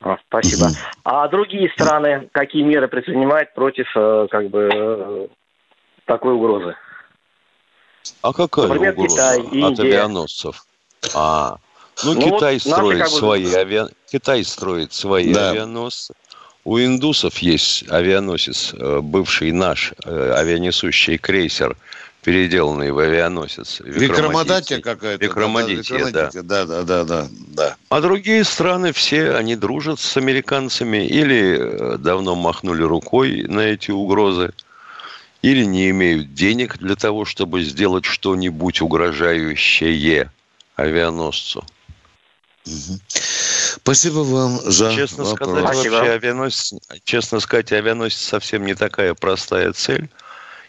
а, 0.00 0.16
спасибо. 0.28 0.68
А 1.04 1.26
другие 1.28 1.70
страны 1.70 2.28
какие 2.32 2.62
меры 2.62 2.86
предпринимают 2.86 3.52
против 3.54 3.86
э, 3.96 4.26
как 4.30 4.48
бы 4.50 4.70
э, 4.72 5.28
такой 6.04 6.34
угрозы? 6.34 6.76
А 8.22 8.32
какая 8.32 8.68
Например, 8.68 8.92
угроза 8.92 9.14
Китай, 9.16 9.40
от 9.40 9.52
Индия. 9.52 9.82
авианосцев? 9.82 10.64
А, 11.14 11.56
ну, 12.04 12.12
Ну, 12.14 12.20
Китай 12.20 12.30
вот 12.30 12.42
наши 12.42 12.60
строит 12.70 12.98
как 13.00 13.10
бы- 13.10 13.16
свои 13.16 13.54
авиа... 13.54 13.88
Китай 14.12 14.44
строит 14.44 14.92
свои 14.92 15.34
Да. 15.34 15.50
авианосцы. 15.50 16.14
У 16.66 16.80
индусов 16.80 17.38
есть 17.38 17.84
авианосец, 17.88 18.74
э, 18.74 18.98
бывший 19.00 19.52
наш 19.52 19.92
э, 20.04 20.32
авианесущий 20.34 21.16
крейсер, 21.16 21.76
переделанный 22.24 22.90
в 22.90 22.98
авианосец. 22.98 23.80
Викрамадатия 23.84 24.80
какая-то. 24.80 25.24
Викрамадития, 25.24 26.10
да. 26.10 26.28
Да, 26.34 26.64
да, 26.64 26.82
да, 26.82 27.04
да, 27.04 27.28
да. 27.30 27.76
А 27.88 28.00
другие 28.00 28.42
страны 28.42 28.92
все, 28.92 29.36
они 29.36 29.54
дружат 29.54 30.00
с 30.00 30.16
американцами 30.16 31.06
или 31.06 31.56
э, 31.56 31.98
давно 31.98 32.34
махнули 32.34 32.82
рукой 32.82 33.44
на 33.44 33.60
эти 33.60 33.92
угрозы, 33.92 34.50
или 35.42 35.64
не 35.64 35.90
имеют 35.90 36.34
денег 36.34 36.78
для 36.78 36.96
того, 36.96 37.24
чтобы 37.24 37.62
сделать 37.62 38.04
что-нибудь 38.04 38.80
угрожающее 38.80 40.32
авианосцу. 40.74 41.64
Спасибо 43.86 44.18
вам 44.24 44.58
за 44.64 44.92
Честно 44.92 45.22
вопрос. 45.22 45.48
сказать, 45.48 45.76
вообще 45.92 46.10
авианосец, 46.10 46.74
честно 47.04 47.38
сказать, 47.38 47.70
авианосец 47.70 48.18
совсем 48.18 48.66
не 48.66 48.74
такая 48.74 49.14
простая 49.14 49.72
цель. 49.72 50.08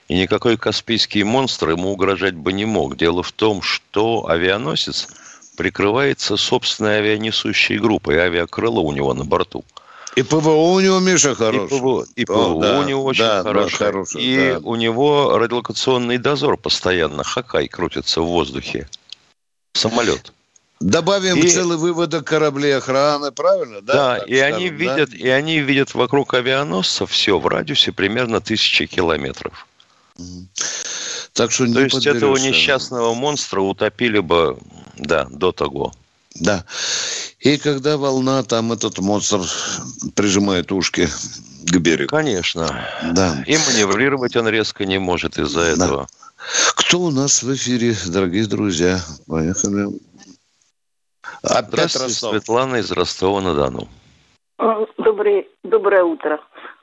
И 0.08 0.14
никакой 0.14 0.56
Каспийский 0.56 1.24
монстр 1.24 1.72
ему 1.72 1.92
угрожать 1.92 2.36
бы 2.36 2.54
не 2.54 2.66
мог. 2.66 2.96
Дело 2.96 3.24
в 3.24 3.32
том, 3.32 3.64
что 3.64 4.28
авианосец 4.30 5.08
прикрывается 5.58 6.38
собственной 6.38 7.00
авианесущей 7.00 7.80
группой, 7.80 8.20
авиакрыло 8.20 8.82
у 8.82 8.92
него 8.92 9.16
на 9.16 9.26
борту. 9.26 9.66
И 10.16 10.22
ПВО 10.22 10.52
у 10.52 10.80
него, 10.80 11.00
Миша, 11.00 11.32
И 11.32 11.34
хороший. 11.34 11.80
ПВО, 11.80 12.06
и 12.16 12.22
О, 12.22 12.26
ПВО 12.28 12.62
да, 12.62 12.80
у 12.82 12.84
него 12.84 13.04
очень 13.04 13.24
да, 13.24 13.42
да, 13.42 13.50
хороший. 13.50 13.78
хороший, 13.78 14.22
и 14.22 14.52
да. 14.52 14.60
у 14.60 14.76
него 14.76 15.40
радиолокационный 15.40 16.20
дозор 16.20 16.56
постоянно, 16.56 17.24
хакай 17.24 17.68
крутится 17.68 18.22
в 18.22 18.28
воздухе. 18.28 18.88
Самолет. 19.74 20.34
Добавим 20.80 21.38
И- 21.38 21.48
целый 21.48 21.78
выводок 21.78 22.26
кораблей 22.26 22.78
охраны, 22.78 23.32
правильно? 23.32 23.82
Да, 23.82 23.94
Да, 23.94 24.20
так 24.20 24.28
и 24.30 24.38
они 24.38 24.68
скажем, 24.68 24.78
да? 24.78 24.96
видят, 24.96 25.14
и 25.14 25.30
они 25.30 25.60
видят 25.60 25.94
вокруг 25.96 26.34
авианосца 26.34 27.08
все 27.08 27.40
в 27.40 27.48
радиусе 27.48 27.92
примерно 27.92 28.42
тысячи 28.42 28.86
километров. 28.86 29.68
Так 31.34 31.52
что 31.52 31.66
не 31.66 31.74
То 31.74 31.82
есть 31.82 32.06
этого 32.06 32.38
несчастного 32.38 33.14
монстра 33.14 33.62
утопили 33.62 34.20
бы, 34.20 34.58
да, 34.98 35.28
до 35.30 35.52
того. 35.52 35.94
Да. 36.36 36.66
И 37.40 37.58
когда 37.58 37.98
волна, 37.98 38.44
там 38.44 38.72
этот 38.72 39.00
монстр 39.00 39.42
прижимает 40.16 40.72
ушки 40.72 41.08
к 41.66 41.78
берегу. 41.78 42.10
Конечно. 42.10 42.88
Да. 43.14 43.44
И 43.48 43.58
маневрировать 43.58 44.36
он 44.36 44.48
резко 44.48 44.86
не 44.86 45.00
может 45.00 45.38
из-за 45.40 45.62
этого. 45.62 46.08
Кто 46.76 47.02
у 47.02 47.12
нас 47.12 47.42
в 47.44 47.54
эфире, 47.56 47.96
дорогие 48.06 48.46
друзья? 48.46 49.02
Поехали. 49.26 49.88
Опять 51.44 51.92
Здравствуйте. 51.92 52.14
Светлана 52.14 52.76
из 52.78 52.92
Ростова-на-Дону. 52.92 53.88
Доброе, 54.98 55.46
доброе 55.64 56.04
утро, 56.04 56.40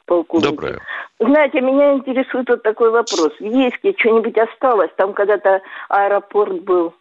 полковник. 0.07 0.51
Доброе. 0.51 0.81
Знаете, 1.19 1.61
меня 1.61 1.95
интересует 1.95 2.49
вот 2.49 2.63
такой 2.63 2.91
вопрос. 2.91 3.33
В 3.39 3.45
Ейске 3.45 3.95
что-нибудь 3.99 4.37
осталось? 4.37 4.91
Там 4.97 5.13
когда-то 5.13 5.61
аэропорт 5.89 6.63
был. 6.63 6.95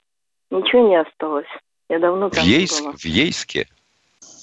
Ничего 0.52 0.88
не 0.88 0.96
осталось. 1.00 1.48
Я 1.90 2.00
давно 2.00 2.30
В, 2.30 2.36
там 2.36 2.44
не 2.46 2.52
Ейск, 2.52 2.82
была. 2.82 2.94
в 2.94 3.06
Ейске? 3.06 3.68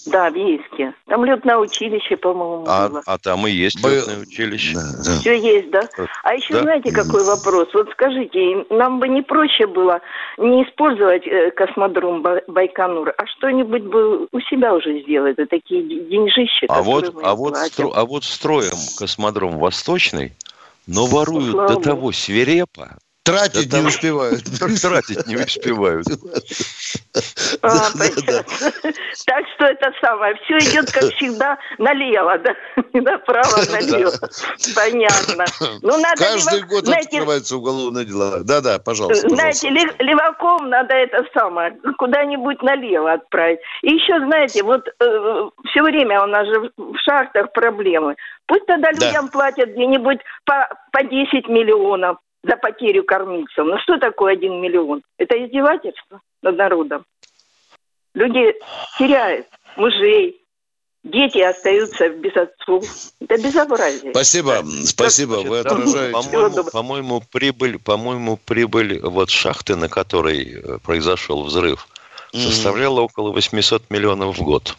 Да, 0.07 0.31
в 0.31 0.35
Ейске. 0.35 0.95
Там 1.07 1.25
летное 1.25 1.57
училище, 1.59 2.17
по-моему, 2.17 2.65
А, 2.69 2.89
было. 2.89 3.03
а 3.07 3.19
там 3.19 3.47
и 3.47 3.51
есть 3.51 3.83
Был- 3.83 3.91
летное 3.91 4.21
училище. 4.21 4.77
Все 5.21 5.35
есть, 5.39 5.71
да? 5.71 5.89
А 6.25 6.35
еще 6.35 6.55
Да. 6.55 6.63
знаете, 6.63 6.91
какой 6.91 7.25
вопрос? 7.25 7.69
Вот 7.75 7.91
скажите, 7.93 8.65
нам 8.71 8.99
бы 8.99 9.09
не 9.09 9.23
проще 9.23 9.67
было 9.67 10.01
не 10.39 10.65
использовать 10.65 11.27
э, 11.27 11.51
космодром 11.51 12.23
Ба- 12.23 12.43
Байконур, 12.49 13.13
а 13.17 13.27
что-нибудь 13.27 13.83
бы 13.83 14.27
у 14.33 14.41
себя 14.49 14.75
уже 14.75 15.03
сделать, 15.03 15.35
это 15.39 15.47
такие 15.47 15.83
деньжища, 15.83 16.67
А 16.69 16.83
вот, 16.83 17.13
мы 17.15 17.23
а, 17.23 17.35
вот 17.35 17.55
стро- 17.55 17.93
а 17.95 18.05
вот 18.05 18.25
строим 18.25 18.77
космодром 18.99 19.59
Восточный, 19.59 20.33
но 20.87 21.07
воруют 21.07 21.53
Слава 21.53 21.75
до 21.75 21.81
того 21.81 22.13
свирепо. 22.13 22.97
Тратить 23.23 23.71
до 23.71 23.81
не 23.81 23.87
успевают. 23.89 24.45
Тратить 24.83 25.27
не 25.27 25.37
успевают. 25.37 26.07
А. 27.63 27.69
Так 29.27 29.45
что 29.55 29.67
это 29.67 29.93
самое, 30.01 30.35
все 30.45 30.59
идет, 30.59 30.91
как 30.91 31.03
всегда, 31.15 31.59
налево, 31.79 32.39
да? 32.39 32.55
Не 32.93 33.01
направо, 33.01 33.59
налево. 33.71 34.13
Понятно. 34.75 35.45
Ну, 35.83 35.99
надо 35.99 36.17
Каждый 36.17 36.63
год 36.63 36.89
открываются 36.89 37.57
уголовные 37.57 38.05
дела. 38.07 38.41
Да-да, 38.43 38.79
пожалуйста. 38.79 39.29
Знаете, 39.29 39.69
леваком 39.69 40.69
надо 40.71 40.95
это 40.95 41.25
самое, 41.35 41.77
куда-нибудь 41.99 42.63
налево 42.63 43.13
отправить. 43.13 43.61
И 43.83 43.95
еще, 43.95 44.19
знаете, 44.25 44.63
вот 44.63 44.89
все 45.71 45.83
время 45.83 46.23
у 46.23 46.27
нас 46.27 46.47
же 46.47 46.73
в 46.77 46.97
шахтах 47.05 47.53
проблемы. 47.53 48.17
Пусть 48.47 48.67
тогда 48.67 48.91
Да. 48.93 49.07
людям 49.07 49.29
платят 49.29 49.71
где-нибудь 49.71 50.19
по, 50.45 50.69
по 50.93 51.03
10 51.03 51.49
миллионов 51.49 52.17
за 52.43 52.57
потерю 52.57 53.05
кормильцев. 53.05 53.65
Ну 53.65 53.79
что 53.81 53.99
такое 53.99 54.35
1 54.35 54.61
миллион? 54.61 55.03
Это 55.19 55.35
издевательство 55.45 56.21
над 56.43 56.57
народом. 56.57 57.05
Люди 58.15 58.55
теряют 58.99 59.47
мужей, 59.77 60.41
дети 61.05 61.39
остаются 61.39 62.09
без 62.09 62.37
отцов. 62.37 62.85
Это 63.21 63.41
безобразие. 63.41 64.13
Спасибо, 64.13 64.65
спасибо. 64.85 65.35
Вы 65.43 65.61
отражаете. 65.61 66.13
По-моему, 66.13 66.65
по-моему, 66.65 67.23
прибыль, 67.31 67.79
по-моему, 67.79 68.37
прибыль 68.37 69.01
вот 69.01 69.31
шахты, 69.31 69.77
на 69.77 69.89
которой 69.89 70.55
э, 70.55 70.79
произошел 70.79 71.45
взрыв, 71.45 71.89
составляла 72.33 73.03
около 73.03 73.33
800 73.33 73.91
миллионов 73.91 74.39
в 74.39 74.43
год. 74.43 74.77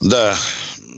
Да, 0.00 0.34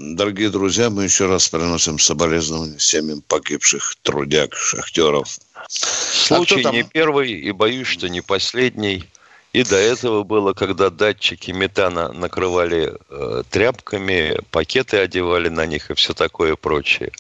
дорогие 0.03 0.51
друзья, 0.51 0.91
мы 0.91 1.05
еще 1.05 1.27
раз 1.27 1.49
приносим 1.49 1.99
соболезнования 1.99 2.79
семьям 2.79 3.23
погибших 3.23 3.97
трудяг, 4.03 4.55
шахтеров. 4.55 5.39
Случай 5.69 6.61
А 6.61 6.65
там? 6.65 6.75
не 6.75 6.83
первый 6.83 7.33
и 7.33 7.51
боюсь, 7.53 7.87
что 7.87 8.09
не 8.09 8.21
последний. 8.21 9.05
И 9.53 9.65
до 9.65 9.77
этого 9.77 10.23
было, 10.23 10.55
когда 10.55 10.89
датчики 10.89 11.51
метана 11.51 12.11
накрывали 12.13 12.95
э, 13.11 13.43
тряпками, 13.51 14.39
пакеты 14.51 14.97
одевали 14.97 15.49
на 15.49 15.67
них 15.67 15.91
и 15.91 15.95
все 15.95 16.15
такое 16.15 16.57
прочее. 16.57 17.13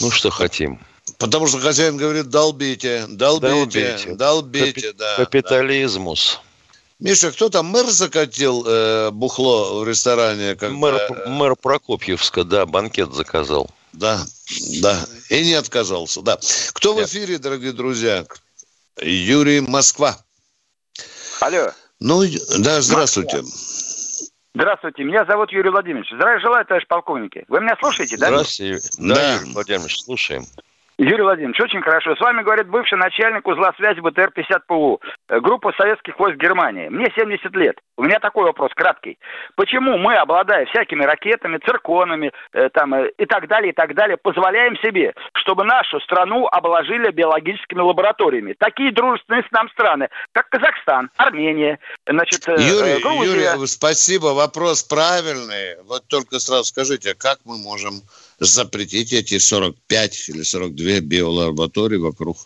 Ну, 0.00 0.10
что 0.12 0.30
хотим. 0.30 0.78
Потому 1.18 1.48
что 1.48 1.58
хозяин 1.58 1.96
говорит, 1.96 2.28
долбите, 2.28 3.06
долбите, 3.08 3.96
долбите, 4.06 4.14
долбите 4.14 4.90
Капи- 4.90 4.92
да. 4.96 5.16
Капитализмус. 5.16 6.40
Да. 6.40 6.49
Миша, 7.00 7.32
кто 7.32 7.48
там, 7.48 7.66
мэр 7.66 7.86
закатил 7.86 8.64
э, 8.66 9.10
бухло 9.10 9.80
в 9.80 9.88
ресторане? 9.88 10.54
Когда... 10.54 10.76
Мэр, 10.76 11.28
мэр 11.28 11.56
Прокопьевска, 11.56 12.44
да, 12.44 12.66
банкет 12.66 13.12
заказал. 13.12 13.70
Да, 13.92 14.20
да, 14.82 15.04
и 15.30 15.44
не 15.44 15.54
отказался, 15.54 16.20
да. 16.22 16.38
Кто 16.72 16.94
Нет. 16.94 17.08
в 17.08 17.10
эфире, 17.10 17.38
дорогие 17.38 17.72
друзья? 17.72 18.24
Юрий 19.00 19.60
Москва. 19.60 20.16
Алло. 21.40 21.72
Ну, 22.00 22.22
да, 22.58 22.80
здравствуйте. 22.82 23.38
Москва. 23.38 23.70
Здравствуйте, 24.54 25.04
меня 25.04 25.24
зовут 25.24 25.52
Юрий 25.52 25.70
Владимирович. 25.70 26.10
Здравия 26.12 26.40
желаю, 26.40 26.66
товарищ 26.66 26.86
полковники. 26.86 27.44
Вы 27.48 27.60
меня 27.60 27.76
слушаете, 27.80 28.16
да? 28.16 28.26
Здравствуйте. 28.26 28.88
Да, 28.98 29.14
да. 29.14 29.34
Юрий 29.36 29.52
Владимирович, 29.52 30.02
слушаем. 30.02 30.44
Юрий 31.00 31.22
Владимирович, 31.22 31.58
очень 31.58 31.80
хорошо. 31.80 32.14
С 32.14 32.20
вами 32.20 32.42
говорит 32.42 32.68
бывший 32.68 32.98
начальник 32.98 33.48
узла 33.48 33.72
связи 33.78 34.00
БТР-50 34.00 34.60
ПУ, 34.66 35.00
э, 35.30 35.40
группа 35.40 35.72
советских 35.72 36.18
войск 36.18 36.36
Германии. 36.36 36.90
Мне 36.90 37.06
70 37.16 37.56
лет. 37.56 37.78
У 37.96 38.02
меня 38.02 38.18
такой 38.18 38.44
вопрос 38.44 38.70
краткий. 38.74 39.18
Почему 39.56 39.96
мы, 39.96 40.14
обладая 40.16 40.66
всякими 40.66 41.02
ракетами, 41.02 41.58
цирконами 41.64 42.32
э, 42.52 42.68
там, 42.74 42.92
э, 42.92 43.12
и 43.16 43.24
так 43.24 43.48
далее, 43.48 43.72
и 43.72 43.74
так 43.74 43.94
далее, 43.94 44.18
позволяем 44.18 44.76
себе, 44.76 45.14
чтобы 45.36 45.64
нашу 45.64 46.00
страну 46.00 46.46
обложили 46.48 47.10
биологическими 47.10 47.80
лабораториями? 47.80 48.54
Такие 48.58 48.92
дружественные 48.92 49.44
с 49.44 49.50
нам 49.52 49.70
страны, 49.70 50.10
как 50.32 50.50
Казахстан, 50.50 51.08
Армения, 51.16 51.78
значит, 52.06 52.46
э, 52.46 52.56
Юрий, 52.58 53.02
Грузия. 53.02 53.54
Юрий, 53.54 53.66
спасибо. 53.66 54.34
Вопрос 54.34 54.82
правильный. 54.82 55.82
Вот 55.84 56.06
только 56.08 56.38
сразу 56.40 56.64
скажите, 56.64 57.14
как 57.14 57.38
мы 57.46 57.56
можем 57.56 58.02
запретить 58.40 59.12
эти 59.12 59.38
45 59.38 60.28
или 60.30 60.42
42 60.42 61.00
биолаборатории 61.00 61.96
вокруг 61.96 62.38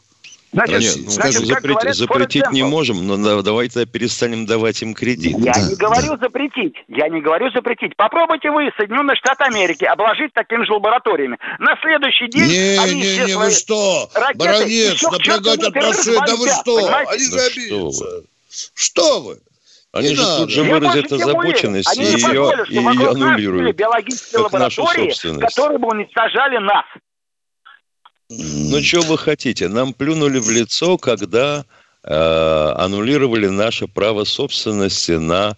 Значит, 0.54 0.80
Нет, 0.82 0.94
ну, 0.98 1.10
значит, 1.10 1.46
запретить, 1.46 1.68
говорят, 1.68 1.96
запретить 1.96 2.50
не 2.52 2.62
можем, 2.62 3.04
но 3.04 3.42
давайте 3.42 3.86
перестанем 3.86 4.46
давать 4.46 4.80
им 4.82 4.94
кредит. 4.94 5.36
Я 5.40 5.52
да, 5.52 5.60
не 5.62 5.74
говорю 5.74 6.16
да. 6.16 6.18
запретить. 6.18 6.76
Я 6.86 7.08
не 7.08 7.20
говорю 7.20 7.50
запретить. 7.50 7.96
Попробуйте 7.96 8.52
вы, 8.52 8.70
Соединенные 8.76 9.16
Штаты 9.16 9.44
Америки, 9.44 9.84
обложить 9.84 10.32
такими 10.32 10.64
же 10.64 10.74
лабораториями. 10.74 11.38
На 11.58 11.76
следующий 11.82 12.28
день 12.28 12.46
не, 12.46 12.78
они 12.78 12.94
не, 12.94 13.02
все 13.02 13.26
не, 13.26 13.36
вы 13.36 13.50
что? 13.50 14.08
Ракеты 14.14 14.38
Баронец, 14.38 15.02
напрягать 15.02 15.62
отношения, 15.64 16.22
да 16.24 16.36
вы 16.36 16.48
что? 16.48 16.76
Понимаете? 16.76 17.12
Они 17.12 17.24
же 17.24 17.40
обидятся. 17.40 18.22
Что 18.74 19.20
вы? 19.22 19.38
Они 19.94 20.08
не 20.08 20.14
же 20.16 20.22
надо. 20.22 20.36
тут 20.38 20.50
же 20.50 20.62
выразят 20.64 21.12
озабоченность 21.12 21.96
и 21.96 22.02
ее, 22.02 22.52
и 22.68 22.74
ее 22.74 23.10
аннулируют. 23.10 23.76
биологические 23.76 24.42
лаборатории, 24.42 25.40
которые 25.40 25.78
бы 25.78 25.88
уничтожали 25.88 26.58
нас. 26.58 26.84
Ну, 28.28 28.82
что 28.82 29.02
вы 29.02 29.16
хотите? 29.18 29.68
Нам 29.68 29.94
плюнули 29.94 30.40
в 30.40 30.50
лицо, 30.50 30.98
когда 30.98 31.64
э, 32.02 32.12
аннулировали 32.12 33.46
наше 33.46 33.86
право 33.86 34.24
собственности 34.24 35.12
на 35.12 35.56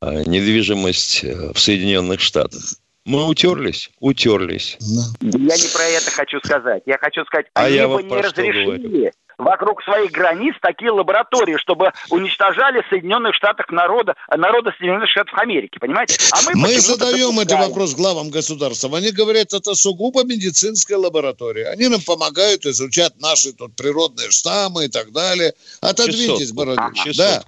э, 0.00 0.22
недвижимость 0.24 1.24
э, 1.24 1.52
в 1.52 1.58
Соединенных 1.58 2.20
Штатах. 2.20 2.62
Мы 3.04 3.28
утерлись? 3.28 3.90
Утерлись. 4.00 4.78
Я 5.20 5.56
не 5.56 5.74
про 5.74 5.84
это 5.84 6.10
хочу 6.10 6.38
сказать. 6.42 6.82
Я 6.86 6.96
хочу 6.96 7.24
сказать, 7.26 7.46
а 7.52 7.64
они 7.66 7.76
я 7.76 7.88
бы 7.88 8.02
не 8.02 8.16
разрешили 8.16 9.12
вокруг 9.38 9.82
своих 9.82 10.10
границ 10.12 10.54
такие 10.60 10.90
лаборатории, 10.90 11.56
чтобы 11.58 11.92
уничтожали 12.10 12.84
Соединенных 12.88 13.34
Штатах 13.34 13.70
народа, 13.70 14.14
народа 14.34 14.72
Соединенных 14.78 15.10
Штатов 15.10 15.34
Америки, 15.38 15.78
понимаете? 15.78 16.16
А 16.32 16.42
мы 16.42 16.52
мы 16.54 16.80
задаем 16.80 17.38
этот 17.40 17.58
вопрос 17.58 17.94
главам 17.94 18.30
государства. 18.30 18.96
Они 18.96 19.10
говорят, 19.10 19.52
это 19.52 19.74
сугубо 19.74 20.24
медицинская 20.24 20.98
лаборатория. 20.98 21.68
Они 21.68 21.88
нам 21.88 22.00
помогают 22.00 22.66
изучать 22.66 23.20
наши 23.20 23.52
тут 23.52 23.76
природные 23.76 24.30
штаммы 24.30 24.86
и 24.86 24.88
так 24.88 25.12
далее. 25.12 25.54
Отодвиньтесь, 25.80 26.52
Бородин. 26.52 26.92
Да. 27.16 27.42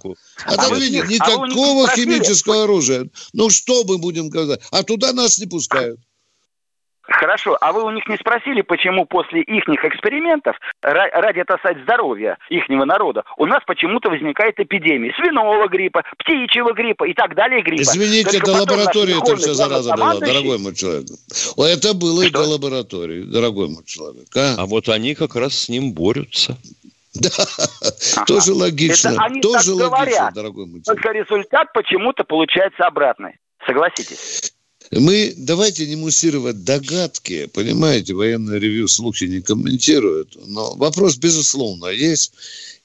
Отодвиньтесь. 0.45 1.20
А 1.20 1.30
Никакого 1.30 1.89
а 1.89 1.95
химического 1.95 2.64
оружия. 2.64 3.09
Ну, 3.32 3.51
что 3.51 3.84
мы 3.84 3.99
будем 3.99 4.28
говорить? 4.28 4.61
А 4.70 4.82
туда 4.82 5.12
нас 5.12 5.39
не 5.39 5.47
пускают. 5.47 6.01
Хорошо, 7.19 7.59
а 7.61 7.73
вы 7.73 7.83
у 7.83 7.91
них 7.91 8.07
не 8.07 8.16
спросили, 8.16 8.61
почему 8.61 9.05
после 9.05 9.41
их 9.43 9.64
экспериментов, 9.69 10.57
ради, 10.83 11.43
так 11.43 11.59
сказать, 11.59 11.83
здоровья 11.83 12.39
ихнего 12.49 12.85
народа, 12.85 13.25
у 13.39 13.47
нас 13.47 13.61
почему-то 13.66 14.09
возникает 14.09 14.61
эпидемия 14.61 15.12
свиного 15.14 15.66
гриппа, 15.66 16.05
птичьего 16.16 16.73
гриппа 16.73 17.09
и 17.09 17.14
так 17.14 17.35
далее 17.35 17.62
гриппа. 17.62 17.83
Извините, 17.83 18.39
Только 18.39 18.53
это 18.53 18.61
лаборатория 18.61 19.19
это 19.19 19.35
вся 19.35 19.55
зараза 19.55 19.97
была, 19.97 20.14
дорогой 20.21 20.59
мой 20.59 20.77
человек. 20.77 21.09
Это 21.57 21.93
было 21.93 22.25
Что? 22.25 22.29
и 22.29 22.31
до 22.31 22.49
лаборатории, 22.51 23.23
дорогой 23.23 23.69
мой 23.69 23.85
человек. 23.85 24.29
А? 24.37 24.55
а 24.57 24.66
вот 24.66 24.89
они 24.89 25.16
как 25.16 25.35
раз 25.35 25.55
с 25.55 25.69
ним 25.69 25.93
борются. 25.93 26.57
Да, 27.14 27.31
ага. 28.14 28.27
тоже 28.27 28.53
логично. 28.53 29.09
Это 29.09 29.23
они 29.23 29.41
тоже 29.41 29.59
так 29.59 29.75
логично, 29.75 29.87
говорят, 29.89 30.35
дорогой 30.35 30.66
мой 30.66 30.83
человек. 30.83 31.03
Только 31.03 31.19
результат 31.19 31.73
почему-то 31.73 32.23
получается 32.23 32.85
обратный. 32.85 33.39
Согласитесь? 33.66 34.53
Мы 34.91 35.34
давайте 35.36 35.86
не 35.86 35.97
муссировать 35.97 36.64
догадки, 36.64 37.47
понимаете, 37.53 38.14
военное 38.14 38.59
ревью 38.59 38.89
слухи 38.89 39.24
не 39.24 39.43
комментируют, 39.43 40.39
но 40.47 40.74
вопрос, 40.76 41.16
безусловно, 41.16 41.86
есть. 41.86 42.32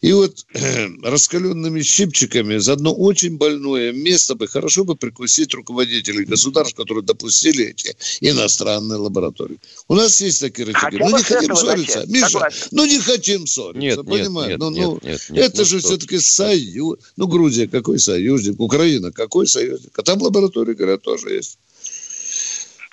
И 0.01 0.11
вот 0.11 0.45
раскаленными 1.03 1.81
щипчиками 1.81 2.57
за 2.57 2.73
одно 2.73 2.93
очень 2.93 3.37
больное 3.37 3.93
место 3.93 4.35
бы 4.35 4.47
хорошо 4.47 4.83
бы 4.83 4.97
прикусить 4.97 5.53
руководителей 5.53 6.25
государств, 6.25 6.75
которые 6.75 7.05
допустили 7.05 7.67
эти 7.67 7.95
иностранные 8.19 8.97
лаборатории. 8.97 9.59
У 9.87 9.95
нас 9.95 10.19
есть 10.19 10.41
такие 10.41 10.67
рычаги. 10.67 10.97
Ну, 10.97 11.17
не 11.17 11.23
хотим 11.23 11.55
ссориться. 11.55 12.03
Миша, 12.07 12.27
Согласен. 12.27 12.67
ну, 12.71 12.85
не 12.85 12.99
хотим 12.99 13.47
ссориться, 13.47 13.79
нет, 13.79 14.05
понимаешь? 14.05 14.49
Нет, 14.49 14.59
ну, 14.59 14.71
нет, 14.71 14.85
ну, 14.85 14.99
нет, 15.03 15.25
нет, 15.29 15.45
это 15.45 15.59
ну, 15.59 15.65
же 15.65 15.79
все-таки 15.79 16.19
союз. 16.19 16.99
Ну, 17.15 17.27
Грузия 17.27 17.69
какой 17.69 17.97
союзник? 17.97 18.59
Украина 18.59 19.13
какой 19.13 19.47
союзник? 19.47 19.97
А 19.97 20.01
там 20.01 20.21
лаборатории, 20.21 20.73
говорят, 20.73 21.01
тоже 21.01 21.29
есть. 21.29 21.57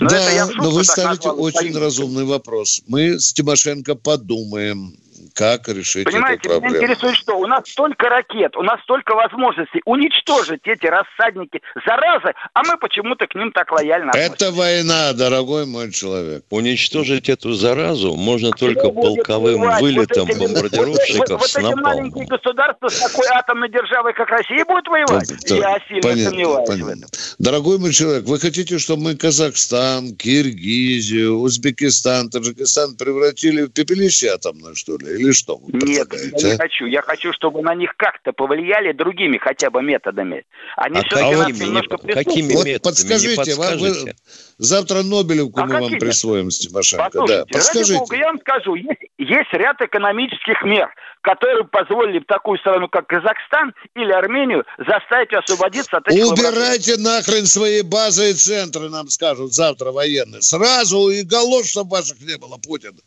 Но 0.01 0.09
да, 0.09 0.48
но 0.57 0.70
вы 0.70 0.82
ставите 0.82 1.28
очень 1.28 1.76
разумный 1.76 2.24
вопрос. 2.24 2.82
Мы 2.86 3.20
с 3.20 3.34
Тимошенко 3.34 3.94
подумаем, 3.94 4.96
как 5.34 5.68
решить 5.68 6.04
Понимаете, 6.04 6.40
эту 6.40 6.48
проблему. 6.50 6.74
меня 6.74 6.84
интересует, 6.84 7.16
что 7.16 7.38
у 7.38 7.46
нас 7.46 7.68
столько 7.68 8.08
ракет, 8.08 8.56
у 8.56 8.62
нас 8.62 8.80
столько 8.82 9.14
возможностей 9.14 9.80
уничтожить 9.84 10.62
эти 10.64 10.86
рассадники 10.86 11.60
заразы, 11.86 12.34
а 12.52 12.62
мы 12.64 12.76
почему-то 12.78 13.26
к 13.26 13.34
ним 13.34 13.52
так 13.52 13.70
лояльно 13.72 14.10
относимся. 14.10 14.34
Это 14.34 14.52
война, 14.52 15.12
дорогой 15.12 15.66
мой 15.66 15.90
человек. 15.92 16.44
Уничтожить 16.50 17.28
эту 17.28 17.52
заразу 17.52 18.14
можно 18.14 18.50
только 18.50 18.90
Кто 18.90 18.92
полковым 18.92 19.78
вылетом 19.80 20.26
вот 20.26 20.38
бомбардировщиков 20.38 21.40
вот, 21.40 21.48
с 21.48 21.54
напалмом. 21.56 21.70
Вот 21.70 21.78
эти 21.78 21.82
маленькие 21.82 22.26
государства 22.26 22.88
с 22.88 22.98
такой 22.98 23.26
атомной 23.28 23.70
державой, 23.70 24.12
как 24.14 24.28
Россия, 24.28 24.64
будут 24.64 24.88
воевать? 24.88 25.30
Это, 25.30 25.54
Я 25.54 25.78
сильно 25.88 26.02
понятно, 26.02 26.30
сомневаюсь 26.30 26.68
понятно. 26.68 26.94
в 26.94 26.98
этом. 26.98 27.10
Дорогой 27.38 27.78
мой 27.78 27.92
человек, 27.92 28.24
вы 28.24 28.38
хотите, 28.38 28.78
чтобы 28.78 29.02
мы 29.02 29.16
Казахстан, 29.16 30.14
Киргизию, 30.16 31.38
Узбекистан, 31.40 32.30
Таджикистан 32.30 32.96
превратили 32.96 33.62
в 33.62 33.70
пепелище 33.70 34.28
атомное, 34.28 34.74
что 34.74 34.96
ли? 34.96 35.09
Или 35.18 35.32
что 35.32 35.56
вы 35.56 35.72
Нет, 35.72 36.08
я 36.12 36.50
не 36.50 36.56
хочу. 36.56 36.86
Я 36.86 37.02
хочу, 37.02 37.32
чтобы 37.32 37.62
на 37.62 37.74
них 37.74 37.94
как-то 37.96 38.32
повлияли 38.32 38.92
другими 38.92 39.38
хотя 39.38 39.70
бы 39.70 39.82
методами. 39.82 40.44
Они 40.76 40.98
а 40.98 41.02
какими, 41.02 41.34
нас 41.34 41.61
немножко 41.61 41.98
какими 41.98 42.54
вот 42.54 42.66
методами? 42.66 42.78
Подскажите, 42.78 43.54
вам, 43.54 43.78
вы, 43.78 44.14
завтра 44.58 45.02
Нобелевку 45.02 45.61
а 45.61 45.66
мы 45.66 45.80
вам 45.80 45.98
присвоим, 45.98 46.48
Тимошенко. 46.48 47.04
Послушайте, 47.04 47.44
да, 47.52 47.58
подскажите. 47.58 47.92
ради 47.92 47.98
бога, 48.00 48.16
я 48.16 48.26
вам 48.26 48.40
скажу, 48.40 48.74
есть, 48.74 49.00
есть 49.18 49.52
ряд 49.52 49.80
экономических 49.80 50.62
мер, 50.64 50.88
которые 51.22 51.64
позволили 51.64 52.20
такую 52.20 52.58
страну, 52.58 52.88
как 52.88 53.06
Казахстан 53.06 53.74
или 53.94 54.12
Армению, 54.12 54.64
заставить 54.78 55.32
освободиться 55.32 55.98
от 55.98 56.08
этих 56.08 56.26
Убирайте 56.26 56.96
нахрен 56.96 57.46
свои 57.46 57.82
базы 57.82 58.30
и 58.30 58.34
центры, 58.34 58.88
нам 58.88 59.08
скажут 59.08 59.52
завтра 59.52 59.92
военные. 59.92 60.42
Сразу 60.42 61.08
и 61.11 61.22
голов, 61.22 61.66
чтобы 61.66 61.90
ваших 61.90 62.20
не 62.20 62.36
было, 62.38 62.56
Путин. 62.56 62.98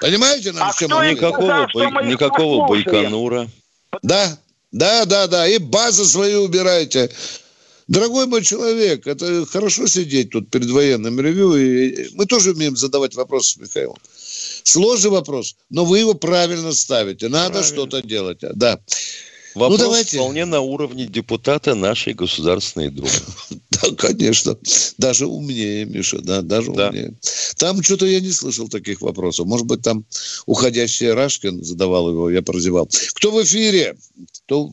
Понимаете, 0.00 0.52
нам 0.52 0.68
а 0.68 0.72
чем 0.72 0.90
никакого, 0.90 1.51
бой, 1.72 1.86
никакого 2.06 2.68
Байконура. 2.68 3.48
Да, 4.02 4.38
да, 4.70 5.04
да, 5.04 5.26
да. 5.26 5.48
И 5.48 5.58
базы 5.58 6.04
свои 6.04 6.34
убирайте. 6.34 7.10
Дорогой 7.88 8.26
мой 8.26 8.42
человек, 8.42 9.06
это 9.06 9.44
хорошо 9.46 9.86
сидеть 9.86 10.30
тут 10.30 10.50
перед 10.50 10.70
военным 10.70 11.20
ревю. 11.20 11.56
И 11.56 12.08
мы 12.14 12.26
тоже 12.26 12.52
умеем 12.52 12.76
задавать 12.76 13.14
вопросы 13.14 13.52
с 13.52 13.56
Михаилом. 13.56 13.98
Сложный 14.64 15.10
вопрос, 15.10 15.56
но 15.68 15.84
вы 15.84 15.98
его 15.98 16.14
правильно 16.14 16.72
ставите. 16.72 17.28
Надо 17.28 17.62
что-то 17.62 18.00
делать. 18.00 18.38
Да. 18.40 18.78
Вопрос 19.54 19.78
ну, 19.78 19.84
давайте. 19.84 20.16
вполне 20.16 20.44
на 20.44 20.60
уровне 20.60 21.06
депутата 21.06 21.74
нашей 21.74 22.14
Государственной 22.14 22.90
Думы. 22.90 23.08
Да, 23.82 23.88
конечно. 23.96 24.56
Даже 24.98 25.26
умнее, 25.26 25.86
Миша, 25.86 26.18
да, 26.20 26.42
даже 26.42 26.72
да. 26.72 26.88
умнее. 26.88 27.14
Там 27.56 27.82
что-то 27.82 28.06
я 28.06 28.20
не 28.20 28.30
слышал 28.30 28.68
таких 28.68 29.00
вопросов. 29.00 29.46
Может 29.46 29.66
быть, 29.66 29.82
там 29.82 30.04
уходящий 30.46 31.10
Рашкин 31.10 31.64
задавал 31.64 32.10
его, 32.10 32.30
я 32.30 32.42
прозевал. 32.42 32.88
Кто 33.14 33.30
в 33.30 33.42
эфире? 33.42 33.96
Кто... 34.44 34.70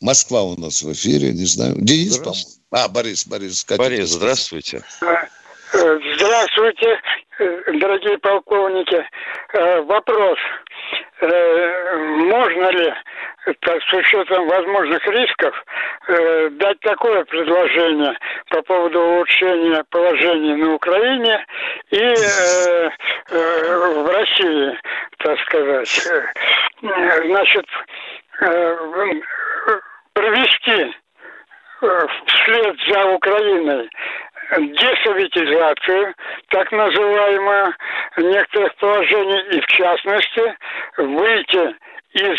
Москва 0.00 0.42
у 0.42 0.58
нас 0.58 0.82
в 0.82 0.92
эфире, 0.92 1.32
не 1.32 1.44
знаю. 1.44 1.76
Денис, 1.78 2.16
по-моему. 2.18 2.46
А, 2.70 2.88
Борис, 2.88 3.26
Борис. 3.26 3.64
Катя, 3.64 3.82
Борис, 3.82 4.08
здравствуйте. 4.10 4.82
Здравствуйте, 5.72 7.00
дорогие 7.78 8.18
полковники. 8.18 9.04
Э, 9.52 9.80
Вопрос. 9.82 10.38
Э, 11.20 11.96
Можно 12.24 12.70
ли, 12.70 12.92
так, 13.60 13.82
с 13.82 13.92
учетом 13.92 14.46
возможных 14.46 15.06
рисков, 15.06 15.64
э, 16.08 16.48
дать 16.50 16.80
такое 16.80 17.24
предложение 17.24 18.16
по 18.50 18.62
поводу 18.62 19.00
улучшения 19.00 19.82
положения 19.90 20.56
на 20.56 20.74
Украине 20.74 21.44
и 21.90 21.98
э, 21.98 22.90
э, 23.30 24.02
в 24.02 24.06
России, 24.06 24.78
так 25.18 25.38
сказать? 25.40 26.06
Э, 26.06 27.26
Значит, 27.26 27.66
э, 28.40 28.76
провести 30.14 30.94
э, 31.82 32.06
вслед 32.26 32.76
за 32.88 33.04
Украиной 33.06 33.90
десоветизацию, 34.58 36.14
так 36.48 36.72
называемую, 36.72 37.74
некоторых 38.16 38.74
положений, 38.76 39.42
и 39.52 39.60
в 39.60 39.66
частности 39.66 40.56
выйти 40.96 41.76
из 42.12 42.38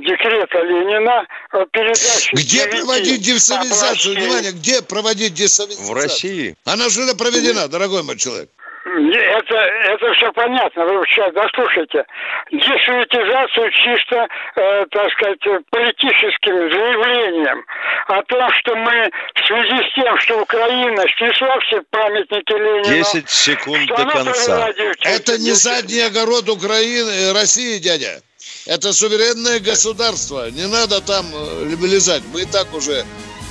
декрета 0.00 0.62
Ленина 0.62 1.26
о 1.50 1.66
передаче 1.66 2.30
Где 2.32 2.66
проводить 2.66 3.22
десоветизацию? 3.22 4.14
Внимание, 4.14 4.52
где 4.52 4.82
проводить 4.82 5.34
десоветизацию? 5.34 5.94
В 5.94 5.96
России. 5.96 6.56
Она 6.64 6.88
же 6.88 7.02
проведена, 7.14 7.68
дорогой 7.68 8.02
мой 8.02 8.16
человек. 8.16 8.48
Это, 8.84 9.54
это 9.54 10.12
все 10.14 10.32
понятно, 10.32 10.84
вы 10.84 11.06
сейчас 11.06 11.32
дослушайте. 11.32 12.04
Десоветизацию 12.50 13.70
чисто, 13.70 14.26
э, 14.56 14.86
так 14.90 15.12
сказать, 15.12 15.38
политическим 15.70 16.52
заявлением 16.70 17.64
о 18.08 18.22
том, 18.24 18.50
что 18.58 18.74
мы 18.74 19.08
в 19.34 19.46
связи 19.46 19.88
с 19.88 19.94
тем, 19.94 20.18
что 20.18 20.42
Украина 20.42 21.04
снесла 21.16 21.60
все 21.60 21.80
памятники 21.90 22.52
Ленину... 22.52 22.84
10 22.84 23.30
секунд 23.30 23.86
до 23.86 24.04
конца. 24.04 24.68
Это 25.04 25.38
не 25.38 25.52
задний 25.52 26.00
огород 26.00 26.48
Украины, 26.48 27.10
э, 27.10 27.32
России, 27.32 27.78
дядя. 27.78 28.20
Это 28.66 28.92
суверенное 28.92 29.58
государство. 29.60 30.50
Не 30.50 30.66
надо 30.68 31.00
там 31.00 31.26
э, 31.34 31.74
лезать. 31.80 32.22
Мы 32.32 32.42
и 32.42 32.44
так 32.44 32.72
уже 32.74 33.04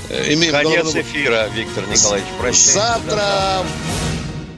э, 0.09 0.33
имеем 0.33 0.53
Конец 0.53 0.83
головную- 0.85 1.01
эфира, 1.01 1.47
Виктор 1.53 1.85
Николаевич. 1.87 2.29
Прощайте. 2.39 2.71
Завтра 2.71 3.65